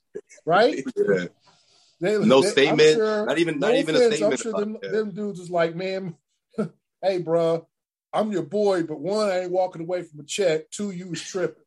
Right? 0.44 0.84
Yeah. 0.96 1.24
They, 2.02 2.18
No 2.24 2.40
they- 2.40 2.48
statement. 2.48 2.96
sure- 2.96 3.26
not 3.26 3.38
even 3.38 3.58
not 3.58 3.72
no 3.72 3.76
even 3.76 3.94
a 3.94 3.98
statement. 4.10 4.32
I'm 4.32 4.36
sure 4.38 4.52
them, 4.52 4.78
them 4.80 5.10
dudes 5.10 5.38
is 5.38 5.50
like, 5.50 5.76
man, 5.76 6.16
hey, 7.02 7.18
bro, 7.18 7.66
I'm 8.12 8.32
your 8.32 8.42
boy, 8.42 8.84
but 8.84 8.98
one, 8.98 9.28
I 9.28 9.40
ain't 9.40 9.50
walking 9.52 9.82
away 9.82 10.02
from 10.02 10.20
a 10.20 10.24
check. 10.24 10.70
Two, 10.70 10.92
you 10.92 11.08
was 11.08 11.20
tripping. 11.22 11.62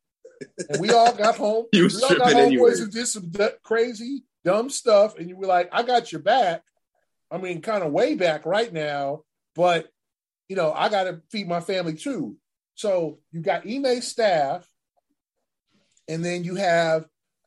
And 0.70 0.82
we 0.82 0.90
all 0.92 1.14
got 1.14 1.36
home. 1.36 1.66
You 1.74 1.84
was 1.84 1.96
we 1.98 2.02
all 2.04 2.16
got 2.18 2.32
tripping 2.32 2.58
homeboys 2.58 2.80
who 2.80 2.88
did 2.90 3.06
some 3.08 3.30
d- 3.30 3.48
crazy, 3.62 4.24
dumb 4.44 4.70
stuff, 4.72 5.18
and 5.20 5.30
you 5.30 5.38
were 5.38 5.46
like, 5.46 5.70
I 5.72 5.84
got 5.84 6.12
your 6.12 6.22
back. 6.22 6.64
I 7.30 7.38
mean, 7.38 7.62
kind 7.62 7.84
of 7.84 7.92
way 7.92 8.16
back 8.16 8.46
right 8.48 8.74
now, 8.74 9.24
but 9.56 9.88
you 10.50 10.56
know, 10.56 10.74
I 10.74 10.90
got 10.90 11.04
to 11.04 11.22
feed 11.30 11.48
my 11.48 11.62
family 11.62 11.94
too. 11.94 12.38
So 12.76 13.20
you 13.32 13.42
got 13.42 13.68
Ime's 13.68 14.08
staff, 14.08 14.68
and 16.08 16.24
then 16.24 16.44
you 16.44 16.56
have, 16.56 17.06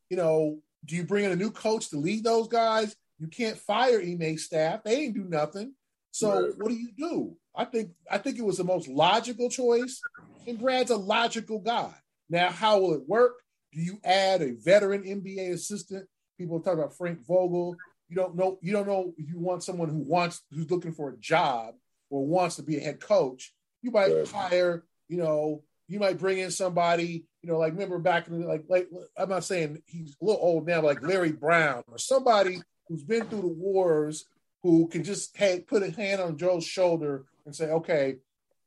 you 0.09 0.17
know, 0.17 0.59
do 0.85 0.97
you 0.97 1.05
bring 1.05 1.25
in 1.25 1.33
a 1.33 1.37
new 1.37 1.51
coach 1.51 1.91
to 1.91 1.97
lead 1.97 2.25
those 2.25 2.49
guys? 2.49 2.95
You 3.19 3.29
can't 3.29 3.57
fire 3.59 4.01
Ime's 4.01 4.45
staff; 4.45 4.83
they 4.85 4.97
ain't 5.05 5.15
do 5.15 5.25
nothing. 5.25 5.75
So 6.13 6.41
Right. 6.41 6.59
what 6.59 6.69
do 6.69 6.75
you 6.75 6.91
do? 6.97 7.37
I 7.55 7.65
think 7.65 7.91
I 8.11 8.19
think 8.19 8.39
it 8.39 8.45
was 8.45 8.59
the 8.59 8.65
most 8.65 8.89
logical 8.89 9.49
choice, 9.51 10.03
and 10.47 10.59
Brad's 10.59 10.91
a 10.91 10.97
logical 10.97 11.59
guy. 11.59 11.93
Now, 12.29 12.51
how 12.51 12.79
will 12.81 12.95
it 12.95 13.09
work? 13.09 13.35
Do 13.73 13.81
you 13.81 13.99
add 14.05 14.43
a 14.43 14.53
veteran 14.53 15.03
NBA 15.05 15.53
assistant? 15.53 16.07
People 16.39 16.61
talk 16.61 16.75
about 16.75 16.97
Frank 16.97 17.25
Vogel. 17.27 17.81
You 18.09 18.17
don't 18.17 18.37
know. 18.37 18.59
You 18.63 18.73
don't 18.73 18.87
know 18.87 19.15
if 19.17 19.29
you 19.29 19.39
want 19.39 19.65
someone 19.65 19.89
who 19.89 19.99
wants 19.99 20.43
who's 20.53 20.71
looking 20.71 20.93
for 20.93 21.11
a 21.11 21.17
job 21.19 21.75
or 22.11 22.25
wants 22.27 22.57
to 22.57 22.63
be 22.63 22.77
a 22.77 22.81
head 22.81 23.01
coach. 23.01 23.53
You 23.83 23.91
might 23.91 24.13
Right. 24.13 24.29
hire. 24.29 24.85
You 25.09 25.19
know, 25.19 25.63
you 25.89 26.01
might 26.01 26.19
bring 26.19 26.39
in 26.39 26.51
somebody. 26.51 27.25
You 27.43 27.53
know, 27.53 27.59
like 27.59 27.73
remember 27.73 27.99
back 27.99 28.29
in 28.29 28.41
the 28.41 28.47
like, 28.47 28.65
like 28.69 28.89
I'm 29.17 29.29
not 29.29 29.45
saying 29.45 29.83
he's 29.87 30.17
a 30.21 30.25
little 30.25 30.41
old 30.41 30.67
now, 30.67 30.83
like 30.83 31.03
Larry 31.03 31.33
Brown 31.33 31.85
or 31.89 31.99
somebody 31.99 32.61
who's 32.89 33.05
been 33.05 33.27
through 33.27 33.43
the 33.43 33.49
wars 33.49 34.25
who 34.63 34.89
can 34.89 35.05
just 35.05 35.37
hey, 35.37 35.61
put 35.61 35.83
a 35.83 35.91
hand 35.91 36.21
on 36.21 36.39
Joe's 36.39 36.67
shoulder 36.67 37.25
and 37.45 37.55
say, 37.55 37.71
okay, 37.71 38.17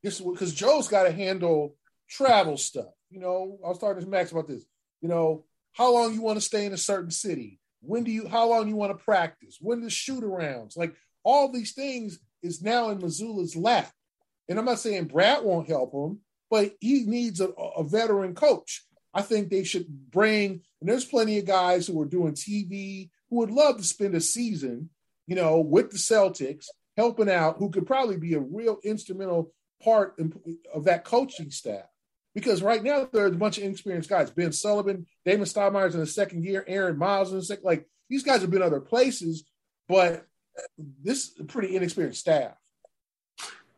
this 0.02 0.20
is 0.20 0.26
because 0.26 0.54
Joe's 0.54 0.88
got 0.88 1.02
to 1.04 1.12
handle 1.12 1.76
travel 2.08 2.56
stuff. 2.56 2.92
You 3.10 3.20
know, 3.20 3.58
I 3.64 3.68
was 3.68 3.78
talking 3.78 4.02
to 4.02 4.08
Max 4.08 4.32
about 4.32 4.48
this. 4.48 4.64
You 5.00 5.08
know, 5.08 5.44
how 5.72 5.92
long 5.92 6.14
you 6.14 6.22
want 6.22 6.38
to 6.38 6.44
stay 6.44 6.64
in 6.64 6.72
a 6.72 6.78
certain 6.78 7.10
city? 7.10 7.60
When 7.82 8.04
do 8.04 8.10
you? 8.10 8.28
How 8.28 8.48
long 8.48 8.68
you 8.68 8.76
want 8.76 8.96
to 8.96 9.04
practice? 9.04 9.58
When 9.60 9.80
the 9.80 9.90
shoot 9.90 10.22
arounds? 10.24 10.76
Like 10.76 10.94
all 11.22 11.52
these 11.52 11.72
things 11.72 12.18
is 12.42 12.62
now 12.62 12.90
in 12.90 12.98
Mazzulla's 12.98 13.56
lap. 13.56 13.90
And 14.48 14.58
I'm 14.58 14.64
not 14.64 14.80
saying 14.80 15.04
Brad 15.04 15.44
won't 15.44 15.68
help 15.68 15.92
him, 15.92 16.20
but 16.50 16.74
he 16.80 17.04
needs 17.04 17.40
a, 17.40 17.48
a 17.48 17.84
veteran 17.84 18.34
coach. 18.34 18.84
I 19.14 19.22
think 19.22 19.48
they 19.48 19.64
should 19.64 19.86
bring. 20.10 20.62
And 20.80 20.88
there's 20.88 21.04
plenty 21.04 21.38
of 21.38 21.46
guys 21.46 21.86
who 21.86 22.00
are 22.00 22.06
doing 22.06 22.34
TV 22.34 23.10
who 23.28 23.36
would 23.36 23.50
love 23.50 23.78
to 23.78 23.84
spend 23.84 24.14
a 24.14 24.20
season, 24.20 24.90
you 25.26 25.36
know, 25.36 25.60
with 25.60 25.90
the 25.90 25.98
Celtics, 25.98 26.66
helping 26.96 27.30
out, 27.30 27.56
who 27.58 27.70
could 27.70 27.86
probably 27.86 28.16
be 28.16 28.34
a 28.34 28.40
real 28.40 28.78
instrumental 28.84 29.52
part 29.82 30.18
of 30.74 30.84
that 30.84 31.04
coaching 31.04 31.50
staff. 31.50 31.86
Because 32.34 32.62
right 32.62 32.82
now 32.82 33.08
there's 33.12 33.32
a 33.32 33.36
bunch 33.36 33.58
of 33.58 33.64
inexperienced 33.64 34.08
guys. 34.08 34.30
Ben 34.30 34.52
Sullivan, 34.52 35.06
Damon 35.24 35.46
Stoudemire's 35.46 35.94
in 35.94 36.00
the 36.00 36.06
second 36.06 36.44
year, 36.44 36.64
Aaron 36.68 36.96
Miles 36.96 37.32
in 37.32 37.38
the 37.38 37.44
second. 37.44 37.64
Like 37.64 37.86
these 38.08 38.22
guys 38.22 38.42
have 38.42 38.50
been 38.50 38.62
other 38.62 38.80
places, 38.80 39.44
but 39.88 40.26
this 41.02 41.30
is 41.30 41.40
a 41.40 41.44
pretty 41.44 41.74
inexperienced 41.74 42.20
staff. 42.20 42.52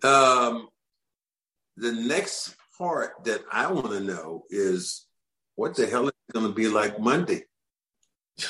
Um, 0.03 0.69
the 1.77 1.93
next 1.93 2.57
part 2.77 3.25
that 3.25 3.43
I 3.51 3.71
want 3.71 3.91
to 3.91 4.01
know 4.01 4.45
is 4.51 5.07
what 5.57 5.77
the 5.77 5.87
hell 5.87 6.07
is 6.07 6.13
it 6.29 6.33
going 6.33 6.47
to 6.47 6.53
be 6.53 6.69
like 6.69 6.99
Monday? 6.99 7.45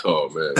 Oh 0.04 0.28
man, 0.28 0.54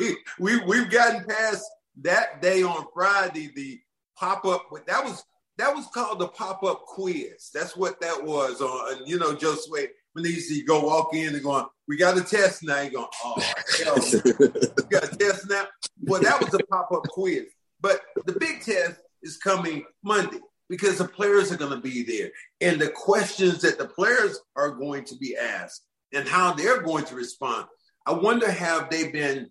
we 0.38 0.64
we've 0.64 0.90
gotten 0.90 1.24
past 1.24 1.64
that 2.02 2.42
day 2.42 2.62
on 2.62 2.86
Friday. 2.92 3.50
The 3.54 3.80
pop 4.18 4.44
up 4.44 4.68
that 4.86 5.04
was 5.04 5.24
that 5.56 5.74
was 5.74 5.86
called 5.94 6.18
the 6.18 6.28
pop 6.28 6.62
up 6.62 6.84
quiz. 6.86 7.50
That's 7.52 7.76
what 7.76 8.00
that 8.00 8.22
was 8.22 8.60
on. 8.60 9.06
You 9.06 9.18
know, 9.18 9.34
just 9.34 9.70
wait 9.70 9.90
when 10.12 10.24
they 10.24 10.30
used 10.30 10.50
to 10.50 10.62
go 10.64 10.84
walk 10.84 11.14
in 11.14 11.34
and 11.34 11.42
going, 11.42 11.64
"We 11.88 11.96
got 11.96 12.18
a 12.18 12.22
test 12.22 12.62
now." 12.62 12.82
You 12.82 12.90
going, 12.90 13.06
"Oh 13.24 13.52
hell, 13.82 13.96
we 13.96 14.82
got 14.90 15.12
a 15.12 15.16
test 15.16 15.48
now." 15.48 15.66
Well, 16.02 16.22
that 16.22 16.40
was 16.40 16.52
a 16.54 16.58
pop 16.70 16.92
up 16.92 17.04
quiz, 17.08 17.46
but 17.80 18.02
the 18.26 18.32
big 18.32 18.62
test 18.62 19.00
is 19.22 19.38
coming 19.38 19.84
Monday 20.02 20.40
because 20.68 20.98
the 20.98 21.08
players 21.08 21.52
are 21.52 21.56
going 21.56 21.70
to 21.70 21.80
be 21.80 22.02
there, 22.02 22.30
and 22.60 22.80
the 22.80 22.88
questions 22.88 23.60
that 23.62 23.78
the 23.78 23.86
players 23.88 24.38
are 24.56 24.70
going 24.70 25.04
to 25.04 25.16
be 25.16 25.36
asked 25.36 25.84
and 26.12 26.26
how 26.26 26.52
they're 26.52 26.82
going 26.82 27.04
to 27.06 27.14
respond. 27.14 27.66
I 28.06 28.12
wonder 28.12 28.50
have 28.50 28.90
they 28.90 29.10
been 29.10 29.50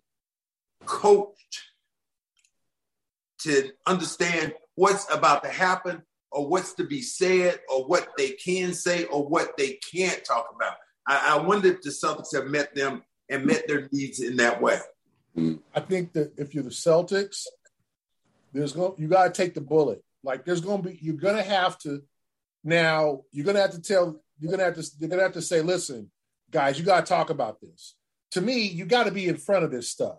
coached 0.84 1.62
to 3.40 3.70
understand 3.86 4.54
what's 4.74 5.12
about 5.12 5.44
to 5.44 5.50
happen 5.50 6.02
or 6.30 6.48
what's 6.48 6.74
to 6.74 6.84
be 6.84 7.00
said 7.00 7.60
or 7.68 7.84
what 7.86 8.08
they 8.16 8.30
can 8.30 8.74
say 8.74 9.04
or 9.04 9.26
what 9.26 9.56
they 9.56 9.78
can't 9.94 10.24
talk 10.24 10.46
about. 10.54 10.74
I, 11.06 11.36
I 11.36 11.46
wonder 11.46 11.68
if 11.68 11.82
the 11.82 11.90
Celtics 11.90 12.34
have 12.34 12.46
met 12.46 12.74
them 12.74 13.02
and 13.28 13.46
met 13.46 13.66
their 13.68 13.88
needs 13.92 14.20
in 14.20 14.36
that 14.36 14.60
way. 14.60 14.78
I 15.74 15.80
think 15.80 16.12
that 16.12 16.32
if 16.38 16.54
you're 16.54 16.64
the 16.64 16.70
Celtics, 16.70 17.44
there's 18.52 18.72
going 18.72 18.94
you 18.98 19.08
got 19.08 19.24
to 19.24 19.42
take 19.42 19.54
the 19.54 19.60
bullet. 19.60 20.03
Like 20.24 20.44
there's 20.44 20.60
going 20.60 20.82
to 20.82 20.88
be 20.88 20.98
you're 21.00 21.16
going 21.16 21.36
to 21.36 21.42
have 21.42 21.78
to 21.80 22.02
now 22.64 23.22
you're 23.30 23.44
going 23.44 23.56
to 23.56 23.62
have 23.62 23.72
to 23.72 23.82
tell 23.82 24.20
you're 24.38 24.50
going 24.50 24.58
to 24.58 24.64
have 24.64 24.74
to 24.74 24.90
you're 24.98 25.08
going 25.08 25.18
to 25.18 25.24
have 25.24 25.34
to 25.34 25.42
say 25.42 25.60
listen 25.60 26.10
guys 26.50 26.78
you 26.78 26.84
got 26.84 27.04
to 27.04 27.08
talk 27.08 27.30
about 27.30 27.60
this. 27.60 27.96
To 28.32 28.40
me, 28.40 28.62
you 28.62 28.84
got 28.84 29.04
to 29.04 29.12
be 29.12 29.28
in 29.28 29.36
front 29.36 29.64
of 29.64 29.70
this 29.70 29.88
stuff. 29.88 30.18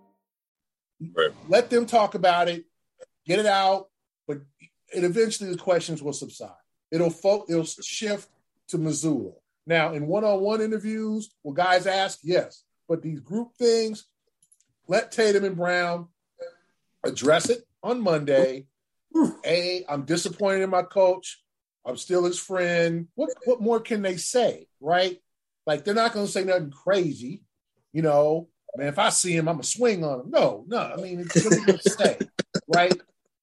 Right. 1.15 1.31
Let 1.47 1.69
them 1.69 1.85
talk 1.85 2.15
about 2.15 2.47
it, 2.47 2.65
get 3.25 3.39
it 3.39 3.45
out, 3.45 3.87
but 4.27 4.39
it 4.93 5.03
eventually 5.03 5.51
the 5.51 5.57
questions 5.57 6.01
will 6.01 6.13
subside. 6.13 6.51
It'll 6.91 7.09
fo- 7.09 7.45
it'll 7.49 7.65
shift 7.65 8.29
to 8.69 8.77
Mazzulla. 8.77 9.33
Now, 9.65 9.93
in 9.93 10.07
one-on-one 10.07 10.61
interviews, 10.61 11.33
will 11.43 11.53
guys 11.53 11.87
ask? 11.87 12.19
Yes, 12.23 12.63
but 12.87 13.01
these 13.01 13.19
group 13.19 13.55
things, 13.57 14.05
let 14.87 15.11
Tatum 15.11 15.45
and 15.45 15.55
Brown 15.55 16.07
address 17.03 17.49
it 17.49 17.63
on 17.81 18.01
Monday. 18.01 18.67
A, 19.45 19.85
I'm 19.89 20.03
disappointed 20.05 20.61
in 20.61 20.69
my 20.69 20.83
coach. 20.83 21.41
I'm 21.85 21.97
still 21.97 22.25
his 22.25 22.39
friend. 22.39 23.07
What 23.15 23.29
what 23.45 23.61
more 23.61 23.79
can 23.79 24.01
they 24.01 24.17
say, 24.17 24.67
right? 24.79 25.17
Like 25.65 25.83
they're 25.83 25.93
not 25.93 26.13
going 26.13 26.25
to 26.25 26.31
say 26.31 26.43
nothing 26.43 26.71
crazy, 26.71 27.43
you 27.91 28.01
know. 28.01 28.49
Man, 28.77 28.87
if 28.87 28.99
I 28.99 29.09
see 29.09 29.35
him, 29.35 29.47
I'm 29.47 29.55
gonna 29.55 29.63
swing 29.63 30.03
on 30.03 30.21
him. 30.21 30.29
No, 30.31 30.63
no. 30.67 30.77
I 30.77 30.95
mean, 30.97 31.19
it's 31.19 31.43
gonna 31.43 31.65
be 31.65 31.77
say, 31.79 32.17
right? 32.73 32.93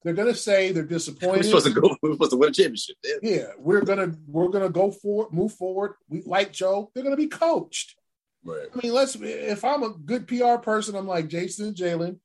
They're 0.02 0.14
gonna 0.14 0.34
say 0.34 0.72
they're 0.72 0.84
disappointed. 0.84 1.38
We're 1.38 1.60
supposed 1.60 1.66
to 1.66 1.80
go. 1.80 1.96
We're 2.02 2.12
supposed 2.12 2.30
to 2.30 2.36
win 2.36 2.50
a 2.50 2.52
championship. 2.52 2.96
Yeah. 3.04 3.16
Yeah, 3.22 3.46
we're 3.58 3.84
gonna 3.84 4.14
we're 4.26 4.48
gonna 4.48 4.70
go 4.70 4.90
forward, 4.90 5.32
move 5.32 5.52
forward. 5.52 5.94
We 6.08 6.22
like 6.22 6.52
Joe. 6.52 6.90
They're 6.94 7.04
gonna 7.04 7.16
be 7.16 7.28
coached. 7.28 7.96
Right. 8.44 8.68
I 8.72 8.80
mean, 8.82 8.94
let's. 8.94 9.16
If 9.16 9.64
I'm 9.64 9.82
a 9.82 9.90
good 9.90 10.26
PR 10.26 10.56
person, 10.56 10.94
I'm 10.94 11.06
like 11.06 11.28
Jayson 11.28 11.68
and 11.68 11.76
Jalen. 11.76 12.18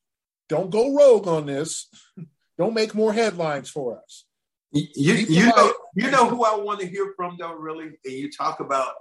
Don't 0.47 0.69
go 0.69 0.95
rogue 0.95 1.27
on 1.27 1.45
this. 1.45 1.89
Don't 2.57 2.75
make 2.75 2.93
more 2.93 3.11
headlines 3.11 3.69
for 3.69 3.99
us. 3.99 4.25
You, 4.71 4.87
you, 4.95 5.15
Keep 5.17 5.29
you 5.29 5.45
the 5.45 5.49
know, 5.49 5.73
you 5.95 6.11
know 6.11 6.29
who 6.29 6.45
I 6.45 6.55
want 6.55 6.79
to 6.79 6.87
hear 6.87 7.13
from 7.15 7.35
though, 7.39 7.53
really. 7.53 7.85
And 8.05 8.13
you 8.13 8.31
talk 8.31 8.59
about 8.59 8.93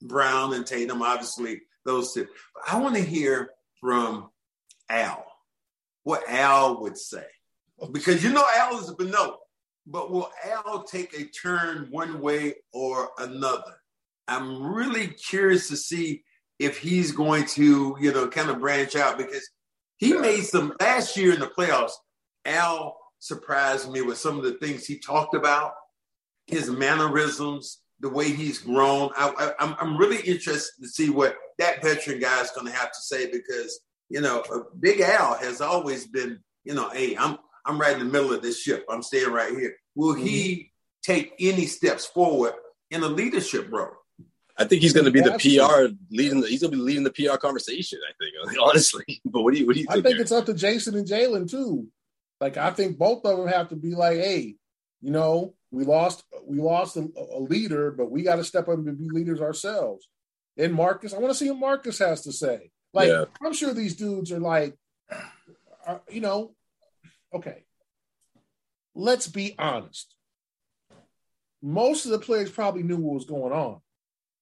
Brown 0.00 0.54
and 0.54 0.66
Tatum, 0.66 1.02
obviously 1.02 1.60
those 1.84 2.12
two. 2.12 2.26
But 2.54 2.72
I 2.72 2.80
want 2.80 2.96
to 2.96 3.02
hear 3.02 3.50
from 3.80 4.30
Al, 4.88 5.24
what 6.04 6.28
Al 6.28 6.82
would 6.82 6.98
say, 6.98 7.26
because 7.90 8.22
you 8.22 8.32
know 8.32 8.46
Al 8.56 8.78
is 8.78 8.88
a 8.88 8.94
benevolent. 8.94 9.38
But 9.86 10.12
will 10.12 10.30
Al 10.44 10.84
take 10.84 11.12
a 11.18 11.24
turn 11.24 11.88
one 11.90 12.20
way 12.20 12.54
or 12.72 13.10
another? 13.18 13.74
I'm 14.28 14.62
really 14.62 15.08
curious 15.08 15.68
to 15.68 15.76
see 15.76 16.22
if 16.60 16.78
he's 16.78 17.10
going 17.10 17.46
to, 17.46 17.96
you 18.00 18.12
know, 18.12 18.28
kind 18.28 18.48
of 18.48 18.60
branch 18.60 18.94
out 18.94 19.18
because 19.18 19.48
he 19.96 20.12
made 20.12 20.42
some 20.44 20.74
last 20.80 21.16
year 21.16 21.34
in 21.34 21.40
the 21.40 21.48
playoffs. 21.48 21.92
Al 22.44 22.96
surprised 23.18 23.90
me 23.90 24.02
with 24.02 24.18
some 24.18 24.38
of 24.38 24.44
the 24.44 24.54
things 24.54 24.86
he 24.86 24.98
talked 24.98 25.34
about, 25.34 25.72
his 26.46 26.70
mannerisms, 26.70 27.81
the 28.02 28.08
way 28.08 28.30
he's 28.30 28.58
grown. 28.58 29.10
I, 29.16 29.32
I, 29.38 29.64
I'm, 29.64 29.76
I'm 29.78 29.96
really 29.96 30.18
interested 30.18 30.82
to 30.82 30.88
see 30.88 31.08
what 31.08 31.36
that 31.58 31.82
veteran 31.82 32.18
guy 32.18 32.42
is 32.42 32.50
going 32.50 32.66
to 32.66 32.72
have 32.72 32.90
to 32.90 33.00
say 33.00 33.30
because, 33.30 33.80
you 34.10 34.20
know, 34.20 34.42
uh, 34.52 34.60
Big 34.78 35.00
Al 35.00 35.34
has 35.38 35.60
always 35.60 36.06
been, 36.06 36.40
you 36.64 36.74
know, 36.74 36.90
hey, 36.90 37.16
I'm 37.16 37.38
I'm 37.64 37.80
right 37.80 37.92
in 37.92 38.00
the 38.00 38.12
middle 38.12 38.32
of 38.32 38.42
this 38.42 38.60
ship. 38.60 38.84
I'm 38.90 39.02
staying 39.02 39.30
right 39.30 39.56
here. 39.56 39.76
Will 39.94 40.14
he 40.14 40.72
take 41.02 41.32
any 41.38 41.66
steps 41.66 42.04
forward 42.04 42.54
in 42.90 43.02
a 43.04 43.08
leadership 43.08 43.68
role? 43.70 43.92
I 44.58 44.64
think 44.64 44.82
he's 44.82 44.92
going 44.92 45.06
to 45.06 45.10
be 45.12 45.20
the 45.20 45.32
PR 45.32 45.94
leading. 46.10 46.40
The, 46.40 46.48
he's 46.48 46.60
going 46.60 46.72
to 46.72 46.76
be 46.76 46.82
leading 46.82 47.04
the 47.04 47.10
PR 47.10 47.36
conversation. 47.36 48.00
I 48.06 48.12
think, 48.18 48.56
honestly. 48.62 49.20
But 49.24 49.42
what 49.42 49.54
do 49.54 49.60
you 49.60 49.66
what 49.66 49.74
do 49.74 49.80
you 49.80 49.86
think? 49.86 49.90
I 49.90 49.94
think? 49.94 50.04
think 50.04 50.14
Gary? 50.16 50.22
it's 50.22 50.32
up 50.32 50.46
to 50.46 50.54
Jayson 50.54 50.96
and 50.96 51.06
Jalen 51.06 51.50
too. 51.50 51.86
Like 52.40 52.56
I 52.56 52.70
think 52.72 52.98
both 52.98 53.24
of 53.24 53.38
them 53.38 53.46
have 53.46 53.68
to 53.68 53.76
be 53.76 53.94
like, 53.94 54.18
hey, 54.18 54.56
you 55.00 55.10
know, 55.10 55.54
we 55.72 55.84
lost 55.84 56.22
we 56.46 56.58
lost 56.58 56.96
a, 56.96 57.08
a 57.34 57.40
leader, 57.40 57.90
but 57.90 58.10
we 58.10 58.22
got 58.22 58.36
to 58.36 58.44
step 58.44 58.68
up 58.68 58.76
and 58.76 58.98
be 58.98 59.08
leaders 59.08 59.40
ourselves. 59.40 60.06
And 60.56 60.74
Marcus, 60.74 61.14
I 61.14 61.18
want 61.18 61.32
to 61.32 61.38
see 61.38 61.50
what 61.50 61.58
Marcus 61.58 61.98
has 61.98 62.22
to 62.22 62.32
say. 62.32 62.70
Like 62.92 63.08
Yeah. 63.08 63.24
I'm 63.42 63.54
sure 63.54 63.72
these 63.72 63.96
dudes 63.96 64.30
are 64.30 64.38
like, 64.38 64.76
are, 65.86 66.02
you 66.10 66.20
know, 66.20 66.54
okay. 67.34 67.64
Let's 68.94 69.26
be 69.26 69.54
honest. 69.58 70.14
Most 71.62 72.04
of 72.04 72.10
the 72.10 72.18
players 72.18 72.50
probably 72.50 72.82
knew 72.82 72.98
what 72.98 73.14
was 73.14 73.24
going 73.24 73.52
on. 73.52 73.80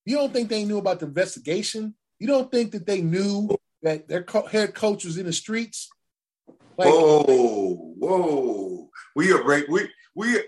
You 0.04 0.16
don't 0.16 0.32
think 0.32 0.48
they 0.48 0.64
knew 0.64 0.78
about 0.78 0.98
the 0.98 1.06
investigation? 1.06 1.94
You 2.18 2.26
don't 2.26 2.50
think 2.50 2.72
that 2.72 2.86
they 2.86 3.02
knew 3.02 3.56
that 3.82 4.08
their 4.08 4.24
co- 4.24 4.46
head 4.46 4.74
coach 4.74 5.04
was 5.04 5.16
in 5.16 5.26
the 5.26 5.32
streets? 5.32 5.88
Like, 6.76 6.88
whoa, 6.88 7.74
whoa. 7.98 8.90
We 9.14 9.32
are 9.32 9.44
break. 9.44 9.68
We 9.68 9.88
we 10.14 10.38
uh, 10.38 10.42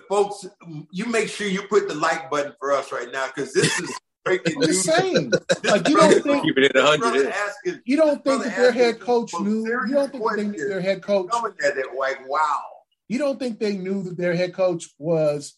folks. 0.00 0.46
You 0.90 1.06
make 1.06 1.28
sure 1.28 1.46
you 1.46 1.62
put 1.68 1.88
the 1.88 1.94
like 1.94 2.30
button 2.30 2.52
for 2.58 2.72
us 2.72 2.92
right 2.92 3.10
now 3.12 3.26
because 3.26 3.52
this 3.52 3.78
is 3.80 3.90
breaking 4.24 4.54
I'm 4.56 4.60
news. 4.60 4.84
saying. 4.84 5.32
Like 5.64 5.88
you 5.88 5.96
don't 5.96 6.22
think 6.22 6.44
Keep 6.44 6.58
it 6.58 6.76
at 6.76 6.82
100. 7.00 7.26
Asking, 7.28 7.80
you 7.84 7.96
don't 7.96 8.12
think 8.14 8.24
brother 8.24 8.44
that 8.44 8.56
their 8.56 8.72
head 8.72 9.00
coach 9.00 9.32
knew. 9.40 9.66
You 9.66 9.94
don't 9.94 10.10
think 10.12 10.24
that 10.24 10.36
they 10.36 10.44
knew 10.44 10.68
their 10.68 10.80
head 10.80 11.02
coach. 11.02 11.30
Coming 11.30 11.52
at 11.64 11.76
it 11.76 11.86
like 11.98 12.28
wow. 12.28 12.62
You 13.08 13.18
don't 13.18 13.38
think 13.38 13.58
they 13.58 13.76
knew 13.76 14.02
that 14.04 14.16
their 14.16 14.34
head 14.34 14.54
coach 14.54 14.86
was 14.98 15.54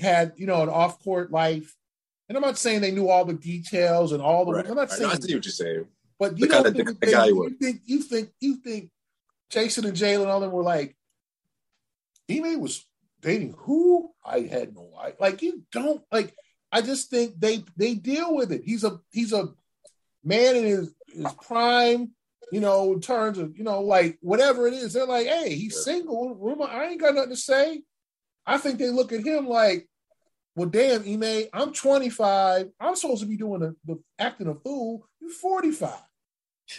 had 0.00 0.32
you 0.36 0.46
know 0.46 0.62
an 0.62 0.68
off 0.68 1.02
court 1.02 1.30
life. 1.30 1.74
And 2.28 2.36
I'm 2.38 2.42
not 2.42 2.56
saying 2.58 2.80
they 2.80 2.90
knew 2.90 3.08
all 3.10 3.24
the 3.26 3.34
details 3.34 4.12
and 4.12 4.22
all 4.22 4.46
the. 4.46 4.52
Right. 4.54 4.66
I'm 4.66 4.74
not 4.76 4.88
Right. 4.88 4.98
Saying 4.98 5.10
I 5.10 5.14
see 5.16 5.34
what 5.34 5.44
you're 5.44 5.52
saying. 5.52 5.86
But 6.18 6.38
you 6.38 6.46
The 6.46 6.52
don't 6.54 6.64
kinda- 6.64 6.84
think 6.84 6.88
the 6.88 6.94
that 6.94 7.00
kinda 7.00 7.06
they, 7.06 7.12
guy 7.12 7.26
you 7.26 7.36
was. 7.36 7.52
think 7.60 7.80
you 7.84 8.02
think 8.02 8.30
you 8.40 8.56
think 8.56 8.90
Jayson 9.50 9.84
and 9.84 9.96
Jalen 9.96 10.22
and 10.22 10.30
all 10.30 10.40
them 10.40 10.50
were 10.52 10.62
like, 10.62 10.96
Ime 12.30 12.60
was 12.60 12.84
dating 13.24 13.54
who? 13.58 14.10
I 14.24 14.40
had 14.40 14.74
no 14.74 14.92
idea. 15.00 15.16
Like 15.20 15.42
you 15.42 15.62
don't 15.72 16.02
like. 16.12 16.34
I 16.70 16.80
just 16.80 17.10
think 17.10 17.38
they 17.38 17.64
they 17.76 17.94
deal 17.94 18.34
with 18.34 18.52
it. 18.52 18.62
He's 18.64 18.84
a 18.84 19.00
he's 19.10 19.32
a 19.32 19.48
man 20.22 20.56
in 20.56 20.64
his 20.64 20.94
his 21.08 21.32
prime. 21.42 22.12
You 22.52 22.60
know, 22.60 22.92
in 22.92 23.00
terms 23.00 23.38
of 23.38 23.56
you 23.56 23.64
know, 23.64 23.80
like 23.80 24.18
whatever 24.20 24.68
it 24.68 24.74
is, 24.74 24.92
they're 24.92 25.06
like, 25.06 25.26
hey, 25.26 25.54
he's 25.54 25.82
single. 25.82 26.34
Rumor, 26.34 26.66
I 26.66 26.88
ain't 26.88 27.00
got 27.00 27.14
nothing 27.14 27.30
to 27.30 27.36
say. 27.36 27.82
I 28.46 28.58
think 28.58 28.78
they 28.78 28.90
look 28.90 29.12
at 29.12 29.24
him 29.24 29.46
like, 29.46 29.88
well, 30.54 30.68
damn, 30.68 31.02
Ime, 31.02 31.46
I'm 31.52 31.72
25. 31.72 32.68
I'm 32.78 32.96
supposed 32.96 33.22
to 33.22 33.28
be 33.28 33.36
doing 33.36 33.60
the, 33.60 33.74
the 33.86 33.98
acting 34.18 34.48
a 34.48 34.54
fool. 34.54 35.08
You're 35.20 35.30
45. 35.30 35.90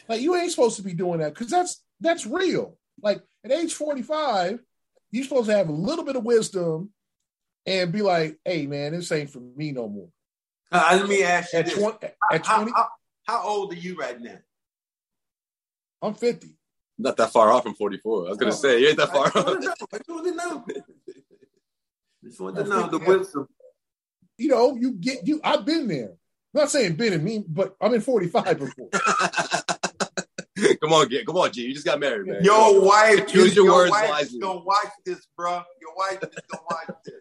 Like 0.08 0.22
you 0.22 0.36
ain't 0.36 0.52
supposed 0.52 0.78
to 0.78 0.84
be 0.84 0.94
doing 0.94 1.20
that 1.20 1.34
because 1.34 1.50
that's 1.50 1.84
that's 2.00 2.26
real. 2.26 2.78
Like 3.02 3.22
at 3.44 3.52
age 3.52 3.74
45, 3.74 4.60
you're 5.16 5.24
supposed 5.24 5.50
to 5.50 5.56
have 5.56 5.70
a 5.70 5.74
little 5.74 6.04
bit 6.06 6.16
of 6.16 6.24
wisdom 6.24 6.92
and 7.66 7.92
be 7.92 8.02
like, 8.02 8.38
"Hey, 8.46 8.68
man, 8.68 8.92
this 8.94 9.12
ain't 9.12 9.30
for 9.30 9.40
me 9.40 9.72
no 9.72 9.88
more." 9.88 10.10
Uh, 10.72 10.98
let 11.00 11.08
me 11.10 11.24
ask 11.24 11.54
you 11.54 11.60
At 11.60 11.66
this. 11.66 11.76
20 11.76 11.98
at 12.32 12.46
How- 12.46 12.58
20 12.58 12.72
how, 12.72 12.88
how 13.24 13.48
old 13.48 13.72
are 13.74 13.78
you 13.78 13.96
right 13.96 14.20
now? 14.20 14.38
I'm 16.02 16.14
50. 16.14 16.58
Not 16.98 17.18
that 17.18 17.32
far 17.32 17.52
off 17.52 17.64
from 17.64 17.76
44. 17.76 18.26
I 18.26 18.30
was 18.30 18.38
gonna 18.38 18.52
Oh. 18.52 18.56
say 18.56 18.80
you 18.82 18.88
ain't 18.90 18.98
that 18.98 19.12
far 19.12 19.26
just 19.32 19.38
off. 19.38 19.46
know. 19.46 19.74
I 19.94 19.98
just 19.98 20.10
want 20.10 20.26
to 20.26 20.36
know. 20.36 20.66
Just 22.24 22.40
want 22.42 22.56
to 22.58 22.64
know 22.64 22.88
the 22.88 23.00
wisdom. 23.00 23.48
You 24.38 24.50
know, 24.50 24.76
you 24.76 24.92
get 24.92 25.26
you. 25.28 25.40
I've 25.44 25.66
been 25.66 25.88
there. 25.88 26.10
I'm 26.54 26.62
not 26.62 26.72
saying 26.72 26.96
been 26.96 27.14
in 27.14 27.24
me, 27.24 27.44
but 27.48 27.76
I'm 27.82 27.94
in 27.94 28.02
45 28.02 28.60
before. 28.60 28.90
come 30.82 30.94
on, 30.94 31.08
get 31.10 31.26
come 31.26 31.38
on, 31.38 31.52
G. 31.52 31.64
You 31.64 31.74
just 31.74 31.86
got 31.86 32.00
married, 32.00 32.28
man. 32.28 32.44
Your 32.44 32.82
wife, 32.82 33.28
Choose 33.28 33.56
your 33.56 33.72
words 33.72 33.92
wife 33.92 34.10
wisely. 34.10 34.38
is 34.38 34.44
gonna 34.44 34.60
watch 34.60 34.88
this, 35.06 35.28
bro. 35.38 35.62
Your 35.82 35.96
wife 35.96 36.24
is 36.24 36.30
gonna 36.52 36.64
watch 36.70 36.98
this. 37.06 37.16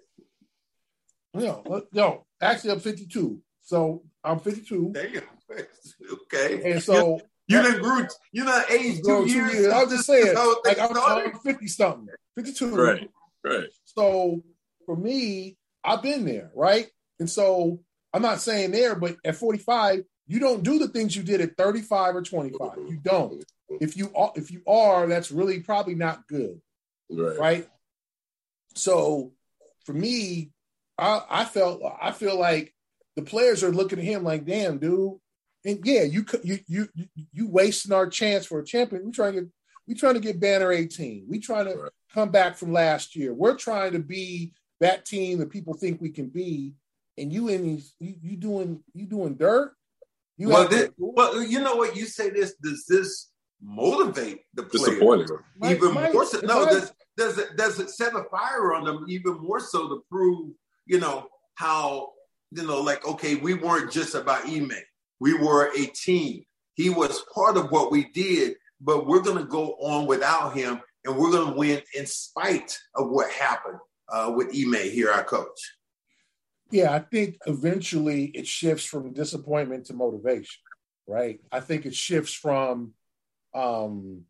No, 1.35 1.62
uh, 1.68 1.80
no. 1.93 2.26
Actually, 2.41 2.72
I'm 2.72 2.80
52. 2.80 3.41
So 3.62 4.03
I'm 4.22 4.39
52, 4.39 4.93
Damn. 4.95 5.22
Okay. 6.12 6.72
and 6.72 6.82
so 6.82 7.20
you 7.49 7.61
done 7.62 7.80
grew. 7.80 8.07
You 8.32 8.45
done 8.45 8.64
aged 8.70 9.03
Go 9.05 9.24
two 9.24 9.30
two 9.30 9.35
years. 9.39 9.53
years. 9.55 9.72
I 9.72 9.82
was 9.85 9.93
just 9.93 10.07
saying, 10.07 10.26
This 10.26 10.39
whole 10.39 10.55
thing 10.62 10.74
like 10.78 10.91
I'm. 10.91 11.26
I'm 11.35 11.39
50 11.41 11.66
something, 11.66 12.09
52. 12.37 12.74
Right, 12.74 13.11
right. 13.43 13.66
So 13.85 14.43
for 14.87 14.97
me, 14.97 15.57
I've 15.82 16.03
been 16.03 16.24
there, 16.24 16.51
right? 16.55 16.87
And 17.18 17.28
so 17.28 17.80
I'm 18.12 18.22
not 18.22 18.41
saying 18.41 18.70
there, 18.70 18.95
but 18.95 19.16
at 19.24 19.37
45, 19.37 20.05
you 20.27 20.41
don't 20.41 20.62
do 20.62 20.79
the 20.79 20.89
things 20.89 21.14
you 21.16 21.22
did 21.22 21.41
at 21.41 21.57
35 21.57 22.16
or 22.16 22.22
25. 22.22 22.79
You 22.89 22.99
don't. 23.03 23.45
If 23.81 23.97
you 23.97 24.11
are, 24.14 24.33
if 24.37 24.51
you 24.51 24.62
are, 24.66 25.07
that's 25.07 25.31
really 25.31 25.61
probably 25.61 25.95
not 25.95 26.27
good, 26.29 26.61
Right. 27.11 27.39
right? 27.39 27.68
So 28.75 29.33
for 29.85 29.93
me, 29.93 30.51
I, 30.99 31.22
I 31.29 31.45
felt 31.45 31.83
I 32.01 32.12
feel 32.12 32.39
like 32.39 32.75
the 33.16 33.22
players 33.22 33.62
are 33.62 33.72
looking 33.72 33.99
at 33.99 34.05
him 34.05 34.25
like, 34.25 34.45
damn, 34.45 34.79
dude. 34.79 35.14
And 35.64 35.81
yeah, 35.85 36.03
you 36.03 36.25
you 36.43 36.59
you 36.66 36.89
you 37.33 37.49
wasting 37.49 37.93
our 37.93 38.09
chance 38.09 38.47
for 38.47 38.59
a 38.61 38.64
champion. 38.64 39.05
We 39.07 39.12
trying 39.12 39.35
to 39.35 39.41
get 39.43 39.51
we 39.89 39.95
trying 39.95 40.14
to 40.14 40.20
get 40.20 40.41
banner 40.41 40.72
18. 40.72 41.27
We 41.29 41.39
trying 41.41 41.66
to 41.66 41.75
Right. 41.75 41.91
come 42.12 42.31
back 42.31 42.57
from 42.57 42.72
last 42.72 43.16
year. 43.16 43.33
We're 43.33 43.57
trying 43.57 43.93
to 43.93 43.99
be 43.99 44.53
that 44.81 45.05
team 45.07 45.39
that 45.39 45.51
people 45.51 45.75
think 45.75 46.01
we 46.01 46.11
can 46.11 46.29
be. 46.29 46.75
And 47.16 47.33
you 47.33 47.49
in 47.49 47.62
these 47.62 47.95
you, 47.99 48.14
you 48.22 48.37
doing 48.37 48.83
you 48.93 49.07
doing 49.07 49.35
dirt. 49.37 49.75
You 50.37 50.49
well, 50.49 50.68
this, 50.68 50.91
well, 50.99 51.43
you 51.43 51.61
know 51.61 51.76
what? 51.76 51.97
You 51.97 52.07
say 52.07 52.30
this. 52.30 52.55
Does 52.61 52.87
this 52.87 53.30
motivate 53.62 54.41
the 54.55 54.64
player 54.64 54.91
Disappointed. 54.91 55.30
Might- 55.59 55.76
even 55.76 55.95
might- 55.95 56.12
more 56.12 56.26
so? 56.26 56.41
No, 56.41 56.66
does 56.66 56.93
does 57.16 57.39
it 57.39 57.57
does 57.57 57.78
it 57.78 57.91
set 57.91 58.14
a 58.14 58.24
fire 58.24 58.74
on 58.74 58.85
them 58.85 59.05
even 59.09 59.39
more 59.39 59.61
so 59.61 59.89
to 59.89 60.05
prove 60.11 60.51
you 60.87 60.99
know 60.99 61.28
how 61.55 62.11
you 62.51 62.66
know 62.66 62.80
like 62.80 63.07
okay 63.07 63.37
we 63.37 63.55
weren't 63.55 63.91
just 63.91 64.14
about 64.14 64.47
Ime. 64.47 64.72
We 65.20 65.35
were 65.35 65.70
a 65.76 65.87
team. 65.87 66.45
He 66.74 66.91
was 66.91 67.24
part 67.32 67.57
of 67.57 67.70
what 67.70 67.93
we 67.93 68.11
did, 68.11 68.57
but 68.80 69.07
we're 69.07 69.22
going 69.22 69.39
to 69.39 69.45
go 69.45 69.74
on 69.74 70.07
without 70.07 70.57
him, 70.57 70.80
and 71.05 71.16
we're 71.16 71.30
going 71.30 71.53
to 71.53 71.57
win 71.57 71.80
in 71.95 72.05
spite 72.05 72.76
of 72.97 73.09
what 73.11 73.30
happened 73.30 73.78
uh, 74.09 74.32
with 74.35 74.49
Ime 74.49 74.91
here, 74.91 75.11
our 75.12 75.22
coach. 75.22 75.76
Yeah, 76.75 76.93
I 76.93 76.99
think 76.99 77.37
eventually 77.47 78.25
it 78.25 78.49
shifts 78.49 78.85
from 78.85 79.12
disappointment 79.12 79.87
to 79.87 79.95
motivation, 79.95 80.61
right? 81.07 81.39
I 81.53 81.61
think 81.61 81.87
it 81.87 81.95
shifts 81.95 82.35
from 82.35 82.95
um, 83.55 84.22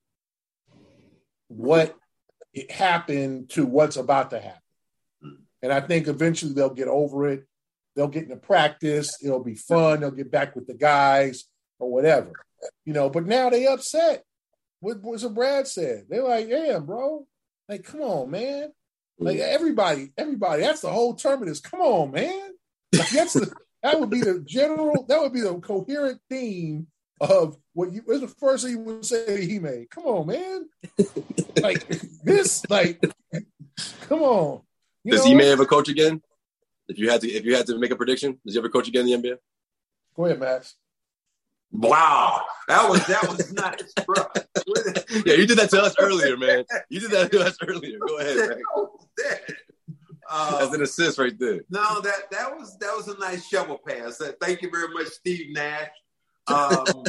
what 1.49 1.97
it 2.53 2.71
happened 2.71 3.49
to 3.53 3.65
what's 3.65 3.97
about 3.97 4.29
to 4.33 4.41
happen. 4.41 5.39
And 5.63 5.73
I 5.73 5.81
think 5.81 6.07
eventually 6.07 6.53
they'll 6.53 6.69
get 6.69 6.87
over 6.87 7.29
it. 7.29 7.47
They'll 7.97 8.09
get 8.09 8.25
into 8.25 8.37
practice. 8.37 9.17
It'll 9.25 9.43
be 9.43 9.55
fun. 9.55 10.01
They'll 10.01 10.11
get 10.11 10.31
back 10.31 10.55
with 10.55 10.67
the 10.67 10.75
guys 10.75 11.45
or 11.79 11.91
whatever, 11.91 12.33
you 12.85 12.93
know. 12.93 13.09
But 13.09 13.25
now 13.25 13.49
they 13.49 13.67
upset. 13.67 14.23
What 14.81 15.01
was 15.03 15.25
what 15.25 15.33
Brad 15.33 15.67
said? 15.67 16.09
They're 16.11 16.23
like, 16.23 16.51
"Damn, 16.51 16.85
bro! 16.85 17.27
Like, 17.71 17.85
come 17.85 18.03
on, 18.03 18.31
man! 18.31 18.71
Like 19.19 19.39
everybody, 19.39 20.13
everybody. 20.19 20.63
That's 20.63 20.81
the 20.81 20.91
whole 20.91 21.15
terminus. 21.15 21.61
Come 21.61 21.81
on, 21.81 22.11
man! 22.11 22.51
Like, 22.93 23.11
that's 23.11 23.35
the 23.35 23.53
that 23.83 24.01
would 24.01 24.11
be 24.11 24.21
the 24.21 24.41
general. 24.45 25.05
That 25.09 25.21
would 25.21 25.33
be 25.33 25.41
the 25.41 25.55
coherent 25.55 26.21
theme 26.29 26.89
of 27.21 27.57
what 27.75 27.93
you. 27.93 28.03
What's 28.05 28.21
the 28.21 28.29
first 28.29 28.65
thing 28.65 28.73
you 28.73 28.81
would 28.81 29.05
say 29.05 29.47
he 29.47 29.59
made? 29.59 29.91
Come 29.91 30.05
on, 30.05 30.27
man! 30.27 30.69
Like 31.63 31.87
this, 32.25 32.69
like, 32.69 33.01
come 34.09 34.23
on. 34.23 34.63
You 35.05 35.13
Does 35.13 35.27
know? 35.27 35.33
Ime 35.33 35.43
ever 35.43 35.67
coach 35.67 35.89
again? 35.89 36.21
If 36.89 36.99
you 36.99 37.09
had 37.09 37.21
to, 37.21 37.31
if 37.31 37.45
you 37.45 37.55
had 37.55 37.67
to 37.67 37.79
make 37.79 37.93
a 37.93 37.97
prediction, 37.97 38.41
does 38.45 38.55
he 38.55 38.59
ever 38.59 38.69
coach 38.69 38.89
again 38.89 39.09
in 39.09 39.23
the 39.23 39.31
NBA? 39.31 39.37
Go 40.17 40.27
ahead, 40.27 40.41
Max. 40.41 40.75
Wow, 41.75 42.41
that 42.69 42.89
was 42.89 43.05
that 43.07 43.29
was 43.29 43.53
nice, 43.53 43.93
bro. 44.07 44.25
Yeah, 45.27 45.35
you 45.35 45.47
did 45.47 45.59
that 45.59 45.71
to 45.71 45.83
us 45.83 45.95
earlier, 45.99 46.37
man. 46.37 46.65
You 46.89 47.01
did 47.01 47.11
that 47.11 47.33
to 47.33 47.45
us 47.45 47.59
earlier. 47.67 47.99
Go 47.99 48.19
ahead. 48.19 48.61
Uh, 50.31 50.61
That's 50.61 50.75
an 50.75 50.83
assist 50.83 51.19
right 51.19 51.37
there. 51.37 51.63
No, 51.71 52.01
that 52.01 52.31
that 52.31 52.57
was 52.57 52.79
that 52.79 52.95
was 52.97 53.09
a 53.09 53.19
nice 53.19 53.49
shovel 53.49 53.81
pass. 53.87 54.21
Uh, 54.21 54.33
Thank 54.41 54.63
you 54.63 54.71
very 54.71 54.89
much, 54.95 55.09
Steve 55.09 55.53
Nash. 55.53 55.89
Um, 56.47 56.85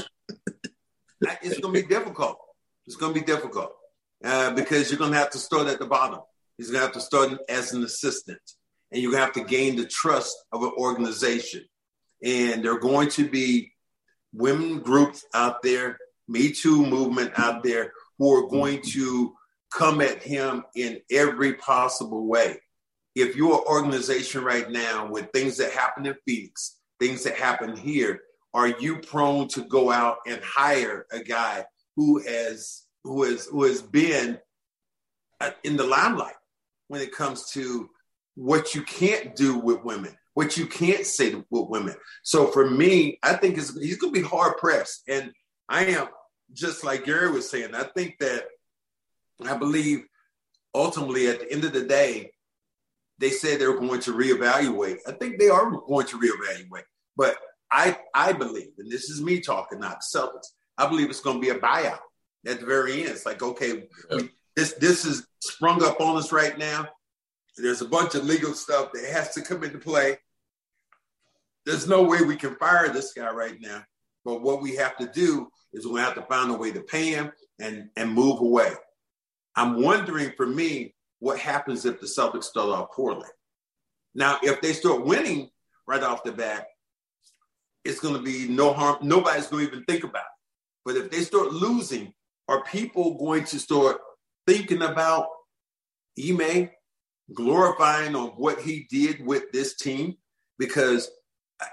it's 1.44 1.60
going 1.60 1.74
to 1.76 1.82
be 1.82 1.88
difficult. 1.88 2.40
It's 2.88 2.96
going 2.96 3.14
to 3.14 3.20
be 3.20 3.26
difficult 3.26 3.72
uh, 4.24 4.52
because 4.52 4.90
you're 4.90 5.00
going 5.00 5.12
to 5.12 5.18
have 5.18 5.30
to 5.32 5.38
start 5.38 5.68
at 5.68 5.78
the 5.78 5.86
bottom. 5.86 6.22
He's 6.58 6.72
going 6.72 6.80
to 6.80 6.86
have 6.88 6.94
to 6.96 7.02
start 7.02 7.38
as 7.50 7.72
an 7.74 7.84
assistant, 7.84 8.42
and 8.92 9.00
you're 9.00 9.12
going 9.12 9.22
to 9.22 9.26
have 9.26 9.48
to 9.48 9.56
gain 9.56 9.76
the 9.76 9.86
trust 9.86 10.36
of 10.52 10.64
an 10.64 10.72
organization. 10.76 11.66
And 12.24 12.64
they're 12.64 12.80
going 12.80 13.10
to 13.10 13.30
be 13.30 13.74
women 14.36 14.80
groups 14.80 15.26
out 15.34 15.62
there, 15.62 15.98
Me 16.28 16.52
Too 16.52 16.86
movement 16.86 17.32
out 17.38 17.64
there, 17.64 17.92
who 18.18 18.34
are 18.34 18.48
going 18.48 18.82
to 18.90 19.34
come 19.72 20.02
at 20.02 20.24
him 20.24 20.64
in 20.76 21.00
every 21.12 21.54
possible 21.54 22.28
way. 22.28 22.60
If 23.16 23.36
you're 23.36 23.56
an 23.56 23.64
organization 23.68 24.44
right 24.44 24.70
now 24.70 25.08
with 25.10 25.32
things 25.32 25.58
that 25.58 25.72
happen 25.72 26.06
in 26.06 26.16
Phoenix, 26.26 26.78
things 27.00 27.24
that 27.24 27.36
happen 27.36 27.76
here, 27.76 28.22
are 28.54 28.68
you 28.68 29.00
prone 29.00 29.48
to 29.50 29.64
go 29.64 29.92
out 29.92 30.18
and 30.28 30.42
hire 30.42 31.06
a 31.12 31.20
guy 31.20 31.66
who 31.96 32.20
has 32.20 32.84
who 33.04 33.24
has 33.24 33.46
who 33.48 33.64
has 33.64 33.82
been 33.82 34.40
uh, 35.42 35.52
in 35.64 35.78
the 35.78 35.84
limelight 35.84 36.36
when 36.88 37.02
it 37.02 37.12
comes 37.12 37.52
to 37.52 37.90
what 38.36 38.76
you 38.76 38.82
can't 38.82 39.36
do 39.36 39.58
with 39.58 39.84
women, 39.84 40.16
what 40.36 40.56
you 40.56 40.68
can't 40.68 41.06
say 41.06 41.32
to, 41.32 41.46
with 41.50 41.70
women? 41.70 41.96
So 42.22 42.48
for 42.48 42.70
me, 42.70 43.18
I 43.24 43.34
think 43.34 43.58
it's, 43.58 43.78
he's 43.78 43.98
going 43.98 44.14
to 44.14 44.22
be 44.22 44.28
hard 44.28 44.58
pressed, 44.58 45.02
and 45.10 45.34
I 45.68 45.86
am 45.86 46.08
just 46.54 46.84
like 46.84 47.06
Gary 47.06 47.32
was 47.32 47.50
saying. 47.50 47.74
I 47.74 47.84
think 47.84 48.18
that 48.20 48.46
I 49.44 49.58
believe 49.58 50.06
ultimately 50.74 51.28
at 51.28 51.40
the 51.40 51.52
end 51.52 51.64
of 51.64 51.74
the 51.74 51.86
day 51.86 52.32
they 53.18 53.30
said 53.30 53.60
they 53.60 53.68
were 53.68 53.80
going 53.80 54.02
to 54.02 54.14
reevaluate. 54.14 54.98
I 55.08 55.14
think 55.14 55.40
they 55.40 55.50
are 55.50 55.72
going 55.72 56.06
to 56.08 56.20
reevaluate. 56.20 56.84
But 57.16 57.38
I 57.72 57.98
I 58.14 58.34
believe, 58.34 58.74
and 58.78 58.92
this 58.92 59.10
is 59.10 59.22
me 59.22 59.40
talking, 59.40 59.80
not 59.80 60.02
Celtics, 60.02 60.52
I 60.78 60.88
believe 60.88 61.10
it's 61.10 61.22
going 61.22 61.38
to 61.38 61.42
be 61.42 61.50
a 61.50 61.60
buyout 61.60 62.00
at 62.46 62.60
the 62.60 62.66
very 62.66 63.02
end. 63.02 63.12
It's 63.12 63.26
like, 63.26 63.42
okay, 63.42 63.88
we, 64.12 64.30
this 64.56 64.74
this 64.74 65.06
is 65.06 65.26
sprung 65.40 65.84
up 65.84 66.02
on 66.02 66.18
us 66.18 66.32
right 66.32 66.58
now. 66.58 66.90
There's 67.58 67.82
a 67.82 67.88
bunch 67.88 68.16
of 68.16 68.26
legal 68.26 68.54
stuff 68.54 68.92
that 68.94 69.06
has 69.06 69.34
to 69.36 69.42
come 69.42 69.64
into 69.64 69.80
play. 69.80 70.18
There's 71.66 71.88
no 71.88 72.04
way 72.04 72.22
we 72.22 72.36
can 72.36 72.56
fire 72.56 72.90
this 72.90 73.14
guy 73.14 73.32
right 73.32 73.60
now. 73.60 73.84
But 74.24 74.42
what 74.42 74.62
we 74.62 74.76
have 74.76 74.98
to 74.98 75.08
do 75.08 75.50
is 75.74 75.88
we 75.88 76.00
have 76.00 76.16
to 76.16 76.22
find 76.24 76.52
a 76.52 76.58
way 76.58 76.72
to 76.72 76.82
pay 76.82 77.12
him 77.12 77.32
and, 77.60 77.90
and 77.96 78.12
move 78.12 78.40
away. 78.40 78.72
I'm 79.56 79.82
wondering 79.82 80.32
for 80.36 80.46
me, 80.48 80.96
what 81.20 81.40
happens 81.40 81.86
if 81.86 82.00
the 82.00 82.08
Celtics 82.08 82.46
start 82.46 82.70
off 82.70 82.92
poorly? 82.92 83.28
Now, 84.14 84.38
if 84.42 84.62
they 84.62 84.74
start 84.74 85.06
winning 85.06 85.50
right 85.88 86.04
off 86.04 86.24
the 86.24 86.32
bat, 86.32 86.68
it's 87.84 88.00
going 88.00 88.16
to 88.16 88.22
be 88.22 88.48
no 88.48 88.74
harm. 88.74 88.98
Nobody's 89.02 89.48
going 89.48 89.66
to 89.66 89.72
even 89.72 89.86
think 89.86 90.04
about 90.04 90.24
it. 90.24 90.84
But 90.86 90.96
if 90.96 91.12
they 91.12 91.22
start 91.22 91.52
losing, 91.52 92.14
are 92.48 92.64
people 92.64 93.18
going 93.18 93.46
to 93.46 93.60
start 93.60 93.98
thinking 94.48 94.82
about 94.82 95.28
Ime 96.18 96.70
glorifying 97.34 98.16
on 98.16 98.30
what 98.30 98.60
he 98.62 98.88
did 98.90 99.26
with 99.26 99.52
this 99.52 99.76
team? 99.76 100.16
Because 100.58 101.10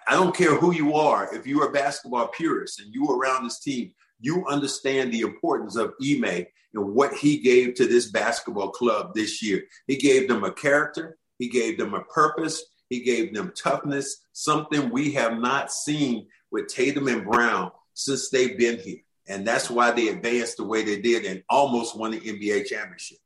I 0.07 0.15
don't 0.15 0.37
care 0.37 0.57
who 0.57 0.73
you 0.73 0.95
are. 0.95 1.35
If 1.35 1.47
you're 1.47 1.69
a 1.69 1.73
basketball 1.73 2.29
purist 2.29 2.81
and 2.81 2.95
you 2.95 3.09
are 3.09 3.19
around 3.19 3.45
this 3.45 3.61
team, 3.61 3.93
you 4.21 4.47
understand 4.47 5.13
the 5.13 5.21
importance 5.21 5.77
of 5.77 5.95
Ime 6.03 6.47
and 6.75 6.95
what 6.95 7.15
he 7.15 7.39
gave 7.39 7.75
to 7.75 7.87
this 7.87 8.11
basketball 8.11 8.71
club 8.71 9.15
this 9.15 9.43
year. 9.43 9.65
He 9.87 9.97
gave 9.97 10.29
them 10.29 10.45
a 10.45 10.53
character, 10.53 11.19
he 11.39 11.49
gave 11.49 11.79
them 11.79 11.95
a 11.95 12.05
purpose, 12.05 12.63
he 12.89 13.03
gave 13.03 13.35
them 13.35 13.53
toughness, 13.57 14.25
something 14.33 14.91
we 14.91 15.13
have 15.13 15.39
not 15.39 15.73
seen 15.73 16.29
with 16.51 16.69
Tatum 16.69 17.09
and 17.09 17.25
Brown 17.25 17.73
since 17.95 18.31
they've 18.31 18.57
been 18.57 18.79
here. 18.79 18.99
And 19.29 19.47
that's 19.47 19.71
why 19.71 19.91
they 19.91 20.09
advanced 20.09 20.59
the 20.59 20.65
way 20.65 20.85
they 20.85 21.01
did 21.01 21.25
and 21.25 21.43
almost 21.49 21.97
won 21.97 22.11
the 22.11 22.21
NBA 22.21 22.67
championship. 22.67 23.19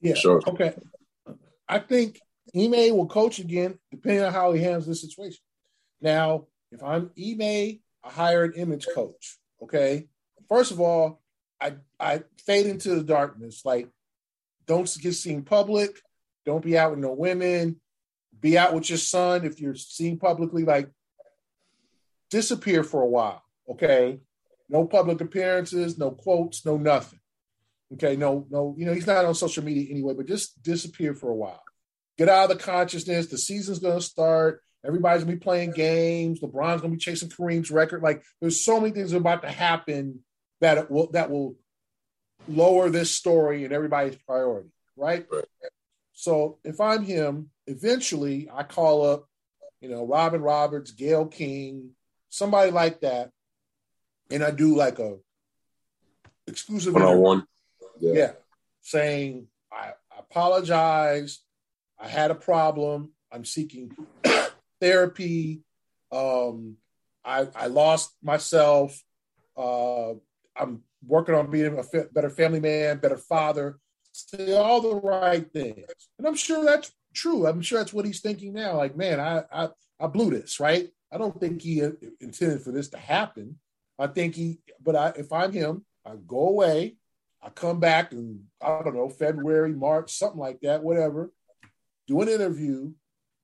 Yeah. 0.00 0.14
Sure. 0.14 0.40
Okay. 0.46 0.74
I 1.68 1.80
think 1.80 2.20
Ime 2.54 2.96
will 2.96 3.06
coach 3.06 3.38
again, 3.38 3.78
depending 3.90 4.22
on 4.22 4.32
how 4.32 4.52
he 4.52 4.62
handles 4.62 4.86
this 4.86 5.00
situation. 5.00 5.40
Now, 6.00 6.46
if 6.70 6.82
I'm 6.82 7.10
Ime, 7.18 7.80
I 8.04 8.10
hire 8.10 8.44
an 8.44 8.52
image 8.54 8.86
coach. 8.94 9.38
Okay. 9.62 10.08
First 10.48 10.70
of 10.70 10.80
all, 10.80 11.22
I 11.60 11.74
I 11.98 12.22
fade 12.44 12.66
into 12.66 12.94
the 12.94 13.02
darkness. 13.02 13.62
Like, 13.64 13.88
don't 14.66 14.96
get 15.00 15.14
seen 15.14 15.42
public. 15.42 15.98
Don't 16.44 16.64
be 16.64 16.78
out 16.78 16.92
with 16.92 17.00
no 17.00 17.12
women. 17.12 17.80
Be 18.38 18.56
out 18.56 18.74
with 18.74 18.88
your 18.88 18.98
son 18.98 19.44
if 19.44 19.60
you're 19.60 19.74
seen 19.74 20.18
publicly. 20.18 20.64
Like, 20.64 20.90
disappear 22.30 22.84
for 22.84 23.02
a 23.02 23.08
while. 23.08 23.42
Okay. 23.68 24.20
No 24.68 24.84
public 24.86 25.20
appearances, 25.20 25.96
no 25.96 26.10
quotes, 26.10 26.64
no 26.66 26.76
nothing. 26.76 27.20
Okay, 27.92 28.16
no, 28.16 28.46
no, 28.50 28.74
you 28.76 28.84
know, 28.84 28.92
he's 28.92 29.06
not 29.06 29.24
on 29.24 29.34
social 29.34 29.62
media 29.62 29.88
anyway, 29.90 30.12
but 30.14 30.26
just 30.26 30.60
disappear 30.62 31.14
for 31.14 31.30
a 31.30 31.34
while. 31.34 31.62
Get 32.18 32.28
out 32.28 32.50
of 32.50 32.56
the 32.56 32.62
consciousness. 32.62 33.26
The 33.26 33.38
season's 33.38 33.78
gonna 33.78 34.00
start. 34.00 34.62
Everybody's 34.84 35.24
gonna 35.24 35.36
be 35.36 35.40
playing 35.40 35.72
games. 35.72 36.40
LeBron's 36.40 36.80
gonna 36.80 36.94
be 36.94 36.98
chasing 36.98 37.28
Kareem's 37.28 37.70
record. 37.70 38.02
Like 38.02 38.22
there's 38.40 38.64
so 38.64 38.80
many 38.80 38.92
things 38.92 39.12
about 39.12 39.42
to 39.42 39.50
happen 39.50 40.20
that 40.60 40.90
will 40.90 41.10
that 41.12 41.30
will 41.30 41.56
lower 42.48 42.88
this 42.90 43.10
story 43.10 43.64
and 43.64 43.72
everybody's 43.72 44.16
priority, 44.16 44.70
right? 44.96 45.26
right? 45.30 45.44
So 46.12 46.58
if 46.64 46.80
I'm 46.80 47.04
him, 47.04 47.50
eventually 47.66 48.48
I 48.52 48.62
call 48.62 49.04
up, 49.04 49.28
you 49.80 49.88
know, 49.88 50.06
Robin 50.06 50.40
Roberts, 50.40 50.92
Gayle 50.92 51.26
King, 51.26 51.90
somebody 52.28 52.70
like 52.70 53.00
that, 53.00 53.30
and 54.30 54.42
I 54.42 54.50
do 54.50 54.74
like 54.74 54.98
a 54.98 55.18
exclusive 56.46 56.94
one 56.94 57.02
on 57.02 57.18
one. 57.18 57.46
Yeah. 58.00 58.32
Saying 58.80 59.48
I, 59.72 59.92
I 60.10 60.20
apologize. 60.20 61.40
I 61.98 62.08
had 62.08 62.30
a 62.30 62.34
problem. 62.34 63.12
I'm 63.32 63.44
seeking 63.44 63.96
therapy. 64.80 65.62
Um, 66.12 66.76
I, 67.24 67.48
I 67.54 67.66
lost 67.66 68.14
myself. 68.22 69.02
Uh, 69.56 70.12
I'm 70.56 70.82
working 71.06 71.34
on 71.34 71.50
being 71.50 71.78
a 71.78 72.04
better 72.12 72.30
family 72.30 72.60
man, 72.60 72.98
better 72.98 73.16
father. 73.16 73.78
Say 74.12 74.54
all 74.54 74.80
the 74.80 74.94
right 74.94 75.50
things, 75.52 75.84
and 76.18 76.26
I'm 76.26 76.36
sure 76.36 76.64
that's 76.64 76.90
true. 77.12 77.46
I'm 77.46 77.60
sure 77.60 77.78
that's 77.78 77.92
what 77.92 78.06
he's 78.06 78.20
thinking 78.20 78.54
now. 78.54 78.76
Like, 78.76 78.96
man, 78.96 79.20
I 79.20 79.42
I, 79.52 79.68
I 80.00 80.06
blew 80.06 80.30
this, 80.30 80.58
right? 80.58 80.88
I 81.12 81.18
don't 81.18 81.38
think 81.38 81.62
he 81.62 81.80
intended 82.20 82.62
for 82.62 82.72
this 82.72 82.88
to 82.90 82.98
happen. 82.98 83.58
I 83.98 84.06
think 84.06 84.34
he, 84.34 84.58
but 84.82 84.96
I, 84.96 85.12
if 85.16 85.32
I'm 85.32 85.52
him, 85.52 85.84
I 86.04 86.14
go 86.26 86.48
away. 86.48 86.96
I 87.42 87.50
come 87.50 87.78
back 87.78 88.12
in, 88.12 88.44
I 88.60 88.82
don't 88.82 88.94
know, 88.94 89.08
February, 89.08 89.72
March, 89.72 90.12
something 90.12 90.40
like 90.40 90.60
that, 90.62 90.82
whatever. 90.82 91.30
Do 92.06 92.20
an 92.20 92.28
interview, 92.28 92.92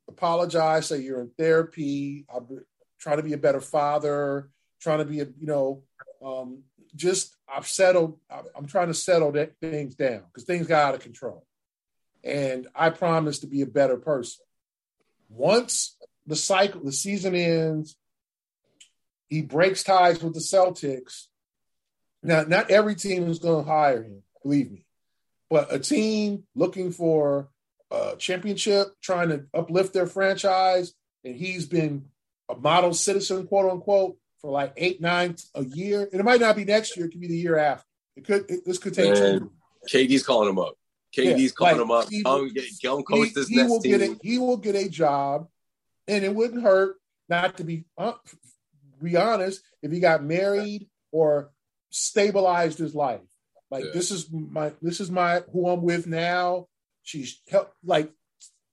apologize, 0.08 0.86
say 0.86 1.00
you're 1.00 1.20
in 1.20 1.30
therapy. 1.36 2.24
I'm 2.32 2.64
trying 2.98 3.16
to 3.16 3.22
be 3.22 3.32
a 3.32 3.38
better 3.38 3.60
father, 3.60 4.50
trying 4.80 4.98
to 4.98 5.04
be 5.04 5.20
a, 5.20 5.24
you 5.24 5.46
know, 5.46 5.82
um, 6.24 6.62
just 6.94 7.34
I've 7.52 7.66
settled. 7.66 8.18
I'm 8.56 8.66
trying 8.66 8.88
to 8.88 8.94
settle 8.94 9.32
that 9.32 9.56
things 9.60 9.94
down 9.94 10.22
because 10.26 10.44
things 10.44 10.66
got 10.66 10.88
out 10.88 10.94
of 10.94 11.00
control, 11.00 11.44
and 12.22 12.68
I 12.74 12.90
promise 12.90 13.40
to 13.40 13.46
be 13.46 13.62
a 13.62 13.66
better 13.66 13.96
person. 13.96 14.44
Once 15.28 15.96
the 16.26 16.36
cycle, 16.36 16.82
the 16.84 16.92
season 16.92 17.34
ends, 17.34 17.96
he 19.28 19.42
breaks 19.42 19.82
ties 19.82 20.22
with 20.22 20.34
the 20.34 20.40
Celtics. 20.40 21.26
Now, 22.22 22.42
not 22.42 22.70
every 22.70 22.94
team 22.94 23.28
is 23.28 23.38
going 23.38 23.64
to 23.64 23.70
hire 23.70 24.02
him, 24.02 24.22
believe 24.42 24.70
me, 24.70 24.84
but 25.50 25.72
a 25.72 25.78
team 25.78 26.44
looking 26.54 26.92
for 26.92 27.48
a 27.92 28.16
championship, 28.16 28.88
trying 29.00 29.28
to 29.28 29.44
uplift 29.54 29.92
their 29.92 30.06
franchise, 30.06 30.94
and 31.24 31.36
he's 31.36 31.66
been 31.66 32.06
a 32.48 32.56
model 32.56 32.94
citizen, 32.94 33.46
quote 33.46 33.70
unquote, 33.70 34.16
for 34.40 34.50
like 34.50 34.72
eight, 34.76 35.00
nine 35.00 35.36
a 35.54 35.64
year. 35.64 36.08
And 36.10 36.20
it 36.20 36.24
might 36.24 36.40
not 36.40 36.56
be 36.56 36.64
next 36.64 36.96
year; 36.96 37.06
it 37.06 37.10
could 37.10 37.20
be 37.20 37.28
the 37.28 37.36
year 37.36 37.58
after. 37.58 37.86
It 38.16 38.24
could. 38.24 38.50
It, 38.50 38.64
this 38.64 38.78
could 38.78 38.94
take. 38.94 39.16
And 39.16 39.50
KD's 39.90 40.24
calling 40.24 40.48
him 40.48 40.58
up. 40.58 40.74
KD's 41.16 41.42
yeah, 41.42 41.48
calling 41.50 41.76
like, 41.76 41.82
him 41.82 41.90
up. 41.90 42.08
He, 42.08 42.22
will, 42.24 42.48
get, 42.50 42.64
coach 42.82 43.28
he, 43.28 43.32
this 43.34 43.48
he 43.48 43.56
next 43.56 43.70
will 43.70 43.80
team. 43.80 43.98
Get 43.98 44.10
a, 44.10 44.18
he 44.22 44.38
will 44.38 44.56
get 44.56 44.74
a 44.74 44.88
job, 44.88 45.48
and 46.08 46.24
it 46.24 46.34
wouldn't 46.34 46.62
hurt 46.62 46.96
not 47.28 47.58
to 47.58 47.64
be. 47.64 47.84
Uh, 47.96 48.14
be 49.02 49.16
honest, 49.16 49.62
if 49.82 49.90
he 49.90 50.00
got 50.00 50.22
married 50.22 50.86
or 51.10 51.50
stabilized 51.90 52.78
his 52.78 52.94
life. 52.94 53.20
Like 53.70 53.84
yeah. 53.84 53.90
this 53.94 54.10
is 54.10 54.30
my 54.30 54.72
this 54.82 55.00
is 55.00 55.10
my 55.10 55.42
who 55.52 55.68
I'm 55.68 55.82
with 55.82 56.06
now. 56.06 56.68
She's 57.02 57.40
help 57.48 57.72
like 57.84 58.10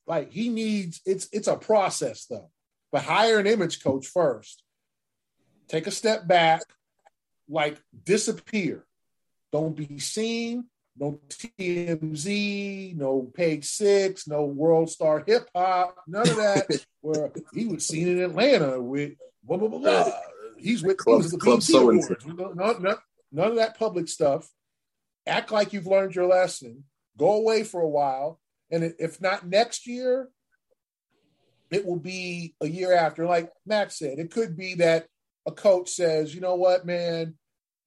like 0.07 0.31
he 0.31 0.49
needs 0.49 1.01
it's 1.05 1.27
it's 1.31 1.47
a 1.47 1.55
process 1.55 2.25
though. 2.25 2.49
But 2.91 3.03
hire 3.03 3.39
an 3.39 3.47
image 3.47 3.83
coach 3.83 4.07
first. 4.07 4.63
Take 5.67 5.85
a 5.85 5.91
step 5.91 6.27
back, 6.27 6.63
like 7.47 7.79
disappear. 8.03 8.85
Don't 9.51 9.75
be 9.75 9.99
seen. 9.99 10.65
No 10.97 11.19
TMZ, 11.29 12.97
no 12.97 13.31
page 13.33 13.63
six, 13.63 14.27
no 14.27 14.43
world 14.43 14.89
star 14.89 15.23
hip 15.25 15.47
hop, 15.55 15.95
none 16.07 16.27
of 16.27 16.35
that. 16.35 16.85
where 17.01 17.31
he 17.53 17.65
was 17.67 17.87
seen 17.87 18.07
in 18.09 18.21
Atlanta 18.21 18.81
with 18.81 19.13
blah 19.43 19.57
blah 19.57 19.69
blah. 19.69 19.79
blah. 19.79 19.91
Uh, 19.91 20.11
He's 20.57 20.83
with 20.83 20.97
club, 20.97 21.23
he 21.23 21.37
club 21.37 21.63
so 21.63 21.89
and 21.89 22.01
none 23.31 23.51
of 23.51 23.55
that 23.55 23.79
public 23.79 24.09
stuff. 24.09 24.49
Act 25.25 25.51
like 25.51 25.73
you've 25.73 25.87
learned 25.87 26.15
your 26.15 26.27
lesson. 26.27 26.83
Go 27.17 27.33
away 27.33 27.63
for 27.63 27.81
a 27.81 27.89
while. 27.89 28.39
And 28.71 28.93
if 28.99 29.19
not 29.19 29.47
next 29.47 29.87
year, 29.87 30.29
it 31.71 31.85
will 31.85 31.99
be 31.99 32.55
a 32.61 32.67
year 32.67 32.93
after. 32.93 33.25
Like 33.25 33.51
Max 33.65 33.97
said, 33.97 34.19
it 34.19 34.31
could 34.31 34.57
be 34.57 34.75
that 34.75 35.07
a 35.45 35.51
coach 35.51 35.89
says, 35.89 36.33
you 36.33 36.41
know 36.41 36.55
what, 36.55 36.85
man, 36.85 37.35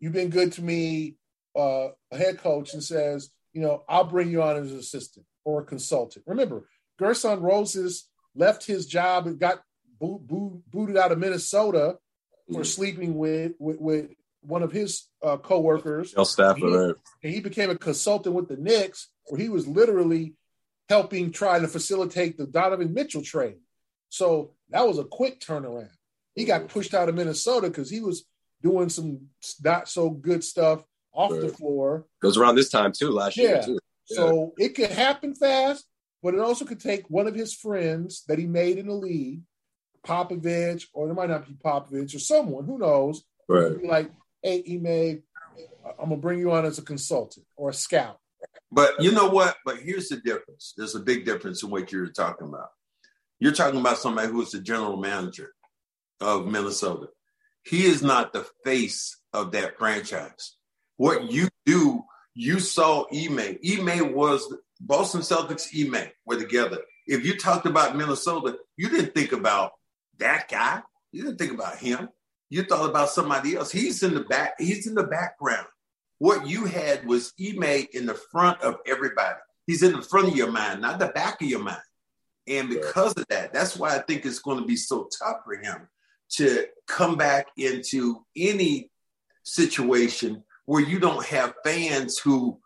you've 0.01 0.13
been 0.13 0.31
good 0.31 0.53
to 0.53 0.63
me, 0.63 1.17
uh, 1.57 1.89
a 2.11 2.17
head 2.17 2.39
coach, 2.39 2.75
and 2.75 2.83
says, 2.83 3.31
you 3.53 3.61
know, 3.61 3.85
I'll 3.89 4.05
bring 4.05 4.31
you 4.31 4.43
on 4.43 4.57
as 4.57 4.73
an 4.73 4.79
assistant 4.79 5.27
or 5.45 5.61
a 5.61 5.65
consultant. 5.65 6.25
Remember, 6.27 6.69
Gersson 7.01 7.43
Rosas 7.43 8.09
left 8.35 8.67
his 8.67 8.87
job 8.87 9.27
and 9.27 9.39
got 9.39 9.63
booted 10.01 10.97
out 10.97 11.13
of 11.13 11.19
Minnesota 11.19 11.97
for 12.49 12.55
mm-hmm. 12.55 12.63
sleeping 12.63 13.15
with, 13.17 13.53
with, 13.59 13.81
with 13.81 14.07
one 14.41 14.63
of 14.63 14.73
his 14.73 15.09
uh, 15.23 15.37
coworkers. 15.37 16.15
Stafford, 16.25 16.63
he, 16.63 16.77
right. 16.77 16.95
And 17.23 17.33
he 17.33 17.41
became 17.41 17.71
a 17.71 17.79
consultant 17.79 18.35
with 18.35 18.49
the 18.49 18.57
Knicks, 18.57 19.09
where 19.27 19.41
he 19.41 19.49
was 19.49 19.67
literally 19.67 20.35
helping 20.89 21.31
try 21.31 21.59
to 21.59 21.69
facilitate 21.69 22.37
the 22.37 22.47
Donovan 22.47 22.93
Mitchell 22.93 23.23
trade. 23.23 23.57
So 24.09 24.53
that 24.71 24.87
was 24.87 24.99
a 24.99 25.05
quick 25.05 25.41
turnaround. 25.41 25.89
He 26.35 26.45
got 26.45 26.63
mm-hmm. 26.63 26.69
pushed 26.69 26.95
out 26.95 27.09
of 27.09 27.15
Minnesota 27.15 27.69
because 27.69 27.91
he 27.91 28.01
was 28.01 28.25
doing 28.63 28.89
some 28.89 29.29
not 29.63 29.89
so 29.89 30.11
good 30.11 30.45
stuff 30.45 30.85
off 31.13 31.33
right. 31.33 31.41
the 31.41 31.49
floor. 31.49 32.07
It 32.21 32.23
goes 32.23 32.37
around 32.37 32.57
this 32.57 32.71
time 32.71 32.93
too, 32.93 33.11
last 33.11 33.37
yeah. 33.37 33.49
year 33.49 33.63
too. 33.63 33.79
Yeah. 34.11 34.17
So 34.17 34.53
it 34.59 34.71
could 34.71 34.91
happen 34.91 35.35
fast, 35.35 35.85
but 36.23 36.35
it 36.35 36.41
also 36.41 36.65
could 36.65 36.81
take 36.81 37.09
one 37.09 37.27
of 37.27 37.35
his 37.35 37.55
friends 37.55 38.25
that 38.29 38.39
he 38.39 38.47
made 38.47 38.79
in 38.79 38.87
the 38.87 38.95
league, 38.95 39.41
Popovich, 40.07 40.87
or 40.93 41.09
it 41.09 41.15
might 41.15 41.31
not 41.31 41.47
be 41.47 41.55
Popovich 41.55 42.15
or 42.15 42.19
someone, 42.19 42.65
who 42.65 42.79
knows. 42.79 43.25
Right. 43.49 43.85
like, 43.85 44.11
hey, 44.43 44.63
Ime, 44.69 45.23
I'm 45.99 46.09
gonna 46.09 46.17
bring 46.17 46.39
you 46.39 46.53
on 46.53 46.65
as 46.65 46.79
a 46.79 46.83
consultant 46.83 47.47
or 47.57 47.71
a 47.71 47.75
scout. 47.75 48.19
But 48.71 49.03
you 49.03 49.13
know 49.13 49.29
what? 49.29 49.57
But 49.65 49.79
here's 49.79 50.09
the 50.09 50.17
difference. 50.17 50.75
There's 50.77 50.95
a 50.95 51.01
big 51.01 51.25
difference 51.25 51.63
in 51.63 51.71
what 51.71 51.93
you're 51.93 52.09
talking 52.09 52.49
about. 52.49 52.69
You're 53.39 53.53
talking 53.53 53.81
about 53.81 53.99
somebody 53.99 54.29
who 54.29 54.43
is 54.43 54.53
the 54.53 54.61
general 54.61 54.97
manager 54.97 55.53
of 56.21 56.47
Minnesota. 56.47 57.09
He 57.65 57.85
is 57.85 58.03
not 58.03 58.33
the 58.33 58.47
face 58.65 59.19
of 59.33 59.53
that 59.53 59.79
franchise. 59.79 60.57
What 60.97 61.31
you 61.31 61.49
do, 61.67 62.05
you 62.35 62.61
saw 62.61 63.07
Ime. 63.13 63.59
Ime 63.65 64.15
was 64.15 64.55
Boston 64.81 65.21
Celtics. 65.21 65.69
Ime 65.75 66.11
were 66.25 66.39
together. 66.39 66.79
If 67.07 67.25
you 67.25 67.37
talked 67.37 67.67
about 67.67 67.97
Minnesota, 67.97 68.59
you 68.77 68.89
didn't 68.89 69.15
think 69.15 69.33
about 69.33 69.73
that 70.19 70.49
guy. 70.49 70.83
You 71.11 71.25
didn't 71.25 71.39
think 71.39 71.53
about 71.53 71.79
him 71.79 72.09
you 72.53 72.63
thought 72.63 72.91
about 72.91 73.09
somebody 73.09 73.57
else. 73.57 73.73
He's 73.73 74.03
in 74.03 74.13
the 74.13 74.21
back, 74.21 74.57
he's 74.59 74.87
in 74.87 74.95
the 74.95 75.05
background. 75.05 75.67
What 76.23 76.47
you 76.47 76.67
had 76.67 77.05
was 77.05 77.33
Ime 77.41 77.89
in 77.93 78.07
the 78.07 78.15
front 78.15 78.63
of 78.63 78.77
everybody. 78.87 79.41
He's 79.67 79.83
in 79.83 79.91
the 79.91 80.03
front 80.03 80.29
of 80.29 80.37
your 80.37 80.53
mind, 80.53 80.81
not 80.81 81.01
the 81.01 81.09
back 81.09 81.43
of 81.43 81.49
your 81.49 81.59
mind. 81.59 81.83
And 82.47 82.69
because 82.69 83.13
of 83.15 83.27
that, 83.27 83.53
that's 83.53 83.77
why 83.77 83.97
I 83.97 83.99
think 83.99 84.25
it's 84.25 84.39
going 84.39 84.61
to 84.61 84.65
be 84.65 84.77
so 84.77 85.09
tough 85.19 85.39
for 85.45 85.57
him 85.57 85.89
to 86.35 86.67
come 86.87 87.17
back 87.17 87.49
into 87.57 88.25
any 88.37 88.93
situation 89.43 90.45
where 90.67 90.81
you 90.81 91.01
don't 91.01 91.27
have 91.27 91.55
fans 91.65 92.19
who 92.19 92.61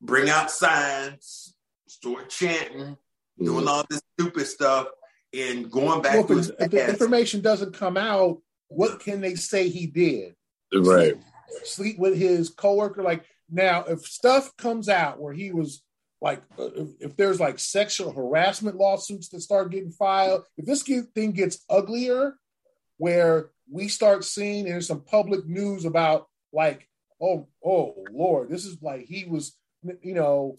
bring 0.00 0.30
out 0.30 0.52
signs, 0.52 1.56
start 1.88 2.30
chanting, 2.30 2.96
doing 3.36 3.58
mm-hmm. 3.64 3.68
all 3.68 3.84
this 3.90 4.00
stupid 4.16 4.46
stuff, 4.46 4.86
and 5.34 5.72
going 5.72 6.02
back 6.02 6.28
well, 6.28 6.40
to 6.40 6.56
if 6.60 6.70
the 6.70 6.88
information 6.88 7.40
doesn't 7.40 7.74
come 7.74 7.96
out, 7.96 8.40
what 8.68 9.00
can 9.00 9.20
they 9.20 9.34
say 9.34 9.68
he 9.70 9.88
did? 9.88 10.36
Right. 10.72 11.16
Sleep, 11.64 11.98
with 11.98 12.16
his 12.16 12.50
coworker. 12.50 13.02
Like 13.02 13.24
now, 13.50 13.84
if 13.84 14.00
stuff 14.00 14.56
comes 14.56 14.88
out 14.88 15.20
where 15.20 15.32
he 15.32 15.52
was 15.52 15.82
like 16.20 16.42
uh, 16.58 16.68
if, 17.00 17.16
there's 17.16 17.40
like 17.40 17.58
sexual 17.58 18.10
harassment 18.10 18.76
lawsuits 18.76 19.28
that 19.28 19.40
start 19.40 19.70
getting 19.70 19.90
filed, 19.90 20.44
if 20.56 20.64
this 20.64 20.82
thing 20.82 21.32
gets 21.32 21.64
uglier, 21.68 22.34
where 22.98 23.50
we 23.70 23.88
start 23.88 24.24
seeing 24.24 24.64
there's 24.64 24.86
some 24.86 25.02
public 25.02 25.46
news 25.46 25.84
about 25.84 26.26
like, 26.52 26.88
oh, 27.20 27.48
oh 27.64 27.94
Lord, 28.10 28.48
this 28.48 28.64
is 28.64 28.80
like 28.82 29.06
he 29.06 29.24
was, 29.24 29.56
you 30.02 30.14
know, 30.14 30.58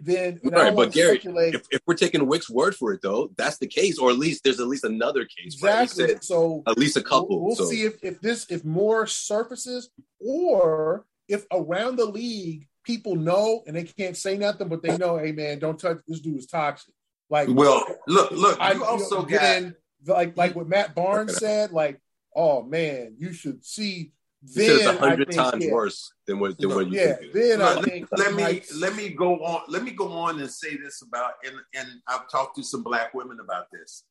then 0.00 0.40
right. 0.44 0.74
But 0.74 0.92
Gary, 0.92 1.20
if, 1.22 1.66
if, 1.70 1.80
we're 1.86 1.94
taking 1.94 2.26
Wyc's 2.26 2.50
word 2.50 2.74
for 2.74 2.92
it, 2.92 3.00
though, 3.02 3.30
that's 3.36 3.58
the 3.58 3.66
case, 3.66 3.98
or 3.98 4.10
at 4.10 4.18
least 4.18 4.44
there's 4.44 4.60
at 4.60 4.66
least 4.66 4.84
another 4.84 5.24
case. 5.24 5.54
Exactly. 5.54 6.04
Right? 6.04 6.24
So 6.24 6.62
at 6.66 6.78
least 6.78 6.96
a 6.96 7.02
couple. 7.02 7.40
We'll, 7.40 7.46
we'll 7.48 7.56
so. 7.56 7.64
see 7.66 7.82
if, 7.82 8.02
if 8.02 8.20
this 8.20 8.46
if 8.50 8.64
more 8.64 9.06
surfaces, 9.06 9.90
or 10.20 11.04
if 11.28 11.44
around 11.52 11.96
the 11.96 12.06
league 12.06 12.66
people 12.84 13.16
know 13.16 13.62
and 13.66 13.76
they 13.76 13.84
can't 13.84 14.16
say 14.16 14.36
nothing, 14.36 14.68
but 14.68 14.82
they 14.82 14.96
know, 14.96 15.18
hey 15.18 15.32
man, 15.32 15.58
don't 15.58 15.78
touch 15.78 15.98
this 16.06 16.20
dude 16.20 16.38
is 16.38 16.46
toxic. 16.46 16.94
Like, 17.30 17.48
well, 17.50 17.84
look, 18.06 18.30
look, 18.30 18.58
I, 18.60 18.72
you 18.72 18.84
also 18.84 19.26
you 19.26 19.32
know, 19.32 19.72
got 20.06 20.16
like 20.16 20.36
like 20.36 20.56
what 20.56 20.68
Matt 20.68 20.94
Barnes 20.94 21.36
said, 21.36 21.72
like, 21.72 22.00
oh 22.34 22.62
man, 22.62 23.16
you 23.18 23.32
should 23.32 23.64
see. 23.64 24.12
Then 24.40 24.70
it's 24.70 24.86
a 24.86 24.96
hundred 24.96 25.32
times 25.32 25.64
yeah, 25.64 25.72
worse 25.72 26.12
than 26.26 26.38
what 26.38 26.58
than 26.58 26.70
what 26.70 26.86
you 26.88 27.00
yeah. 27.00 27.14
think. 27.14 27.32
Then 27.32 27.60
I 27.60 27.74
let, 27.74 27.84
think 27.84 28.08
let 28.16 28.34
me 28.34 28.42
might... 28.42 28.66
let 28.76 28.94
me 28.94 29.08
go 29.08 29.34
on. 29.44 29.62
Let 29.68 29.82
me 29.82 29.90
go 29.90 30.12
on 30.12 30.38
and 30.40 30.48
say 30.48 30.76
this 30.76 31.02
about 31.02 31.32
and 31.44 31.56
and 31.74 31.88
I've 32.06 32.28
talked 32.30 32.56
to 32.56 32.62
some 32.62 32.84
black 32.84 33.14
women 33.14 33.38
about 33.40 33.66
this, 33.72 34.04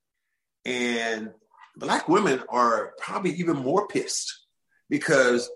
and 0.65 1.31
black 1.77 2.09
women 2.09 2.43
are 2.49 2.93
probably 2.99 3.31
even 3.35 3.55
more 3.55 3.87
pissed 3.87 4.47
because 4.89 5.49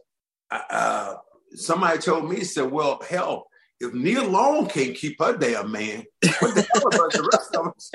uh, 0.49 1.15
somebody 1.53 1.99
told 1.99 2.29
me 2.29 2.45
said, 2.45 2.71
"Well, 2.71 3.01
hell, 3.09 3.47
if 3.81 3.93
Nia 3.93 4.23
Long 4.23 4.67
can't 4.67 4.95
keep 4.95 5.19
her 5.19 5.35
damn 5.35 5.69
man, 5.69 6.05
what 6.39 6.55
the 6.55 6.65
hell 6.73 6.87
about 6.87 7.11
the 7.11 7.29
rest 7.33 7.55
of 7.55 7.67
us? 7.67 7.91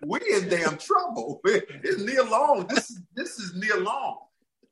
we 0.04 0.18
in 0.34 0.48
damn 0.48 0.78
trouble. 0.78 1.40
It's 1.44 2.02
Nia 2.02 2.24
Long. 2.24 2.66
This 2.66 2.90
is 2.90 3.02
this 3.14 3.38
is 3.38 3.54
Nia 3.54 3.76
Long." 3.76 4.18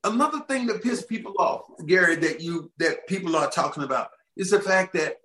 Another 0.07 0.40
thing 0.48 0.66
that 0.66 0.82
pissed 0.82 1.09
people 1.09 1.34
off, 1.38 1.62
Gary, 1.84 2.14
that 2.16 2.40
you 2.40 2.70
that 2.78 3.09
people 3.09 3.34
are 3.34 3.50
talking 3.50 3.82
about 3.82 4.11
is 4.36 4.50
the 4.50 4.61
fact 4.61 4.92
that 4.94 5.16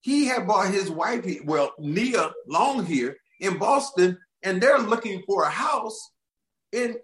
he 0.00 0.26
had 0.26 0.46
bought 0.46 0.72
his 0.72 0.90
wife, 0.90 1.24
well, 1.44 1.72
Nia 1.78 2.32
Long 2.46 2.86
here 2.86 3.16
in 3.40 3.58
Boston, 3.58 4.18
and 4.42 4.60
they're 4.60 4.78
looking 4.78 5.22
for 5.26 5.42
a 5.42 5.50
house, 5.50 6.10
and 6.72 6.96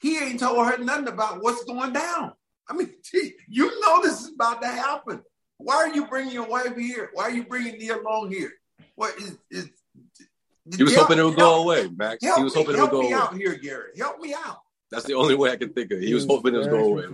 he 0.00 0.18
ain't 0.18 0.38
told 0.38 0.64
her 0.64 0.78
nothing 0.78 1.08
about 1.08 1.42
what's 1.42 1.64
going 1.64 1.92
down. 1.92 2.32
I 2.68 2.74
mean, 2.74 2.90
gee, 3.02 3.34
you 3.48 3.80
know 3.80 4.02
this 4.02 4.20
is 4.20 4.32
about 4.32 4.62
to 4.62 4.68
happen. 4.68 5.22
Why 5.58 5.74
are 5.74 5.94
you 5.94 6.06
bringing 6.06 6.32
your 6.32 6.46
wife 6.46 6.76
here? 6.76 7.10
Why 7.14 7.24
are 7.24 7.30
you 7.30 7.44
bringing 7.44 7.78
Nia 7.78 7.98
Long 7.98 8.30
here? 8.30 8.52
What 8.94 9.16
is, 9.18 9.36
is 9.50 9.70
he 10.76 10.84
was 10.84 10.94
hoping 10.94 11.18
it 11.18 11.24
would 11.24 11.36
go 11.36 11.62
away, 11.62 11.88
Max. 11.96 12.18
He 12.22 12.42
was 12.42 12.54
hoping 12.54 12.76
it 12.76 12.80
would 12.80 12.90
go 12.90 13.00
away. 13.00 13.08
Help 13.08 13.32
me 13.32 13.38
out 13.38 13.40
here, 13.40 13.58
Gary. 13.58 13.90
Help 13.98 14.20
me 14.20 14.34
out. 14.34 14.58
That's 14.90 15.04
the 15.04 15.14
only 15.14 15.34
way 15.34 15.50
I 15.50 15.56
can 15.56 15.72
think 15.72 15.92
of. 15.92 16.00
He 16.00 16.14
was 16.14 16.26
hoping 16.26 16.54
it 16.54 16.58
would 16.58 16.70
go 16.70 16.84
away. 16.84 17.04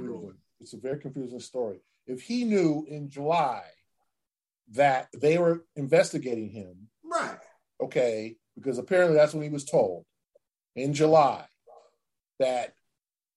It's 0.61 0.73
a 0.73 0.79
very 0.79 0.99
confusing 0.99 1.41
story. 1.41 1.81
If 2.07 2.23
he 2.23 2.45
knew 2.45 2.87
in 2.89 3.11
July 3.11 3.63
that 4.73 5.09
they 5.13 5.39
were 5.39 5.65
investigating 5.77 6.51
him, 6.51 6.89
right? 7.05 7.39
Okay, 7.81 8.37
because 8.57 8.79
apparently 8.79 9.17
that's 9.17 9.35
when 9.35 9.43
he 9.43 9.49
was 9.51 9.65
told 9.65 10.05
in 10.75 10.95
July 10.95 11.45
that, 12.39 12.73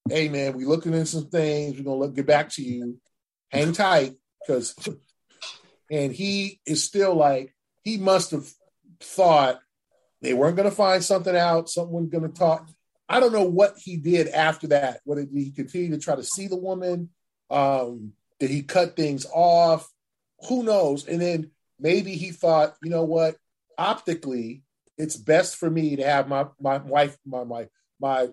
hey 0.10 0.30
man, 0.30 0.56
we're 0.56 0.68
looking 0.68 0.94
into 0.94 1.06
some 1.06 1.30
things. 1.30 1.78
We're 1.78 1.84
gonna 1.84 1.98
look, 1.98 2.16
get 2.16 2.26
back 2.26 2.50
to 2.52 2.64
you. 2.64 3.00
Hang 3.52 3.74
tight, 3.74 4.14
because 4.42 4.76
and 5.92 6.14
he 6.14 6.62
is 6.66 6.84
still 6.84 7.16
like 7.16 7.54
he 7.84 7.98
must 7.98 8.32
have 8.32 8.48
thought 9.00 9.60
they 10.22 10.34
weren't 10.34 10.56
going 10.56 10.70
to 10.70 10.76
find 10.76 11.04
something 11.04 11.36
out. 11.36 11.70
Someone 11.70 12.10
going 12.10 12.30
to 12.30 12.38
talk. 12.38 12.68
I 13.10 13.20
don't 13.20 13.34
know 13.34 13.44
what 13.44 13.78
he 13.78 13.98
did 13.98 14.28
after 14.28 14.68
that. 14.68 15.02
Whether 15.04 15.26
he 15.34 15.52
continued 15.52 16.00
to 16.00 16.04
try 16.04 16.16
to 16.16 16.24
see 16.24 16.48
the 16.48 16.56
woman, 16.56 17.10
um, 17.50 18.14
did 18.40 18.52
he 18.52 18.62
cut 18.62 18.96
things 18.96 19.26
off? 19.34 19.92
Who 20.48 20.64
knows? 20.64 21.08
And 21.08 21.20
then 21.20 21.52
maybe 21.80 22.14
he 22.14 22.32
thought, 22.32 22.76
you 22.84 22.92
know 22.92 23.04
what? 23.04 23.36
Optically, 23.78 24.62
it's 24.98 25.18
best 25.18 25.56
for 25.56 25.70
me 25.70 25.96
to 25.96 26.04
have 26.04 26.28
my 26.28 26.46
my 26.62 26.78
wife, 26.78 27.18
my 27.26 27.44
my 27.44 27.68
my 28.00 28.28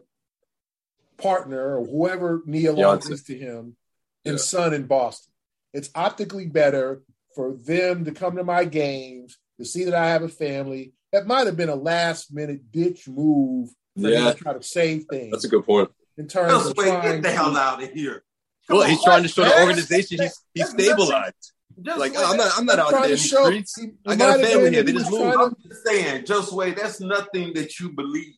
partner, 1.17 1.79
or 1.79 1.87
whoever 1.87 2.43
Nia 2.45 2.73
Long 2.73 2.99
is 2.99 3.23
to 3.25 3.39
him, 3.39 3.77
and 4.25 4.35
yeah. 4.35 4.37
son 4.37 4.75
in 4.75 4.87
Boston. 4.87 5.33
It's 5.73 5.91
optically 5.95 6.47
better 6.47 7.03
for 7.35 7.55
them 7.55 8.05
to 8.05 8.13
come 8.13 8.37
to 8.37 8.45
my 8.45 8.65
games 8.65 9.39
to 9.59 9.65
see 9.65 9.85
that 9.85 9.95
I 9.95 10.09
have 10.09 10.23
a 10.23 10.29
family. 10.29 10.93
That 11.13 11.27
might 11.27 11.47
have 11.47 11.57
been 11.57 11.69
a 11.69 11.77
last 11.77 12.35
minute 12.35 12.73
ditch 12.73 13.09
move 13.09 13.71
for 14.01 14.09
yeah. 14.09 14.29
him 14.29 14.37
to 14.37 14.43
try 14.43 14.53
to 14.53 14.63
save 14.63 15.05
things. 15.11 15.31
That's 15.31 15.45
a 15.45 15.49
good 15.49 15.65
point. 15.65 15.91
In 16.17 16.29
terms 16.29 16.67
of 16.67 16.75
trying 16.77 17.03
get 17.03 17.23
the 17.23 17.31
hell 17.31 17.53
to, 17.53 17.59
out 17.59 17.83
of 17.83 17.91
here. 17.91 18.25
Come 18.69 18.79
well, 18.79 18.85
on, 18.85 18.91
he's 18.91 19.03
trying 19.03 19.23
to 19.23 19.29
show 19.29 19.45
the 19.45 19.61
organization 19.61 20.19
he's 20.21 20.41
he's 20.55 20.71
stabilized. 20.71 21.53
Just 21.83 21.99
like 21.99 22.13
oh, 22.17 22.31
I'm 22.33 22.37
not, 22.39 22.53
I'm 22.57 22.65
not 22.65 22.79
out 22.79 22.91
there 22.91 23.05
in 23.05 23.11
the 23.11 23.17
streets. 23.19 23.79
He, 23.79 23.91
I 24.07 24.17
got 24.17 24.41
a 24.41 24.43
family 24.43 24.71
here. 24.71 24.83
They 24.83 24.93
just 24.93 25.11
moved. 25.11 25.37
I'm 25.37 25.55
just 25.63 25.87
saying, 25.87 26.25
Josue, 26.25 26.75
that's 26.75 27.01
nothing 27.01 27.53
that 27.55 27.79
you 27.79 27.91
believe 27.91 28.35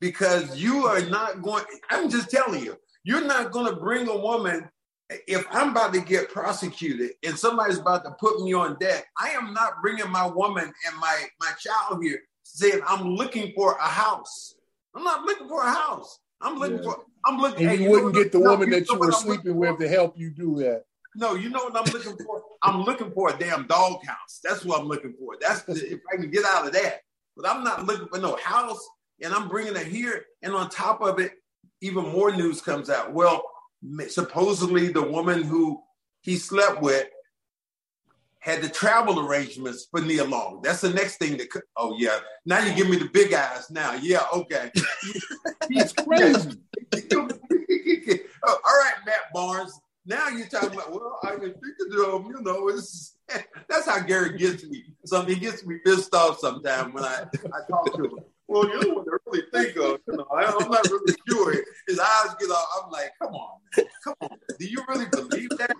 because 0.00 0.58
you 0.58 0.86
are 0.86 1.00
not 1.08 1.40
going. 1.40 1.64
I'm 1.90 2.10
just 2.10 2.30
telling 2.30 2.62
you, 2.62 2.76
you're 3.02 3.24
not 3.24 3.50
going 3.50 3.72
to 3.72 3.80
bring 3.80 4.08
a 4.08 4.16
woman 4.16 4.68
if 5.26 5.46
I'm 5.50 5.70
about 5.70 5.92
to 5.94 6.00
get 6.00 6.30
prosecuted 6.30 7.12
and 7.24 7.38
somebody's 7.38 7.78
about 7.78 8.04
to 8.04 8.12
put 8.12 8.42
me 8.42 8.52
on 8.52 8.76
deck, 8.78 9.06
I 9.18 9.30
am 9.30 9.52
not 9.52 9.74
bringing 9.82 10.10
my 10.10 10.26
woman 10.26 10.64
and 10.64 10.96
my 11.00 11.24
my 11.40 11.52
child 11.58 12.02
here 12.02 12.20
saying 12.42 12.80
I'm 12.86 13.14
looking 13.14 13.52
for 13.54 13.76
a 13.76 13.88
house. 13.88 14.54
I'm 14.94 15.04
not 15.04 15.24
looking 15.24 15.48
for 15.48 15.62
a 15.62 15.70
house. 15.70 16.18
I'm 16.40 16.58
looking 16.58 16.78
yeah. 16.78 16.84
for. 16.84 17.04
I'm 17.24 17.38
looking. 17.38 17.68
And 17.68 17.80
you, 17.80 17.90
wouldn't 17.90 18.14
get 18.14 18.32
the 18.32 18.38
no, 18.38 18.50
woman 18.50 18.70
that 18.70 18.88
you 18.88 18.98
were 18.98 19.12
sleeping 19.12 19.56
with 19.56 19.78
to 19.78 19.88
help 19.88 20.18
you 20.18 20.30
do 20.30 20.56
that. 20.56 20.84
No, 21.14 21.34
you 21.34 21.50
know 21.50 21.64
what 21.64 21.76
I'm 21.76 21.92
looking 21.92 22.16
for. 22.24 22.42
I'm 22.62 22.82
looking 22.82 23.10
for 23.12 23.30
a 23.30 23.38
damn 23.38 23.66
doghouse. 23.66 24.40
That's 24.42 24.64
what 24.64 24.80
I'm 24.80 24.86
looking 24.86 25.14
for. 25.18 25.36
That's 25.40 25.62
the, 25.62 25.74
if 25.74 26.00
I 26.12 26.16
can 26.16 26.30
get 26.30 26.44
out 26.44 26.66
of 26.66 26.72
that. 26.72 27.00
But 27.36 27.48
I'm 27.48 27.62
not 27.62 27.86
looking 27.86 28.08
for 28.08 28.18
no 28.18 28.36
house. 28.36 28.84
And 29.22 29.32
I'm 29.32 29.48
bringing 29.48 29.76
it 29.76 29.86
here. 29.86 30.24
And 30.42 30.54
on 30.54 30.68
top 30.68 31.00
of 31.00 31.20
it, 31.20 31.32
even 31.80 32.08
more 32.08 32.34
news 32.34 32.60
comes 32.60 32.90
out. 32.90 33.12
Well, 33.12 33.44
supposedly 34.08 34.88
the 34.88 35.02
woman 35.02 35.42
who 35.42 35.82
he 36.22 36.36
slept 36.36 36.80
with 36.80 37.08
had 38.42 38.60
the 38.60 38.68
travel 38.68 39.20
arrangements 39.20 39.86
for 39.88 40.00
Nia 40.00 40.24
Long. 40.24 40.60
That's 40.62 40.80
the 40.80 40.90
next 40.90 41.18
thing 41.18 41.36
that 41.36 41.48
could, 41.48 41.62
oh 41.76 41.94
yeah. 41.96 42.18
Now 42.44 42.64
you 42.64 42.74
give 42.74 42.90
me 42.90 42.96
the 42.96 43.08
big 43.08 43.32
eyes 43.32 43.70
now. 43.70 43.94
Yeah, 43.94 44.24
okay. 44.34 44.70
He's 45.68 45.92
crazy. 45.92 46.50
All 48.44 48.78
right, 48.80 48.94
Matt 49.06 49.32
Barnes. 49.32 49.78
Now 50.04 50.26
you're 50.28 50.48
talking 50.48 50.72
about, 50.72 50.90
well, 50.90 51.20
I 51.22 51.36
can 51.36 51.40
think 51.40 51.54
of 51.54 51.90
them, 51.92 52.32
you 52.32 52.42
know, 52.42 52.68
it's 52.68 53.16
that's 53.68 53.86
how 53.86 54.00
Gary 54.00 54.36
gets 54.36 54.64
me. 54.64 54.86
So 55.06 55.22
he 55.22 55.36
gets 55.36 55.64
me 55.64 55.78
pissed 55.84 56.12
off 56.12 56.40
sometimes 56.40 56.92
when 56.92 57.04
I, 57.04 57.24
I 57.32 57.70
talk 57.70 57.94
to 57.94 58.04
him. 58.04 58.18
Well, 58.48 58.68
you 58.68 58.80
know 58.80 58.94
what 58.96 59.04
to 59.04 59.18
really 59.26 59.44
think 59.52 59.76
of. 59.76 60.00
You 60.08 60.16
know, 60.16 60.26
I, 60.34 60.42
am 60.42 60.68
not 60.68 60.84
really 60.90 61.14
sure. 61.28 61.54
His 61.86 62.00
eyes 62.00 62.34
get 62.40 62.50
off. 62.50 62.84
I'm 62.84 62.90
like, 62.90 63.12
come 63.22 63.32
on, 63.32 63.58
man. 63.76 63.86
come 64.02 64.14
on. 64.22 64.36
Do 64.58 64.66
you 64.66 64.82
really 64.88 65.06
believe 65.12 65.48
that? 65.58 65.76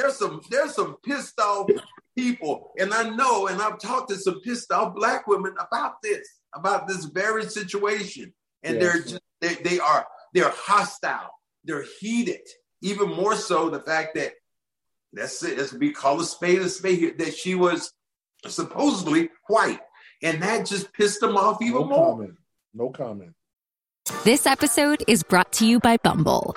There's 0.00 0.16
some 0.16 0.40
there's 0.50 0.74
some 0.74 0.96
pissed 1.04 1.38
off 1.38 1.68
people, 2.16 2.72
and 2.78 2.94
I 2.94 3.10
know, 3.10 3.48
and 3.48 3.60
I've 3.60 3.78
talked 3.78 4.08
to 4.10 4.16
some 4.16 4.40
pissed 4.40 4.72
off 4.72 4.94
black 4.94 5.26
women 5.26 5.54
about 5.60 6.00
this, 6.02 6.26
about 6.54 6.88
this 6.88 7.04
very 7.04 7.44
situation, 7.44 8.32
and 8.62 8.80
yes. 8.80 8.82
they're 8.82 9.02
just 9.02 9.22
they, 9.40 9.54
they 9.56 9.78
are 9.78 10.06
they're 10.32 10.52
hostile, 10.54 11.30
they're 11.64 11.84
heated. 12.00 12.40
Even 12.82 13.10
more 13.10 13.34
so, 13.36 13.68
the 13.68 13.80
fact 13.80 14.14
that 14.14 14.32
that's 15.12 15.42
it. 15.42 15.58
Let's 15.58 15.72
be 15.72 15.92
call 15.92 16.18
a 16.20 16.24
spade 16.24 16.60
a 16.60 16.68
spade. 16.70 17.18
That 17.18 17.34
she 17.34 17.54
was 17.54 17.92
supposedly 18.46 19.28
white 19.48 19.80
and 20.22 20.42
that 20.42 20.66
just 20.66 20.92
pissed 20.92 21.20
them 21.20 21.36
off 21.36 21.60
even 21.62 21.82
no 21.82 21.86
more. 21.86 22.12
Comment. 22.12 22.34
No 22.72 22.90
comment. 22.90 23.34
This 24.24 24.46
episode 24.46 25.04
is 25.06 25.22
brought 25.22 25.52
to 25.54 25.66
you 25.66 25.78
by 25.78 25.98
Bumble. 25.98 26.56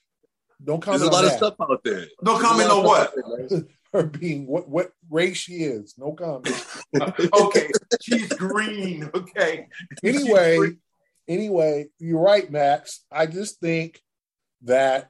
Don't 0.63 0.81
comment. 0.81 1.01
There's 1.01 1.09
a 1.09 1.13
lot 1.13 1.23
that. 1.23 1.31
of 1.31 1.37
stuff 1.37 1.55
out 1.61 1.83
there. 1.83 2.05
Don't 2.23 2.41
comment 2.41 2.69
on 2.69 2.83
what. 2.83 3.13
her 3.93 4.03
being 4.03 4.47
what 4.47 4.69
what 4.69 4.91
race 5.09 5.37
she 5.37 5.63
is. 5.63 5.95
No 5.97 6.13
comment. 6.13 6.65
okay, 7.33 7.69
she's 8.01 8.29
green. 8.29 9.09
Okay. 9.13 9.67
Anyway, 10.03 10.77
anyway, 11.27 11.89
you're 11.99 12.21
right, 12.21 12.49
Max. 12.49 13.03
I 13.11 13.25
just 13.25 13.59
think 13.59 14.01
that 14.63 15.09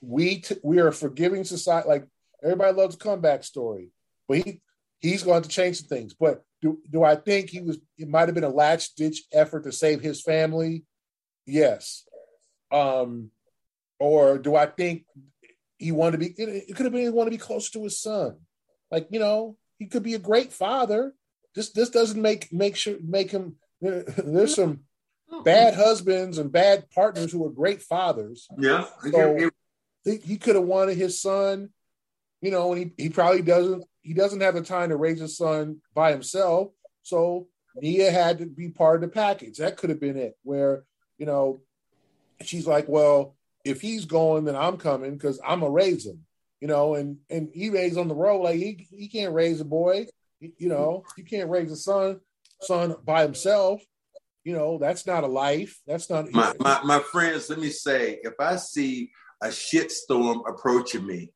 we 0.00 0.40
t- 0.40 0.56
we 0.62 0.78
are 0.78 0.88
a 0.88 0.92
forgiving 0.92 1.44
society. 1.44 1.88
Like 1.88 2.06
everybody 2.42 2.76
loves 2.76 2.94
a 2.94 2.98
comeback 2.98 3.42
story, 3.42 3.90
but 4.28 4.38
he 4.38 4.60
he's 5.00 5.24
going 5.24 5.42
to 5.42 5.48
change 5.48 5.78
some 5.78 5.88
things. 5.88 6.14
But 6.14 6.42
do 6.62 6.78
do 6.88 7.02
I 7.02 7.16
think 7.16 7.50
he 7.50 7.60
was? 7.60 7.78
It 7.96 8.08
might 8.08 8.28
have 8.28 8.34
been 8.34 8.44
a 8.44 8.48
latch 8.48 8.94
ditch 8.94 9.24
effort 9.32 9.64
to 9.64 9.72
save 9.72 10.00
his 10.00 10.22
family. 10.22 10.84
Yes. 11.44 12.04
Um, 12.70 13.30
or 13.98 14.38
do 14.38 14.54
I 14.54 14.66
think 14.66 15.04
he 15.78 15.92
wanted 15.92 16.12
to 16.12 16.18
be? 16.18 16.26
It, 16.42 16.64
it 16.68 16.76
could 16.76 16.84
have 16.84 16.92
been 16.92 17.02
he 17.02 17.08
wanted 17.08 17.30
to 17.30 17.36
be 17.36 17.42
close 17.42 17.70
to 17.70 17.84
his 17.84 18.00
son. 18.00 18.38
Like 18.90 19.08
you 19.10 19.20
know, 19.20 19.56
he 19.78 19.86
could 19.86 20.02
be 20.02 20.14
a 20.14 20.18
great 20.18 20.52
father. 20.52 21.14
This 21.54 21.70
this 21.70 21.90
doesn't 21.90 22.20
make 22.20 22.52
make 22.52 22.76
sure 22.76 22.96
make 23.02 23.30
him. 23.30 23.56
There's 23.80 24.56
some 24.56 24.80
bad 25.44 25.74
husbands 25.74 26.38
and 26.38 26.50
bad 26.50 26.90
partners 26.90 27.32
who 27.32 27.44
are 27.46 27.50
great 27.50 27.82
fathers. 27.82 28.48
Yeah. 28.58 28.86
So 29.10 29.50
he, 30.04 30.16
he 30.16 30.36
could 30.36 30.56
have 30.56 30.64
wanted 30.64 30.96
his 30.96 31.20
son, 31.20 31.70
you 32.40 32.50
know, 32.50 32.72
and 32.72 32.92
he, 32.96 33.04
he 33.04 33.08
probably 33.08 33.42
doesn't 33.42 33.84
he 34.02 34.14
doesn't 34.14 34.40
have 34.40 34.54
the 34.54 34.62
time 34.62 34.88
to 34.88 34.96
raise 34.96 35.20
his 35.20 35.36
son 35.36 35.80
by 35.94 36.12
himself. 36.12 36.70
So 37.02 37.48
Nia 37.76 38.10
had 38.10 38.38
to 38.38 38.46
be 38.46 38.70
part 38.70 38.96
of 38.96 39.02
the 39.02 39.08
package. 39.08 39.58
That 39.58 39.76
could 39.76 39.90
have 39.90 40.00
been 40.00 40.16
it, 40.16 40.36
where, 40.42 40.84
you 41.18 41.26
know, 41.26 41.60
she's 42.42 42.66
like, 42.66 42.88
Well, 42.88 43.36
if 43.64 43.80
he's 43.80 44.04
going, 44.04 44.44
then 44.44 44.56
I'm 44.56 44.76
coming 44.76 45.12
because 45.12 45.40
I'm 45.46 45.62
a 45.62 45.70
raise 45.70 46.06
him, 46.06 46.24
you 46.60 46.68
know, 46.68 46.94
and 46.94 47.18
and 47.30 47.50
he 47.52 47.70
raised 47.70 47.98
on 47.98 48.08
the 48.08 48.14
road, 48.14 48.42
like 48.42 48.56
he 48.56 48.86
he 48.90 49.08
can't 49.08 49.34
raise 49.34 49.60
a 49.60 49.64
boy, 49.64 50.06
you 50.40 50.68
know, 50.68 51.04
you 51.16 51.24
can't 51.24 51.50
raise 51.50 51.70
a 51.70 51.76
son 51.76 52.20
son 52.62 52.96
by 53.04 53.22
himself 53.22 53.82
you 54.44 54.54
know 54.54 54.78
that's 54.78 55.06
not 55.06 55.24
a 55.24 55.26
life 55.26 55.78
that's 55.86 56.08
not 56.08 56.30
my, 56.32 56.52
my, 56.58 56.80
my 56.82 56.98
friends 56.98 57.50
let 57.50 57.58
me 57.58 57.68
say 57.68 58.18
if 58.22 58.34
i 58.40 58.56
see 58.56 59.10
a 59.42 59.48
shitstorm 59.48 60.40
approaching 60.48 61.06
me 61.06 61.30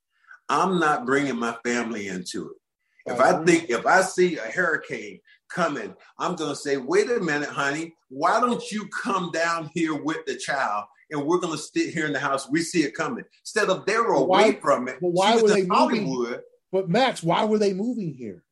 i'm 0.49 0.81
not 0.81 1.07
bringing 1.07 1.39
my 1.39 1.55
family 1.64 2.09
into 2.09 2.51
it. 2.51 3.12
If 3.12 3.20
i 3.20 3.31
uh-huh. 3.31 3.45
think 3.45 3.70
if 3.70 3.87
i 3.87 4.01
see 4.03 4.39
a 4.39 4.51
hurricane 4.51 5.20
coming 5.49 5.95
i'm 6.18 6.37
going 6.37 6.51
to 6.51 6.57
say 6.57 6.79
wait 6.79 7.11
a 7.11 7.20
minute 7.20 7.51
honey 7.51 7.95
why 8.09 8.41
don't 8.41 8.70
you 8.70 8.89
come 8.89 9.31
down 9.31 9.70
here 9.75 9.95
with 9.95 10.25
the 10.27 10.37
child 10.37 10.85
and 11.12 11.24
we're 11.24 11.38
going 11.38 11.52
to 11.52 11.62
sit 11.62 11.94
here 11.94 12.06
in 12.06 12.12
the 12.12 12.18
house 12.18 12.48
we 12.48 12.62
see 12.62 12.82
it 12.82 12.94
coming 12.94 13.24
instead 13.40 13.68
of 13.68 13.86
they're 13.86 14.12
away 14.12 14.52
why, 14.52 14.52
from 14.54 14.88
it 14.88 14.98
but 15.00 15.10
why 15.10 15.36
were 15.40 15.48
they 15.48 15.66
hollywood 15.66 16.08
moving, 16.08 16.40
but 16.72 16.88
max 16.88 17.22
why 17.22 17.44
were 17.44 17.58
they 17.58 17.72
moving 17.72 18.12
here 18.12 18.42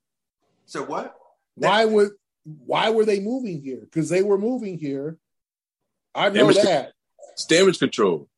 so 0.66 0.84
what 0.84 1.16
why 1.56 1.84
would 1.84 2.10
why 2.44 2.90
were 2.90 3.04
they 3.04 3.20
moving 3.20 3.62
here? 3.62 3.80
Because 3.80 4.08
they 4.08 4.22
were 4.22 4.38
moving 4.38 4.78
here. 4.78 5.18
I 6.14 6.28
know 6.28 6.50
Damage 6.50 6.56
that. 6.56 6.92
It's 7.32 7.46
damage 7.46 7.78
control. 7.78 8.28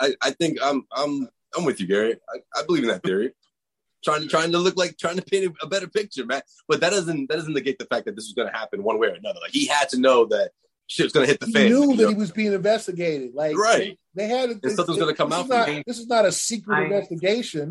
I, 0.00 0.14
I 0.20 0.30
think 0.32 0.58
I'm 0.62 0.86
I'm 0.92 1.28
I'm 1.56 1.64
with 1.64 1.80
you, 1.80 1.86
Gary. 1.86 2.16
I, 2.34 2.38
I 2.58 2.62
believe 2.66 2.82
in 2.82 2.88
that 2.88 3.02
theory. 3.02 3.32
trying 4.04 4.22
to 4.22 4.28
trying 4.28 4.52
to 4.52 4.58
look 4.58 4.76
like 4.76 4.96
trying 4.96 5.16
to 5.16 5.22
paint 5.22 5.54
a 5.62 5.66
better 5.66 5.88
picture, 5.88 6.24
man. 6.26 6.42
But 6.66 6.80
that 6.80 6.90
doesn't 6.90 7.28
that 7.28 7.36
doesn't 7.36 7.54
negate 7.54 7.78
the 7.78 7.86
fact 7.86 8.06
that 8.06 8.16
this 8.16 8.26
was 8.26 8.34
going 8.34 8.50
to 8.50 8.56
happen 8.56 8.82
one 8.82 8.98
way 8.98 9.08
or 9.08 9.14
another. 9.14 9.40
Like 9.40 9.52
he 9.52 9.66
had 9.66 9.88
to 9.90 10.00
know 10.00 10.26
that 10.26 10.52
shit's 10.88 11.12
going 11.12 11.24
to 11.26 11.30
hit 11.30 11.38
the 11.40 11.46
He 11.46 11.52
fan. 11.52 11.66
knew 11.68 11.94
that 11.96 12.02
know? 12.02 12.08
he 12.08 12.14
was 12.16 12.32
being 12.32 12.52
investigated. 12.52 13.34
Like 13.34 13.56
Right. 13.56 13.96
They, 14.14 14.26
they 14.26 14.28
had 14.28 14.50
And 14.50 14.72
something's 14.72 14.98
gonna 14.98 15.14
come 15.14 15.30
this 15.30 15.38
out 15.38 15.44
Is 15.44 15.48
not, 15.50 15.68
it. 15.68 15.84
this 15.86 15.98
is 16.00 16.06
not 16.08 16.24
a 16.24 16.32
secret 16.32 16.76
I- 16.76 16.84
investigation. 16.84 17.70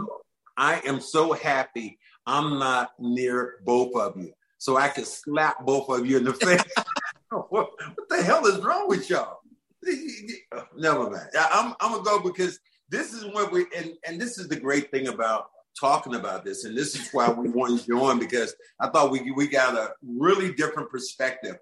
I 0.56 0.82
am 0.86 1.02
so 1.02 1.34
happy 1.34 2.00
I'm 2.26 2.58
not 2.58 2.92
near 3.00 3.58
both 3.66 3.96
of 3.96 4.18
you. 4.18 4.32
So 4.60 4.76
I 4.78 4.88
can 4.88 5.06
slap 5.06 5.66
both 5.66 5.88
of 5.90 6.06
you 6.08 6.18
in 6.18 6.24
the 6.24 6.34
face. 6.34 6.64
what, 7.30 7.50
what 7.52 8.10
the 8.10 8.24
hell 8.24 8.46
is 8.48 8.60
wrong 8.64 8.88
with 8.88 9.10
y'all? 9.10 9.40
Never 10.78 11.10
mind. 11.10 11.30
I- 11.38 11.50
I'm, 11.54 11.76
I'm 11.82 11.92
gonna 11.92 12.04
go 12.04 12.20
because 12.20 12.60
this 12.90 13.14
is 13.14 13.26
what 13.26 13.52
we 13.52 13.66
and, 13.76 13.92
and 14.08 14.20
this 14.20 14.38
is 14.38 14.48
the 14.48 14.56
great 14.60 14.92
thing 14.92 15.08
about 15.08 15.48
talking 15.80 16.16
about 16.16 16.44
this, 16.44 16.64
and 16.66 16.76
this 16.76 16.96
is 16.96 17.10
why 17.12 17.30
we 17.30 17.50
wanted 17.50 17.88
you 17.88 18.04
on 18.04 18.18
because 18.20 18.56
I 18.80 18.90
thought 18.90 19.12
we 19.12 19.32
we 19.32 19.48
got 19.48 19.76
a 19.76 19.92
really 20.04 20.54
different 20.54 20.90
perspective 20.90 21.58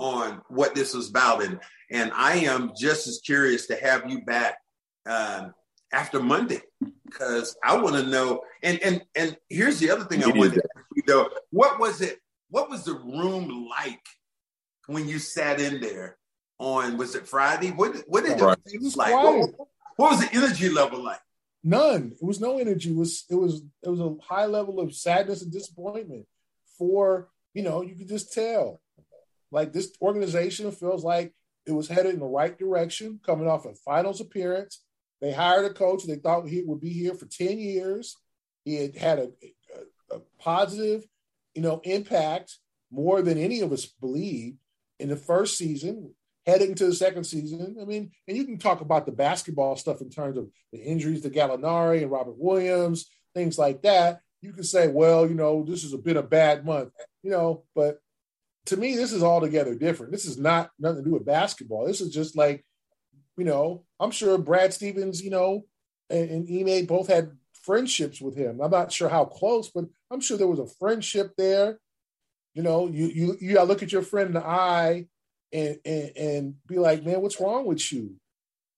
on 0.00 0.40
what 0.48 0.74
this 0.74 0.94
was 0.94 1.10
about, 1.10 1.42
and 1.42 1.60
and 1.90 2.10
I 2.14 2.36
am 2.36 2.72
just 2.78 3.06
as 3.06 3.20
curious 3.24 3.66
to 3.66 3.76
have 3.76 4.10
you 4.10 4.24
back 4.24 4.56
um, 5.06 5.52
after 5.92 6.20
Monday 6.20 6.62
because 7.04 7.56
I 7.62 7.76
want 7.80 7.96
to 7.96 8.02
know. 8.04 8.40
And 8.62 8.80
and 8.82 9.02
and 9.14 9.36
here's 9.48 9.78
the 9.78 9.90
other 9.90 10.04
thing 10.04 10.22
I 10.22 10.26
Media 10.26 10.40
wanted 10.40 10.54
day. 10.54 10.60
to 10.60 10.68
ask 10.76 10.86
you 10.96 11.02
though: 11.06 11.28
what 11.50 11.78
was 11.78 12.00
it? 12.00 12.18
What 12.48 12.70
was 12.70 12.84
the 12.84 12.94
room 12.94 13.68
like 13.68 14.00
when 14.86 15.06
you 15.06 15.18
sat 15.18 15.60
in 15.60 15.80
there 15.80 16.16
on? 16.58 16.96
Was 16.96 17.14
it 17.14 17.28
Friday? 17.28 17.70
What 17.70 17.96
what 18.06 18.24
did 18.24 18.40
Right. 18.40 18.56
it 18.66 18.74
It 18.74 18.82
was 18.82 18.96
like? 18.96 19.12
What, 19.12 19.50
what 19.96 20.10
was 20.12 20.20
the 20.26 20.34
energy 20.34 20.70
level 20.70 21.02
like? 21.04 21.20
None. 21.62 22.12
It 22.18 22.24
was 22.24 22.40
no 22.40 22.58
energy. 22.58 22.90
It 22.90 22.96
was 22.96 23.24
it 23.28 23.34
was 23.34 23.62
it 23.82 23.88
was 23.90 24.00
a 24.00 24.16
high 24.22 24.46
level 24.46 24.80
of 24.80 24.94
sadness 24.94 25.42
and 25.42 25.52
disappointment. 25.52 26.26
For 26.78 27.28
you 27.52 27.62
know, 27.62 27.82
you 27.82 27.94
could 27.96 28.08
just 28.08 28.32
tell. 28.32 28.80
Like 29.50 29.72
this 29.72 29.92
organization 30.00 30.70
feels 30.72 31.04
like 31.04 31.32
it 31.66 31.72
was 31.72 31.88
headed 31.88 32.14
in 32.14 32.20
the 32.20 32.26
right 32.26 32.56
direction, 32.58 33.20
coming 33.24 33.48
off 33.48 33.66
a 33.66 33.74
finals 33.74 34.20
appearance. 34.20 34.82
They 35.20 35.32
hired 35.32 35.70
a 35.70 35.74
coach 35.74 36.04
they 36.06 36.16
thought 36.16 36.48
he 36.48 36.62
would 36.62 36.80
be 36.80 36.90
here 36.90 37.14
for 37.14 37.26
10 37.26 37.58
years. 37.58 38.16
He 38.64 38.76
had 38.76 38.96
had 38.96 39.18
a, 39.18 39.30
a, 40.12 40.16
a 40.16 40.20
positive, 40.38 41.04
you 41.54 41.62
know, 41.62 41.80
impact 41.84 42.56
more 42.90 43.22
than 43.22 43.38
any 43.38 43.60
of 43.60 43.72
us 43.72 43.86
believed 43.86 44.58
in 44.98 45.08
the 45.08 45.16
first 45.16 45.56
season, 45.56 46.14
heading 46.46 46.74
to 46.74 46.86
the 46.86 46.94
second 46.94 47.24
season. 47.24 47.76
I 47.80 47.84
mean, 47.84 48.10
and 48.26 48.36
you 48.36 48.44
can 48.44 48.58
talk 48.58 48.80
about 48.80 49.06
the 49.06 49.12
basketball 49.12 49.76
stuff 49.76 50.00
in 50.00 50.10
terms 50.10 50.36
of 50.36 50.48
the 50.72 50.78
injuries 50.78 51.22
to 51.22 51.30
Gallinari 51.30 52.02
and 52.02 52.10
Robert 52.10 52.36
Williams, 52.38 53.10
things 53.34 53.58
like 53.58 53.82
that. 53.82 54.20
You 54.40 54.52
can 54.52 54.64
say, 54.64 54.88
well, 54.88 55.28
you 55.28 55.34
know, 55.34 55.64
this 55.64 55.84
been 55.94 56.16
a 56.16 56.22
bad 56.22 56.64
month, 56.64 56.92
you 57.22 57.30
know, 57.30 57.64
but 57.74 57.98
to 58.66 58.76
me, 58.76 58.96
this 58.96 59.12
is 59.12 59.22
altogether 59.22 59.74
different. 59.74 60.12
This 60.12 60.26
is 60.26 60.38
not 60.38 60.70
nothing 60.78 61.04
to 61.04 61.10
do 61.10 61.14
with 61.14 61.26
basketball. 61.26 61.86
This 61.86 62.00
is 62.00 62.12
just 62.12 62.36
like, 62.36 62.64
you 63.36 63.44
know, 63.44 63.84
I'm 63.98 64.10
sure 64.10 64.36
Brad 64.38 64.72
Stevens, 64.72 65.22
you 65.22 65.30
know, 65.30 65.64
and, 66.10 66.30
and 66.30 66.70
Ime 66.70 66.86
both 66.86 67.08
had 67.08 67.32
friendships 67.62 68.20
with 68.20 68.36
him. 68.36 68.60
I'm 68.60 68.70
not 68.70 68.92
sure 68.92 69.08
how 69.08 69.24
close, 69.24 69.70
but 69.70 69.84
I'm 70.10 70.20
sure 70.20 70.36
there 70.36 70.46
was 70.46 70.58
a 70.58 70.66
friendship 70.78 71.32
there. 71.36 71.78
You 72.54 72.62
know, 72.62 72.88
you 72.88 73.06
you 73.06 73.36
you 73.40 73.54
gotta 73.54 73.68
look 73.68 73.82
at 73.82 73.92
your 73.92 74.02
friend 74.02 74.28
in 74.28 74.34
the 74.34 74.44
eye 74.44 75.06
and 75.52 75.78
and, 75.84 76.12
and 76.16 76.54
be 76.66 76.78
like, 76.78 77.04
man, 77.04 77.20
what's 77.20 77.40
wrong 77.40 77.64
with 77.64 77.92
you? 77.92 78.16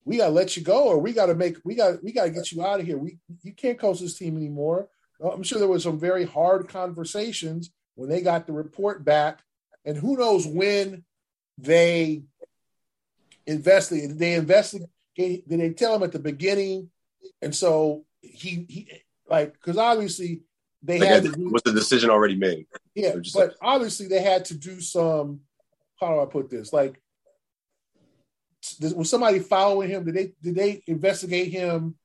We 0.05 0.18
gotta 0.18 0.33
let 0.33 0.57
you 0.57 0.62
go, 0.62 0.85
or 0.85 0.99
we 0.99 1.12
gotta 1.12 1.35
make 1.35 1.57
we 1.64 1.74
got 1.74 2.03
we 2.05 2.12
gotta 2.12 2.30
get 2.30 2.53
you 2.53 2.64
out 2.64 2.80
of 2.80 2.87
here. 2.87 2.99
We 2.99 3.18
you 3.43 3.55
can't 3.55 3.78
coach 3.78 4.01
this 4.01 4.18
team 4.18 4.37
anymore. 4.37 4.89
Uh, 5.22 5.30
I'm 5.30 5.43
sure 5.43 5.59
there 5.59 5.68
was 5.68 5.85
some 5.85 5.99
very 5.99 6.26
hard 6.26 6.68
conversations 6.68 7.70
when 7.95 8.09
they 8.09 8.20
got 8.20 8.47
the 8.47 8.53
report 8.53 9.05
back, 9.05 9.41
and 9.85 9.97
who 9.97 10.16
knows 10.16 10.47
when 10.47 11.05
they 11.59 12.22
invested. 13.47 14.09
Did 14.09 14.18
they 14.18 14.35
investigate? 14.35 14.89
Did 15.16 15.61
they 15.61 15.70
tell 15.70 15.95
him 15.97 16.03
at 16.03 16.12
the 16.12 16.18
beginning? 16.18 16.91
And 17.41 17.55
so 17.55 18.05
he 18.20 18.66
he 18.68 18.89
like 19.28 19.53
because 19.55 19.76
obviously 19.76 20.43
they 20.83 20.99
Like, 20.99 21.09
had 21.09 21.22
to 21.24 21.33
do, 21.33 21.51
was 21.51 21.62
the 21.62 21.72
decision 21.72 22.11
already 22.11 22.37
made? 22.37 22.66
yeah, 22.95 23.14
but 23.35 23.55
obviously 23.62 24.09
they 24.09 24.20
had 24.20 24.45
to 24.47 24.55
do 24.55 24.80
some. 24.80 25.41
How 26.01 26.14
do 26.14 26.20
I 26.20 26.26
put 26.26 26.51
this? 26.51 26.72
Like, 26.72 27.01
was 28.95 29.11
somebody 29.11 29.39
following 29.39 29.91
him? 29.91 30.05
Did 30.05 30.14
they 30.14 30.33
did 30.43 30.55
they 30.55 30.83
investigate 30.87 31.53
him 31.53 31.97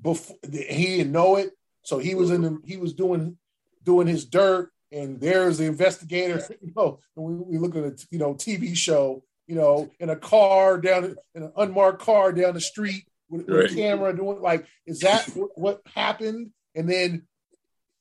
before 0.00 0.36
he 0.50 0.86
didn't 0.98 1.12
know 1.12 1.36
it? 1.36 1.50
So 1.82 1.98
he 1.98 2.14
was 2.14 2.30
in 2.30 2.42
the, 2.42 2.58
he 2.64 2.76
was 2.76 2.94
doing 2.94 3.38
doing 3.84 4.06
his 4.06 4.24
dirt, 4.24 4.72
and 4.94 5.20
there's 5.20 5.58
the 5.58 5.64
investigator. 5.64 6.42
You 6.62 6.72
know, 6.76 7.00
and 7.16 7.24
we, 7.24 7.34
we 7.34 7.58
look 7.58 7.76
at 7.76 7.84
a 7.84 8.06
you 8.10 8.18
know 8.18 8.34
TV 8.34 8.76
show, 8.76 9.22
you 9.46 9.56
know, 9.56 9.90
in 9.98 10.10
a 10.10 10.16
car 10.16 10.80
down 10.80 11.16
in 11.34 11.42
an 11.42 11.52
unmarked 11.56 12.00
car 12.00 12.32
down 12.32 12.54
the 12.54 12.60
street 12.60 13.04
with, 13.28 13.46
with 13.48 13.72
a 13.72 13.74
camera 13.74 14.16
doing 14.16 14.40
like, 14.40 14.66
is 14.86 15.00
that 15.00 15.26
what, 15.54 15.80
happened? 15.94 16.50
And 16.74 16.88
then 16.88 17.26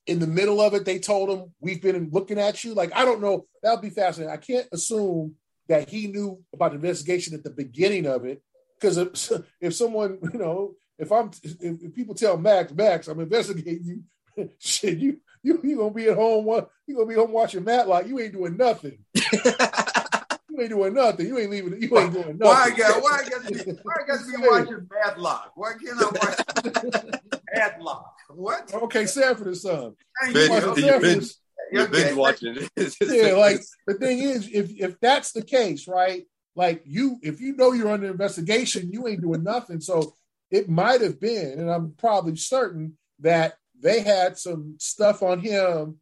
in 0.06 0.20
the 0.20 0.28
middle 0.28 0.62
of 0.62 0.74
it, 0.74 0.86
they 0.86 1.00
told 1.00 1.30
him, 1.30 1.54
We've 1.60 1.82
been 1.82 2.10
looking 2.12 2.39
at 2.39 2.64
you. 2.64 2.74
Like, 2.74 2.96
I 2.96 3.06
don't 3.06 3.22
know. 3.22 3.46
That 3.62 3.72
would 3.74 3.82
be 3.82 3.89
fascinating. 3.89 4.34
I 4.34 4.38
can't 4.38 4.68
assume 4.72 5.36
that 5.70 5.89
he 5.89 6.08
knew 6.08 6.41
about 6.54 6.72
the 6.72 6.76
investigation 6.76 7.34
at 7.34 7.44
the 7.44 7.50
beginning 7.50 8.06
of 8.06 8.26
it. 8.26 8.41
Because 8.80 8.98
if, 8.98 9.32
if 9.62 9.76
someone, 9.76 10.20
you 10.34 10.39
know, 10.39 10.76
if 11.00 11.12
I'm, 11.12 11.32
if, 11.41 11.56
if 11.60 11.94
people 11.94 12.16
tell 12.16 12.38
Max, 12.38 12.72
Max, 12.74 13.08
I'm 13.08 13.20
investigating 13.20 14.04
you, 14.38 14.50
shit, 14.60 14.98
you, 14.98 15.20
you, 15.44 15.60
you 15.64 15.78
gonna 15.78 15.94
be 15.94 16.08
at 16.08 16.16
home, 16.18 16.46
wa- 16.46 16.66
you 16.88 16.96
gonna 16.96 17.08
be 17.08 17.16
home 17.16 17.32
watching 17.32 17.64
Matlock. 17.64 18.08
You 18.08 18.20
ain't 18.20 18.34
doing 18.34 18.58
nothing. 18.58 18.98
you 19.14 20.62
ain't 20.62 20.70
doing 20.70 20.94
nothing. 20.94 21.28
You 21.28 21.38
ain't 21.39 21.52
leaving. 21.52 21.82
You 21.82 21.98
ain't 22.00 22.14
doing 22.14 22.38
nothing. 22.38 22.39
Why 22.39 22.64
I 22.66 22.70
got 22.72 23.02
why 23.04 23.22
I 23.26 23.30
got 23.30 23.46
to 23.48 23.66
be, 23.66 23.72
why 23.84 23.94
I 24.04 24.08
got 24.08 24.20
to 24.20 24.26
be 24.26 24.38
watching 24.48 24.88
Badlock? 24.88 25.41
Why 25.56 25.74
can't 25.74 26.02
I 26.02 26.06
watch 26.06 27.14
Badlock? 27.56 28.04
What? 28.30 28.74
Okay, 28.74 29.06
Sanford 29.06 29.48
and 29.48 29.58
Son. 29.58 29.96
Binge- 30.34 30.50
Watching 30.50 30.70
you 30.70 30.89
Sanford 30.89 31.02
binge- 31.02 31.24
and- 31.24 31.34
you 31.72 31.88
binge 31.88 32.16
watching 32.16 32.56
it. 32.76 32.96
yeah, 33.02 33.34
like 33.36 33.60
the 33.88 33.96
thing 33.96 34.20
is, 34.20 34.48
if 34.52 34.70
if 34.80 35.00
that's 35.00 35.32
the 35.32 35.41
case, 35.41 35.88
right? 35.88 36.24
Like 36.56 36.84
you, 36.86 37.18
if 37.24 37.41
you 37.41 37.56
know 37.56 37.72
you're 37.72 37.89
under 37.89 38.12
investigation, 38.12 38.91
you 38.91 39.08
ain't 39.08 39.22
doing 39.22 39.44
nothing. 39.44 39.82
So 39.82 40.14
it 40.52 40.70
might 40.70 41.02
have 41.02 41.20
been, 41.20 41.60
and 41.60 41.72
I'm 41.72 41.94
probably 41.98 42.36
certain 42.36 42.96
that 43.22 43.56
they 43.84 44.00
had 44.02 44.38
some 44.38 44.76
stuff 44.80 45.22
on 45.22 45.40
him 45.40 45.98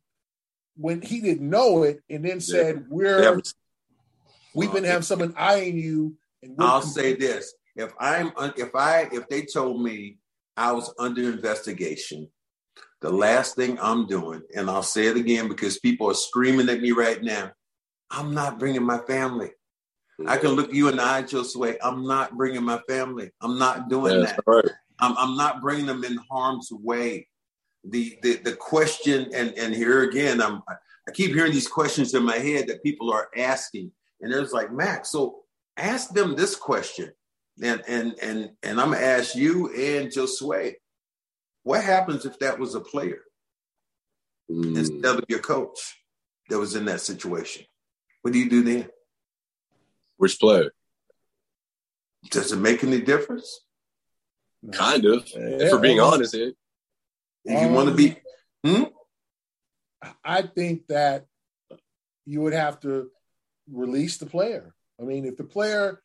when 0.77 1.01
he 1.01 1.19
didn't 1.19 1.49
know 1.49 1.83
it, 1.83 2.01
and 2.09 2.23
then 2.23 2.39
said, 2.39 2.85
"We're 2.89 3.21
Yeah. 3.21 3.41
we've 4.53 4.71
been 4.71 4.83
having 4.85 5.01
someone 5.03 5.33
eyeing 5.35 5.77
you." 5.77 6.15
And 6.43 6.55
we're- 6.55 6.69
I'll 6.69 6.81
say 6.81 7.13
this: 7.15 7.53
if 7.75 7.91
I'm 7.99 8.31
if 8.55 8.73
I 8.75 9.09
if 9.11 9.27
they 9.27 9.45
told 9.45 9.81
me 9.83 10.19
I 10.55 10.71
was 10.71 10.93
under 10.99 11.23
investigation, 11.23 12.29
the 13.01 13.11
last 13.11 13.55
thing 13.55 13.79
I'm 13.81 14.05
doing, 14.07 14.43
and 14.55 14.69
I'll 14.69 14.83
say 14.83 15.07
it 15.07 15.17
again 15.17 15.47
because 15.49 15.79
people 15.79 16.09
are 16.09 16.13
screaming 16.13 16.69
at 16.69 16.81
me 16.81 16.91
right 16.91 17.21
now, 17.21 17.51
I'm 18.11 18.33
not 18.33 18.59
bringing 18.59 18.83
my 18.83 18.99
family. 18.99 19.51
I 20.27 20.37
can 20.37 20.51
look 20.51 20.71
you 20.71 20.87
in 20.87 20.97
the 20.97 21.03
eye, 21.03 21.23
Josue. 21.23 21.77
I'm 21.81 22.05
not 22.05 22.37
bringing 22.37 22.63
my 22.63 22.79
family. 22.87 23.31
I'm 23.41 23.57
not 23.57 23.89
doing 23.89 24.19
Yeah, 24.19 24.25
that. 24.25 24.39
right. 24.45 24.69
I'm, 24.99 25.17
I'm 25.17 25.35
not 25.35 25.61
bringing 25.61 25.87
them 25.87 26.03
in 26.03 26.17
harm's 26.29 26.69
way. 26.71 27.27
The 27.83 28.17
the 28.21 28.35
the 28.37 28.53
question, 28.55 29.29
and 29.33 29.53
and 29.57 29.73
here 29.73 30.03
again, 30.03 30.41
I'm 30.41 30.61
I 31.07 31.11
keep 31.11 31.33
hearing 31.33 31.51
these 31.51 31.67
questions 31.67 32.13
in 32.13 32.23
my 32.23 32.37
head 32.37 32.67
that 32.67 32.83
people 32.83 33.11
are 33.11 33.29
asking, 33.35 33.91
and 34.21 34.31
there's 34.31 34.53
like 34.53 34.71
Max. 34.71 35.09
So 35.11 35.41
ask 35.77 36.13
them 36.13 36.35
this 36.35 36.55
question, 36.55 37.11
and 37.61 37.81
and 37.87 38.13
and 38.21 38.51
and 38.61 38.79
I'm 38.79 38.91
gonna 38.91 39.03
ask 39.03 39.35
you 39.35 39.67
and 39.69 40.09
Josue, 40.11 40.75
what 41.63 41.83
happens 41.83 42.25
if 42.25 42.37
that 42.39 42.59
was 42.59 42.75
a 42.75 42.81
player 42.81 43.21
Mm. 44.49 44.77
instead 44.77 45.17
of 45.17 45.23
your 45.29 45.39
coach 45.39 45.79
that 46.49 46.59
was 46.59 46.75
in 46.75 46.83
that 46.85 46.99
situation? 46.99 47.65
What 48.21 48.33
do 48.33 48.39
you 48.39 48.49
do 48.49 48.63
then? 48.63 48.89
Which 50.17 50.39
player? 50.39 50.73
Does 52.29 52.51
it 52.51 52.57
make 52.57 52.83
any 52.83 52.99
difference? 53.01 53.61
Kind 54.73 55.05
of. 55.05 55.25
Yeah, 55.29 55.69
for 55.69 55.79
being 55.79 55.99
honest 56.01 56.35
here. 56.35 56.51
If 57.45 57.61
you 57.61 57.69
want 57.69 57.89
to 57.89 57.95
be, 57.95 58.15
hmm? 58.63 58.83
I 60.23 60.43
think 60.43 60.87
that 60.87 61.25
you 62.25 62.41
would 62.41 62.53
have 62.53 62.79
to 62.81 63.09
release 63.71 64.17
the 64.17 64.25
player. 64.25 64.73
I 64.99 65.03
mean, 65.03 65.25
if 65.25 65.37
the 65.37 65.43
player, 65.43 66.01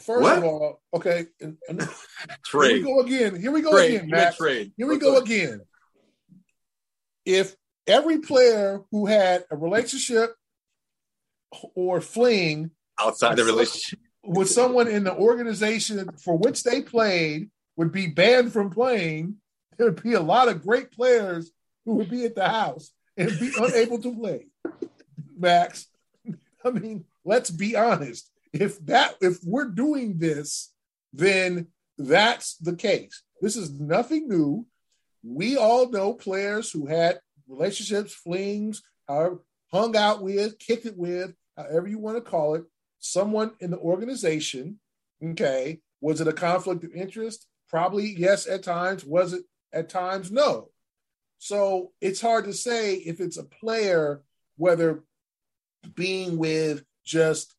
first 0.00 0.22
What? 0.22 0.38
of 0.38 0.44
all, 0.44 0.82
okay, 0.94 1.26
and, 1.40 1.56
and 1.68 1.80
here 2.52 2.60
we 2.60 2.82
go 2.82 3.00
again. 3.00 3.40
Here 3.40 3.52
we 3.52 3.62
go 3.62 3.70
Trade. 3.72 3.94
again, 3.94 4.10
Matt. 4.10 4.36
trade. 4.36 4.72
Here 4.76 4.86
we 4.88 4.98
go 4.98 5.18
again. 5.18 5.60
If 7.24 7.54
every 7.86 8.18
player 8.18 8.82
who 8.90 9.06
had 9.06 9.44
a 9.50 9.56
relationship 9.56 10.34
or 11.74 12.00
fling 12.00 12.70
Outside 13.00 13.36
the 13.36 13.44
relationship. 13.44 13.98
with 14.24 14.48
someone 14.50 14.88
in 14.88 15.04
the 15.04 15.14
organization 15.14 16.08
for 16.22 16.36
which 16.36 16.62
they 16.64 16.82
played 16.82 17.50
would 17.76 17.92
be 17.92 18.06
banned 18.08 18.52
from 18.52 18.70
playing, 18.70 19.36
there 19.76 19.86
would 19.90 20.02
be 20.02 20.14
a 20.14 20.20
lot 20.20 20.48
of 20.48 20.62
great 20.62 20.90
players 20.90 21.50
who 21.84 21.94
would 21.94 22.10
be 22.10 22.24
at 22.24 22.34
the 22.34 22.48
house 22.48 22.90
and 23.16 23.38
be 23.38 23.52
unable 23.58 24.00
to 24.02 24.14
play. 24.14 24.46
Max, 25.38 25.86
I 26.64 26.70
mean, 26.70 27.04
let's 27.24 27.50
be 27.50 27.76
honest. 27.76 28.30
If 28.52 28.84
that 28.86 29.16
if 29.20 29.38
we're 29.44 29.68
doing 29.68 30.18
this, 30.18 30.72
then 31.12 31.68
that's 31.98 32.56
the 32.56 32.74
case. 32.74 33.22
This 33.40 33.56
is 33.56 33.78
nothing 33.78 34.28
new. 34.28 34.66
We 35.22 35.56
all 35.56 35.90
know 35.90 36.14
players 36.14 36.70
who 36.70 36.86
had 36.86 37.20
relationships, 37.48 38.14
flings, 38.14 38.82
however, 39.08 39.42
hung 39.72 39.96
out 39.96 40.22
with, 40.22 40.58
kicked 40.58 40.86
it 40.86 40.96
with, 40.96 41.34
however 41.56 41.88
you 41.88 41.98
want 41.98 42.16
to 42.16 42.30
call 42.30 42.54
it, 42.54 42.64
someone 42.98 43.52
in 43.60 43.70
the 43.70 43.78
organization. 43.78 44.78
Okay. 45.22 45.80
Was 46.00 46.20
it 46.20 46.28
a 46.28 46.32
conflict 46.32 46.84
of 46.84 46.92
interest? 46.94 47.46
Probably 47.68 48.14
yes 48.16 48.46
at 48.46 48.62
times. 48.62 49.04
Was 49.04 49.32
it 49.32 49.42
at 49.72 49.88
times? 49.88 50.30
No. 50.30 50.70
So 51.38 51.92
it's 52.00 52.20
hard 52.20 52.46
to 52.46 52.52
say 52.52 52.94
if 52.94 53.20
it's 53.20 53.36
a 53.36 53.44
player, 53.44 54.22
whether 54.56 55.04
being 55.94 56.38
with 56.38 56.84
just 57.04 57.54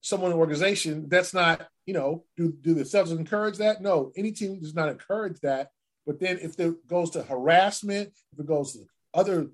someone 0.00 0.30
in 0.30 0.36
organization, 0.36 1.08
that's 1.08 1.32
not, 1.32 1.66
you 1.86 1.94
know, 1.94 2.24
do, 2.36 2.52
do 2.60 2.74
the 2.74 2.82
Celtics 2.82 3.18
encourage 3.18 3.58
that? 3.58 3.80
No, 3.80 4.12
any 4.16 4.32
team 4.32 4.60
does 4.60 4.74
not 4.74 4.90
encourage 4.90 5.40
that. 5.40 5.70
But 6.06 6.20
then 6.20 6.38
if 6.42 6.60
it 6.60 6.86
goes 6.86 7.10
to 7.10 7.22
harassment, 7.22 8.12
if 8.32 8.38
it 8.38 8.46
goes 8.46 8.74
to 8.74 8.80
other, 9.14 9.48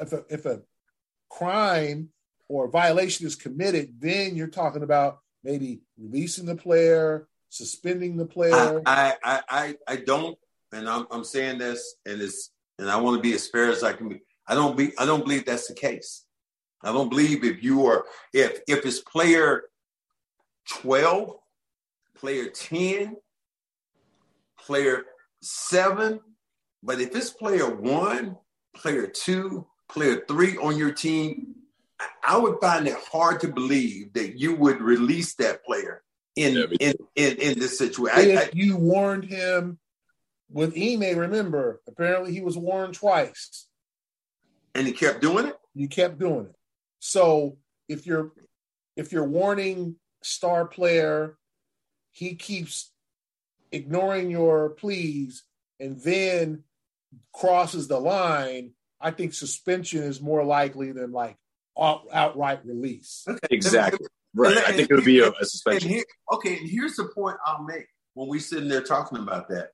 if 0.00 0.12
a, 0.12 0.24
if 0.28 0.44
a 0.44 0.60
crime 1.30 2.10
or 2.48 2.68
violation 2.68 3.26
is 3.26 3.36
committed, 3.36 3.94
then 3.98 4.36
you're 4.36 4.48
talking 4.48 4.82
about 4.82 5.20
maybe 5.42 5.80
releasing 5.98 6.44
the 6.44 6.56
player, 6.56 7.26
suspending 7.48 8.18
the 8.18 8.26
player. 8.26 8.82
I, 8.84 9.14
I, 9.24 9.42
I, 9.48 9.76
I 9.86 9.96
don't, 9.96 10.36
and 10.72 10.88
I'm, 10.88 11.06
I'm 11.10 11.24
saying 11.24 11.58
this, 11.58 11.96
and 12.06 12.20
it's, 12.20 12.50
and 12.78 12.90
I 12.90 12.96
want 12.96 13.16
to 13.16 13.22
be 13.22 13.34
as 13.34 13.48
fair 13.48 13.70
as 13.70 13.82
I 13.82 13.92
can 13.92 14.08
be. 14.08 14.20
I 14.46 14.54
don't 14.54 14.76
be, 14.76 14.92
I 14.98 15.04
don't 15.06 15.24
believe 15.24 15.44
that's 15.44 15.68
the 15.68 15.74
case. 15.74 16.24
I 16.82 16.92
don't 16.92 17.08
believe 17.08 17.44
if 17.44 17.62
you 17.62 17.86
are, 17.86 18.04
if 18.32 18.60
if 18.68 18.86
it's 18.86 19.00
player 19.00 19.64
twelve, 20.70 21.34
player 22.16 22.48
ten, 22.50 23.16
player 24.60 25.04
seven, 25.42 26.20
but 26.82 27.00
if 27.00 27.14
it's 27.16 27.30
player 27.30 27.68
one, 27.68 28.36
player 28.76 29.08
two, 29.08 29.66
player 29.90 30.22
three 30.28 30.56
on 30.56 30.76
your 30.76 30.92
team, 30.92 31.56
I- 32.22 32.36
would 32.38 32.60
find 32.60 32.86
it 32.86 32.96
hard 33.10 33.40
to 33.40 33.48
believe 33.48 34.12
that 34.12 34.38
you 34.38 34.54
would 34.54 34.80
release 34.80 35.34
that 35.34 35.64
player 35.64 36.02
in 36.36 36.54
in, 36.80 36.94
in 37.16 37.36
in 37.38 37.58
this 37.58 37.76
situation. 37.76 38.38
I- 38.38 38.42
I- 38.42 38.50
you 38.52 38.76
warned 38.76 39.24
him 39.24 39.78
with 40.50 40.74
Ime, 40.76 41.18
remember, 41.18 41.80
apparently 41.86 42.32
he 42.32 42.40
was 42.40 42.56
warned 42.56 42.94
twice. 42.94 43.66
And 44.74 44.86
he 44.86 44.92
kept 44.92 45.20
doing 45.20 45.46
it? 45.46 45.56
You 45.74 45.88
kept 45.88 46.18
doing 46.18 46.46
it. 46.46 46.54
So 47.00 47.58
if 47.88 48.06
you're 48.06 48.32
if 48.96 49.12
you're 49.12 49.24
warning 49.24 49.96
star 50.22 50.66
player, 50.66 51.36
he 52.12 52.34
keeps 52.34 52.92
ignoring 53.70 54.30
your 54.30 54.70
pleas 54.70 55.44
and 55.78 56.00
then 56.00 56.64
crosses 57.32 57.88
the 57.88 57.98
line, 58.00 58.72
I 59.00 59.10
think 59.12 59.32
suspension 59.34 60.02
is 60.02 60.20
more 60.20 60.44
likely 60.44 60.92
than 60.92 61.12
like 61.12 61.36
out, 61.80 62.02
outright 62.12 62.64
release. 62.64 63.26
Exactly. 63.50 64.06
Right. 64.34 64.56
I 64.58 64.72
think 64.72 64.90
it 64.90 64.94
would 64.94 65.04
be 65.04 65.20
a, 65.20 65.28
a 65.28 65.32
And 65.38 65.48
suspension. 65.48 65.88
here, 65.90 66.04
okay, 66.32 66.58
and 66.58 66.68
here's 66.68 66.96
the 66.96 67.04
point 67.14 67.36
I'll 67.46 67.62
make 67.64 67.86
when 68.14 68.28
we're 68.28 68.40
sitting 68.40 68.68
there 68.68 68.82
talking 68.82 69.18
about 69.18 69.48
that. 69.48 69.70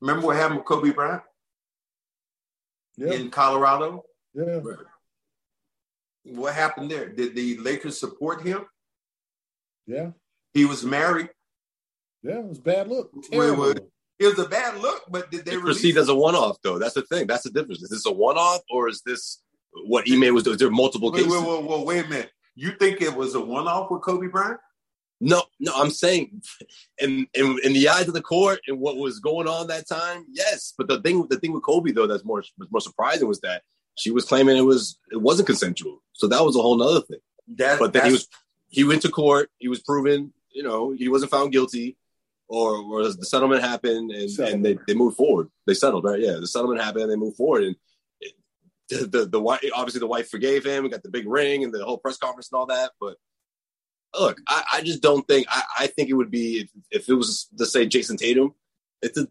Remember 0.00 0.26
what 0.26 0.36
happened 0.36 0.58
with 0.58 0.66
Kobe 0.66 0.90
Bryant 0.90 1.22
Yeah. 2.96 3.12
in 3.12 3.30
Colorado? 3.30 4.04
Yeah. 4.34 4.60
What 6.24 6.54
happened 6.54 6.90
there? 6.90 7.08
Did 7.08 7.34
the 7.34 7.58
Lakers 7.58 7.98
support 7.98 8.42
him? 8.42 8.66
Yeah. 9.86 10.10
He 10.54 10.64
was 10.64 10.84
married. 10.84 11.30
Yeah, 12.22 12.38
it 12.40 12.44
was 12.44 12.58
a 12.58 12.62
bad 12.62 12.88
look. 12.88 13.10
It 13.16 13.30
Terrible. 13.32 13.62
was, 13.62 13.74
it 14.18 14.26
was 14.26 14.38
a 14.38 14.48
bad 14.48 14.78
look, 14.80 15.04
but 15.08 15.30
did 15.30 15.44
they 15.46 15.52
It 15.52 15.62
release 15.62 15.96
as 15.96 16.08
a 16.08 16.14
one-off, 16.14 16.58
though. 16.62 16.78
That's 16.78 16.94
the 16.94 17.02
thing. 17.02 17.26
That's 17.26 17.44
the 17.44 17.50
difference. 17.50 17.82
Is 17.82 17.88
this 17.88 18.04
a 18.06 18.12
one-off, 18.12 18.60
or 18.70 18.88
is 18.88 19.00
this 19.06 19.42
what 19.86 20.04
Ime 20.10 20.34
was 20.34 20.44
doing? 20.44 20.54
Is 20.54 20.60
there 20.60 20.70
multiple 20.70 21.10
Wait, 21.10 21.24
cases? 21.24 21.32
wait, 21.40 21.46
wait, 21.46 21.64
wait, 21.64 21.86
wait 21.86 22.04
a 22.04 22.08
minute. 22.08 22.30
You 22.54 22.72
think 22.72 23.00
it 23.00 23.14
was 23.14 23.34
a 23.34 23.40
one-off 23.40 23.90
with 23.90 24.02
Kobe 24.02 24.26
Bryant? 24.26 24.60
No, 25.20 25.42
no, 25.58 25.72
I'm 25.76 25.90
saying, 25.90 26.42
in, 26.98 27.26
in 27.34 27.58
in 27.62 27.72
the 27.74 27.90
eyes 27.90 28.08
of 28.08 28.14
the 28.14 28.22
court 28.22 28.60
and 28.66 28.80
what 28.80 28.96
was 28.96 29.18
going 29.18 29.46
on 29.46 29.66
that 29.66 29.86
time, 29.86 30.24
yes. 30.30 30.72
But 30.76 30.88
the 30.88 31.00
thing, 31.02 31.26
the 31.28 31.38
thing 31.38 31.52
with 31.52 31.62
Kobe 31.62 31.92
though, 31.92 32.06
that's 32.06 32.24
more 32.24 32.42
was 32.56 32.70
more 32.70 32.80
surprising 32.80 33.28
was 33.28 33.40
that 33.40 33.62
she 33.96 34.10
was 34.10 34.24
claiming 34.24 34.56
it 34.56 34.62
was 34.62 34.98
it 35.10 35.20
wasn't 35.20 35.46
consensual. 35.46 36.02
So 36.12 36.26
that 36.28 36.42
was 36.42 36.56
a 36.56 36.62
whole 36.62 36.76
nother 36.76 37.02
thing. 37.02 37.18
That, 37.56 37.78
But 37.78 37.92
then 37.92 38.06
he 38.06 38.12
was 38.12 38.28
he 38.68 38.84
went 38.84 39.02
to 39.02 39.10
court. 39.10 39.50
He 39.58 39.68
was 39.68 39.80
proven, 39.80 40.32
you 40.50 40.62
know, 40.62 40.92
he 40.92 41.08
wasn't 41.08 41.30
found 41.30 41.52
guilty, 41.52 41.98
or 42.48 42.76
or 42.76 43.02
the 43.04 43.26
settlement 43.26 43.62
happened 43.62 44.10
and 44.10 44.38
and 44.38 44.64
they, 44.64 44.78
they 44.86 44.94
moved 44.94 45.16
forward. 45.16 45.48
They 45.66 45.74
settled, 45.74 46.04
right? 46.04 46.20
Yeah, 46.20 46.38
the 46.40 46.46
settlement 46.46 46.80
happened 46.80 47.04
and 47.04 47.12
they 47.12 47.16
moved 47.16 47.36
forward. 47.36 47.64
And 47.64 47.76
it, 48.20 48.32
the 48.88 49.06
the, 49.06 49.26
the 49.26 49.40
wife 49.40 49.60
obviously 49.74 50.00
the 50.00 50.06
wife 50.06 50.30
forgave 50.30 50.64
him. 50.64 50.82
We 50.82 50.88
got 50.88 51.02
the 51.02 51.10
big 51.10 51.28
ring 51.28 51.62
and 51.62 51.74
the 51.74 51.84
whole 51.84 51.98
press 51.98 52.16
conference 52.16 52.50
and 52.50 52.58
all 52.58 52.66
that. 52.66 52.92
But 52.98 53.16
look, 54.18 54.40
I, 54.48 54.64
I 54.74 54.82
just 54.82 55.02
don't 55.02 55.26
think 55.28 55.46
I, 55.50 55.62
I 55.80 55.86
think 55.86 56.08
it 56.08 56.14
would 56.14 56.30
be 56.30 56.60
if, 56.60 56.70
if 56.90 57.08
it 57.08 57.14
was 57.14 57.48
to 57.58 57.66
say 57.66 57.86
Jayson 57.86 58.16
Tatum, 58.16 58.54
it's 59.02 59.18
a 59.18 59.28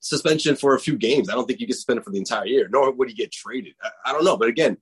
suspension 0.00 0.56
for 0.56 0.74
a 0.74 0.80
few 0.80 0.96
games. 0.96 1.28
I 1.28 1.34
don't 1.34 1.46
think 1.46 1.60
you 1.60 1.66
get 1.66 1.74
suspended 1.76 2.04
for 2.04 2.10
the 2.10 2.18
entire 2.18 2.46
year, 2.46 2.68
nor 2.70 2.90
would 2.90 3.08
he 3.08 3.14
get 3.14 3.32
traded. 3.32 3.74
I, 3.82 3.90
I 4.06 4.12
don't 4.12 4.24
know, 4.24 4.36
but 4.36 4.48
again, 4.48 4.76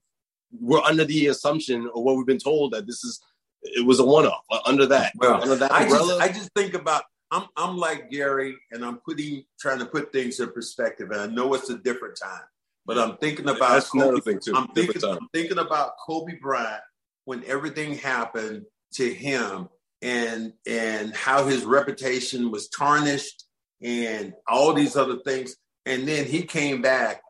we're 0.61 0.83
under 0.83 1.05
the 1.05 1.27
assumption 1.27 1.91
or 1.93 2.03
what 2.03 2.17
we've 2.17 2.27
been 2.27 2.39
told 2.39 2.73
that 2.73 2.87
this 2.87 3.05
is 3.05 3.21
it 3.63 3.85
was 3.85 3.99
a 3.99 4.05
one 4.05 4.27
off 4.27 4.45
uh, 4.51 4.61
under 4.67 4.87
that 4.87 5.13
Well, 5.17 5.43
under 5.43 5.57
that 5.57 5.73
I 5.73 5.83
umbrella. 5.83 6.07
just, 6.07 6.21
I 6.21 6.29
just 6.29 6.51
think 6.55 6.75
about 6.75 7.05
I'm 7.31 7.45
I'm 7.57 7.77
like 7.77 8.11
Gary, 8.11 8.57
and 8.71 8.85
I'm 8.85 8.99
putting 8.99 9.45
trying 9.61 9.81
to 9.81 9.87
put 9.87 10.13
things 10.13 10.41
in 10.41 10.51
perspective. 10.53 11.11
And 11.11 11.21
I 11.21 11.27
know 11.27 11.53
it's 11.55 11.69
a 11.69 11.77
different 11.77 12.17
time, 12.17 12.41
but 12.87 12.99
I'm 12.99 13.17
thinking 13.19 13.49
about 13.49 13.73
That's 13.73 13.91
Kobe, 13.91 14.05
another 14.05 14.21
thing 14.21 14.41
too. 14.43 14.55
I'm 14.55 14.69
thinking 14.69 15.05
I'm 15.05 15.29
thinking 15.35 15.59
about 15.59 15.93
Kobe 16.07 16.39
Bryant 16.41 16.81
when 17.27 17.45
everything 17.45 17.97
happened 17.97 18.65
to 18.95 19.13
him 19.13 19.69
and 20.01 20.53
and 20.67 21.15
how 21.15 21.47
his 21.47 21.65
reputation 21.65 22.51
was 22.51 22.69
tarnished 22.69 23.45
and 23.83 24.35
all 24.47 24.73
these 24.73 24.97
other 24.97 25.19
things. 25.25 25.57
And 25.87 26.07
then 26.07 26.27
he 26.27 26.43
came 26.43 26.83
back 26.83 27.23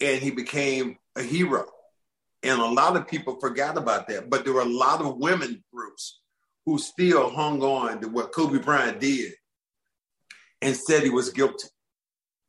and 0.00 0.20
he 0.20 0.30
became 0.30 0.98
a 1.16 1.22
hero. 1.22 1.66
And 2.42 2.60
a 2.60 2.66
lot 2.66 2.96
of 2.96 3.08
people 3.08 3.38
forgot 3.38 3.76
about 3.76 4.08
that. 4.08 4.30
But 4.30 4.44
there 4.44 4.54
were 4.54 4.62
a 4.62 4.64
lot 4.64 5.00
of 5.00 5.18
women 5.18 5.62
groups 5.72 6.20
who 6.64 6.78
still 6.78 7.30
hung 7.30 7.62
on 7.62 8.00
to 8.00 8.08
what 8.08 8.32
Kobe 8.32 8.58
Bryant 8.58 9.00
did 9.00 9.32
and 10.62 10.76
said 10.76 11.02
he 11.02 11.10
was 11.10 11.30
guilty 11.30 11.68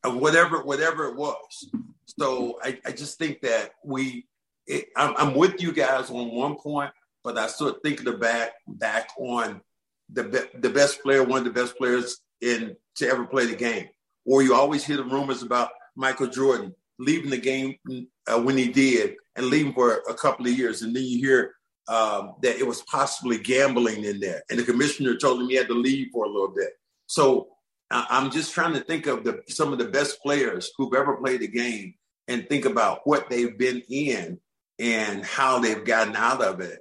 of 0.04 0.16
whatever 0.18 0.64
whatever 0.64 1.06
it 1.06 1.16
was. 1.16 1.72
So 2.20 2.60
I, 2.64 2.80
I 2.86 2.92
just 2.92 3.18
think 3.18 3.42
that 3.42 3.72
we, 3.84 4.28
it, 4.68 4.88
I'm, 4.96 5.14
I'm 5.18 5.36
with 5.36 5.62
you 5.62 5.72
guys 5.72 6.10
on 6.10 6.36
one 6.36 6.56
point, 6.56 6.92
but 7.24 7.38
I 7.38 7.48
start 7.48 7.78
thinking 7.84 8.08
of 8.08 8.14
the 8.14 8.20
back 8.20 8.52
back 8.68 9.10
on 9.18 9.62
the 10.12 10.24
be, 10.24 10.40
the 10.60 10.70
best 10.70 11.02
player, 11.02 11.24
one 11.24 11.40
of 11.40 11.54
the 11.54 11.62
best 11.62 11.78
players 11.78 12.20
in 12.42 12.76
to 12.96 13.08
ever 13.08 13.26
play 13.26 13.46
the 13.46 13.56
game. 13.56 13.88
Or 14.26 14.42
you 14.44 14.54
always 14.54 14.86
hear 14.86 14.98
the 14.98 15.04
rumors 15.04 15.42
about 15.42 15.70
Michael 15.96 16.28
Jordan 16.28 16.76
leaving 17.00 17.32
the 17.32 17.38
game 17.38 17.76
uh, 18.28 18.40
when 18.40 18.58
he 18.58 18.68
did 18.72 19.16
and 19.36 19.48
leaving 19.48 19.74
for 19.74 20.04
a 20.10 20.14
couple 20.14 20.46
of 20.46 20.58
years, 20.58 20.82
and 20.82 20.96
then 20.96 21.04
you 21.04 21.18
hear 21.18 21.56
um, 21.88 22.36
that 22.42 22.58
it 22.58 22.68
was 22.68 22.84
possibly 22.84 23.38
gambling 23.40 24.04
in 24.04 24.20
there, 24.20 24.44
and 24.50 24.60
the 24.60 24.64
commissioner 24.64 25.16
told 25.18 25.42
him 25.42 25.50
he 25.50 25.56
had 25.56 25.68
to 25.68 25.74
leave 25.74 26.08
for 26.14 26.26
a 26.26 26.30
little 26.30 26.54
bit. 26.56 26.72
So 27.08 27.50
I- 27.90 28.08
I'm 28.10 28.30
just 28.32 28.54
trying 28.54 28.74
to 28.74 28.82
think 28.82 29.08
of 29.08 29.24
the 29.24 29.42
some 29.50 29.74
of 29.74 29.80
the 29.80 29.86
best 29.90 30.22
players 30.22 30.72
who've 30.78 30.94
ever 30.94 31.18
played 31.18 31.42
the 31.42 31.48
game 31.48 31.96
and 32.28 32.48
think 32.48 32.66
about 32.66 33.02
what 33.06 33.30
they've 33.30 33.58
been 33.58 33.82
in 33.90 34.40
and 34.80 35.26
how 35.26 35.60
they've 35.60 35.84
gotten 35.84 36.16
out 36.16 36.42
of 36.42 36.60
it. 36.62 36.80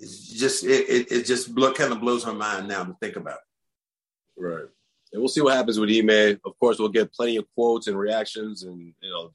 It's 0.00 0.28
just 0.28 0.64
it 0.64 0.88
it, 0.88 1.12
it 1.12 1.26
just 1.26 1.54
blow, 1.54 1.72
kind 1.72 1.92
of 1.92 2.00
blows 2.00 2.24
my 2.26 2.32
mind 2.32 2.68
now 2.68 2.84
to 2.84 2.96
think 3.00 3.16
about. 3.16 3.38
it. 3.38 4.42
Right. 4.42 4.64
And 5.12 5.20
we'll 5.20 5.28
see 5.28 5.40
what 5.40 5.54
happens 5.56 5.78
with 5.78 5.90
Ime. 5.90 6.40
Of 6.44 6.58
course, 6.58 6.78
we'll 6.78 6.88
get 6.88 7.12
plenty 7.12 7.36
of 7.36 7.46
quotes 7.54 7.86
and 7.88 7.98
reactions, 7.98 8.62
and 8.62 8.94
you 9.00 9.10
know, 9.10 9.32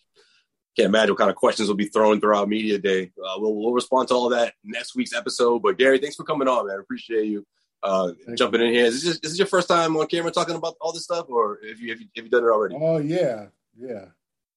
can't 0.75 0.87
imagine 0.87 1.11
what 1.11 1.19
kind 1.19 1.29
of 1.29 1.35
questions 1.35 1.67
will 1.67 1.75
be 1.75 1.87
thrown 1.87 2.19
throughout 2.19 2.49
media 2.49 2.77
day. 2.77 3.11
Uh, 3.17 3.35
we'll, 3.37 3.53
we'll 3.55 3.73
respond 3.73 4.07
to 4.07 4.13
all 4.13 4.29
that 4.29 4.53
next 4.63 4.95
week's 4.95 5.13
episode. 5.13 5.61
But 5.61 5.77
Gary, 5.77 5.99
thanks 5.99 6.15
for 6.15 6.23
coming 6.23 6.47
on, 6.47 6.67
man. 6.67 6.77
I 6.77 6.79
appreciate 6.79 7.25
you 7.25 7.45
uh, 7.83 8.11
jumping 8.35 8.61
in 8.61 8.73
here. 8.73 8.85
Is 8.85 9.03
this, 9.03 9.15
is 9.15 9.19
this 9.21 9.37
your 9.37 9.47
first 9.47 9.67
time 9.67 9.95
on 9.95 10.07
camera 10.07 10.31
talking 10.31 10.55
about 10.55 10.75
all 10.81 10.91
this 10.91 11.03
stuff, 11.03 11.27
or 11.29 11.59
have 11.67 11.79
you 11.79 11.91
have 11.91 12.01
you, 12.01 12.07
have 12.15 12.25
you 12.25 12.31
done 12.31 12.43
it 12.43 12.47
already? 12.47 12.75
Oh 12.79 12.97
yeah, 12.97 13.47
yeah. 13.77 14.05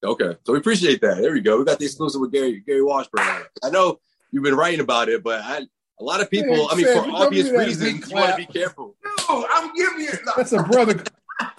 Okay, 0.02 0.36
so 0.44 0.52
we 0.52 0.58
appreciate 0.58 1.00
that. 1.00 1.20
There 1.20 1.32
we 1.32 1.40
go. 1.40 1.58
We 1.58 1.64
got 1.64 1.78
the 1.78 1.84
exclusive 1.84 2.20
with 2.20 2.32
Gary 2.32 2.62
Gary 2.66 2.82
Washburn. 2.82 3.26
I 3.62 3.70
know 3.70 3.98
you've 4.30 4.44
been 4.44 4.54
writing 4.54 4.80
about 4.80 5.08
it, 5.08 5.22
but 5.24 5.40
I, 5.42 5.66
a 6.00 6.04
lot 6.04 6.20
of 6.20 6.30
people. 6.30 6.54
Hey, 6.54 6.66
I 6.70 6.74
mean, 6.76 6.86
Sam, 6.86 7.04
for 7.04 7.10
obvious 7.10 7.50
reasons, 7.50 8.10
you 8.10 8.16
want 8.16 8.30
to 8.30 8.36
be 8.36 8.46
careful. 8.46 8.94
No, 9.04 9.46
I'm 9.50 9.74
giving 9.74 10.00
you. 10.00 10.10
That's 10.36 10.52
a 10.52 10.62
brother. 10.62 11.02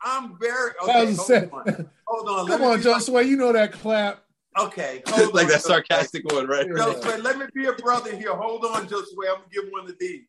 I'm 0.00 0.38
very 0.38 0.70
That 0.86 0.96
okay. 0.96 1.02
a 1.02 1.14
Hold 1.16 1.26
set. 1.26 1.52
on, 1.52 1.88
hold 2.06 2.28
on. 2.28 2.46
let 2.46 2.58
Come 2.60 2.70
on, 2.70 2.78
be 2.78 2.84
Josue, 2.84 3.26
you 3.26 3.36
know 3.36 3.52
that 3.52 3.72
clap. 3.72 4.22
Okay, 4.58 5.02
hold 5.08 5.34
like 5.34 5.44
on, 5.46 5.50
that 5.50 5.60
Josue. 5.60 5.66
sarcastic 5.66 6.32
one, 6.32 6.46
right? 6.46 6.66
Josue, 6.68 7.22
let 7.22 7.36
me 7.36 7.46
be 7.52 7.66
a 7.66 7.72
brother 7.72 8.16
here. 8.16 8.34
Hold 8.34 8.64
on, 8.64 8.86
Josue. 8.86 9.02
I'm 9.28 9.34
gonna 9.34 9.44
give 9.52 9.64
one 9.70 9.88
of 9.88 9.98
these. 9.98 10.22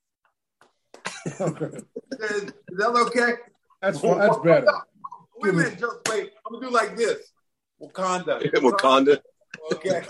Is, 1.26 1.34
is 1.40 2.54
that 2.78 3.06
okay? 3.08 3.34
That's 3.82 4.00
fine. 4.00 4.18
That's 4.18 4.38
better. 4.40 4.68
Wait 5.38 5.54
a 5.54 5.54
minute, 5.54 5.80
Josue. 5.80 6.30
I'm 6.46 6.54
gonna 6.54 6.66
do 6.68 6.72
like 6.74 6.98
this. 6.98 7.32
Wakanda. 7.82 8.42
Wakanda. 8.56 9.20
Okay. 9.72 10.02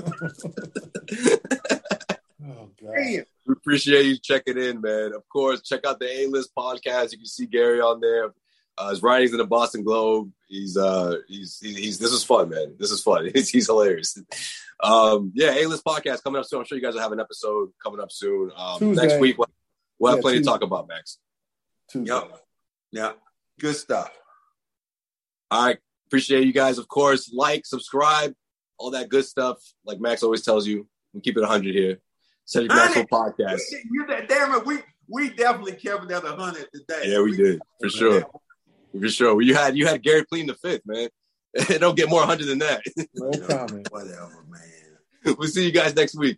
Damn. 2.81 3.25
We 3.45 3.53
appreciate 3.53 4.05
you 4.05 4.17
checking 4.21 4.57
in, 4.57 4.81
man. 4.81 5.13
Of 5.13 5.27
course, 5.29 5.61
check 5.61 5.85
out 5.85 5.99
the 5.99 6.09
A 6.21 6.27
List 6.27 6.51
podcast. 6.57 7.11
You 7.11 7.17
can 7.17 7.25
see 7.25 7.45
Gary 7.45 7.81
on 7.81 7.99
there. 7.99 8.33
Uh, 8.77 8.89
his 8.91 9.01
writings 9.03 9.31
in 9.31 9.37
the 9.39 9.45
Boston 9.45 9.83
Globe. 9.83 10.31
He's 10.47 10.77
uh 10.77 11.17
he's 11.27 11.59
he's, 11.59 11.99
this 11.99 12.11
is 12.11 12.23
fun, 12.23 12.49
man. 12.49 12.75
This 12.79 12.91
is 12.91 13.03
fun. 13.03 13.29
He's, 13.33 13.49
he's 13.49 13.67
hilarious. 13.67 14.17
Um, 14.81 15.31
yeah, 15.35 15.53
A 15.55 15.65
List 15.65 15.83
podcast 15.83 16.23
coming 16.23 16.39
up 16.39 16.45
soon. 16.45 16.59
I'm 16.59 16.65
sure 16.65 16.77
you 16.77 16.83
guys 16.83 16.93
will 16.93 17.01
have 17.01 17.11
an 17.11 17.19
episode 17.19 17.71
coming 17.83 17.99
up 17.99 18.11
soon. 18.11 18.51
Um, 18.55 18.93
next 18.93 19.19
week 19.19 19.37
we'll, 19.37 19.49
we'll 19.99 20.11
have 20.11 20.19
Yeah, 20.19 20.21
plenty 20.21 20.37
Tuesday. 20.37 20.51
to 20.51 20.59
talk 20.59 20.63
about, 20.63 20.87
Max. 20.87 21.17
Tuesday. 21.91 22.13
Yep. 22.13 22.39
Yeah. 22.93 23.11
Good 23.59 23.75
stuff. 23.75 24.09
All 25.51 25.65
right, 25.65 25.77
appreciate 26.07 26.45
you 26.45 26.53
guys. 26.53 26.77
Of 26.77 26.87
course, 26.87 27.31
like, 27.33 27.65
subscribe, 27.65 28.33
all 28.77 28.91
that 28.91 29.09
good 29.09 29.25
stuff. 29.25 29.57
Like 29.83 29.99
Max 29.99 30.23
always 30.23 30.43
tells 30.43 30.65
you, 30.67 30.87
we 31.13 31.21
keep 31.21 31.35
it 31.37 31.41
100 31.41 31.73
here. 31.75 31.99
Cedric 32.49 32.71
Maxwell 32.71 33.05
podcast. 33.05 33.61
You 33.91 34.07
that 34.07 34.27
damn 34.27 34.55
it, 34.55 34.65
we 34.65 34.79
we 35.07 35.29
definitely 35.29 35.73
kept 35.73 36.05
it 36.05 36.11
at 36.11 36.25
a 36.25 36.35
hundred 36.35 36.67
today. 36.73 37.03
Yeah, 37.11 37.21
we 37.21 37.37
did 37.37 37.61
for 37.79 37.89
sure. 37.89 38.25
For 38.99 39.09
sure. 39.09 39.35
Well, 39.35 39.45
you 39.45 39.53
had 39.53 39.77
you 39.77 39.85
had 39.85 40.01
Gary 40.01 40.25
pleading 40.25 40.47
the 40.47 40.55
fifth, 40.55 40.81
man. 40.83 41.09
It 41.53 41.79
don't 41.79 41.95
get 41.95 42.09
more 42.09 42.23
hundred 42.23 42.47
than 42.47 42.59
that. 42.59 42.81
No 43.13 43.31
comment. 43.47 43.87
Whatever, 43.91 44.43
man. 44.49 45.35
we'll 45.37 45.47
see 45.47 45.65
you 45.65 45.71
guys 45.71 45.95
next 45.95 46.15
week. 46.15 46.37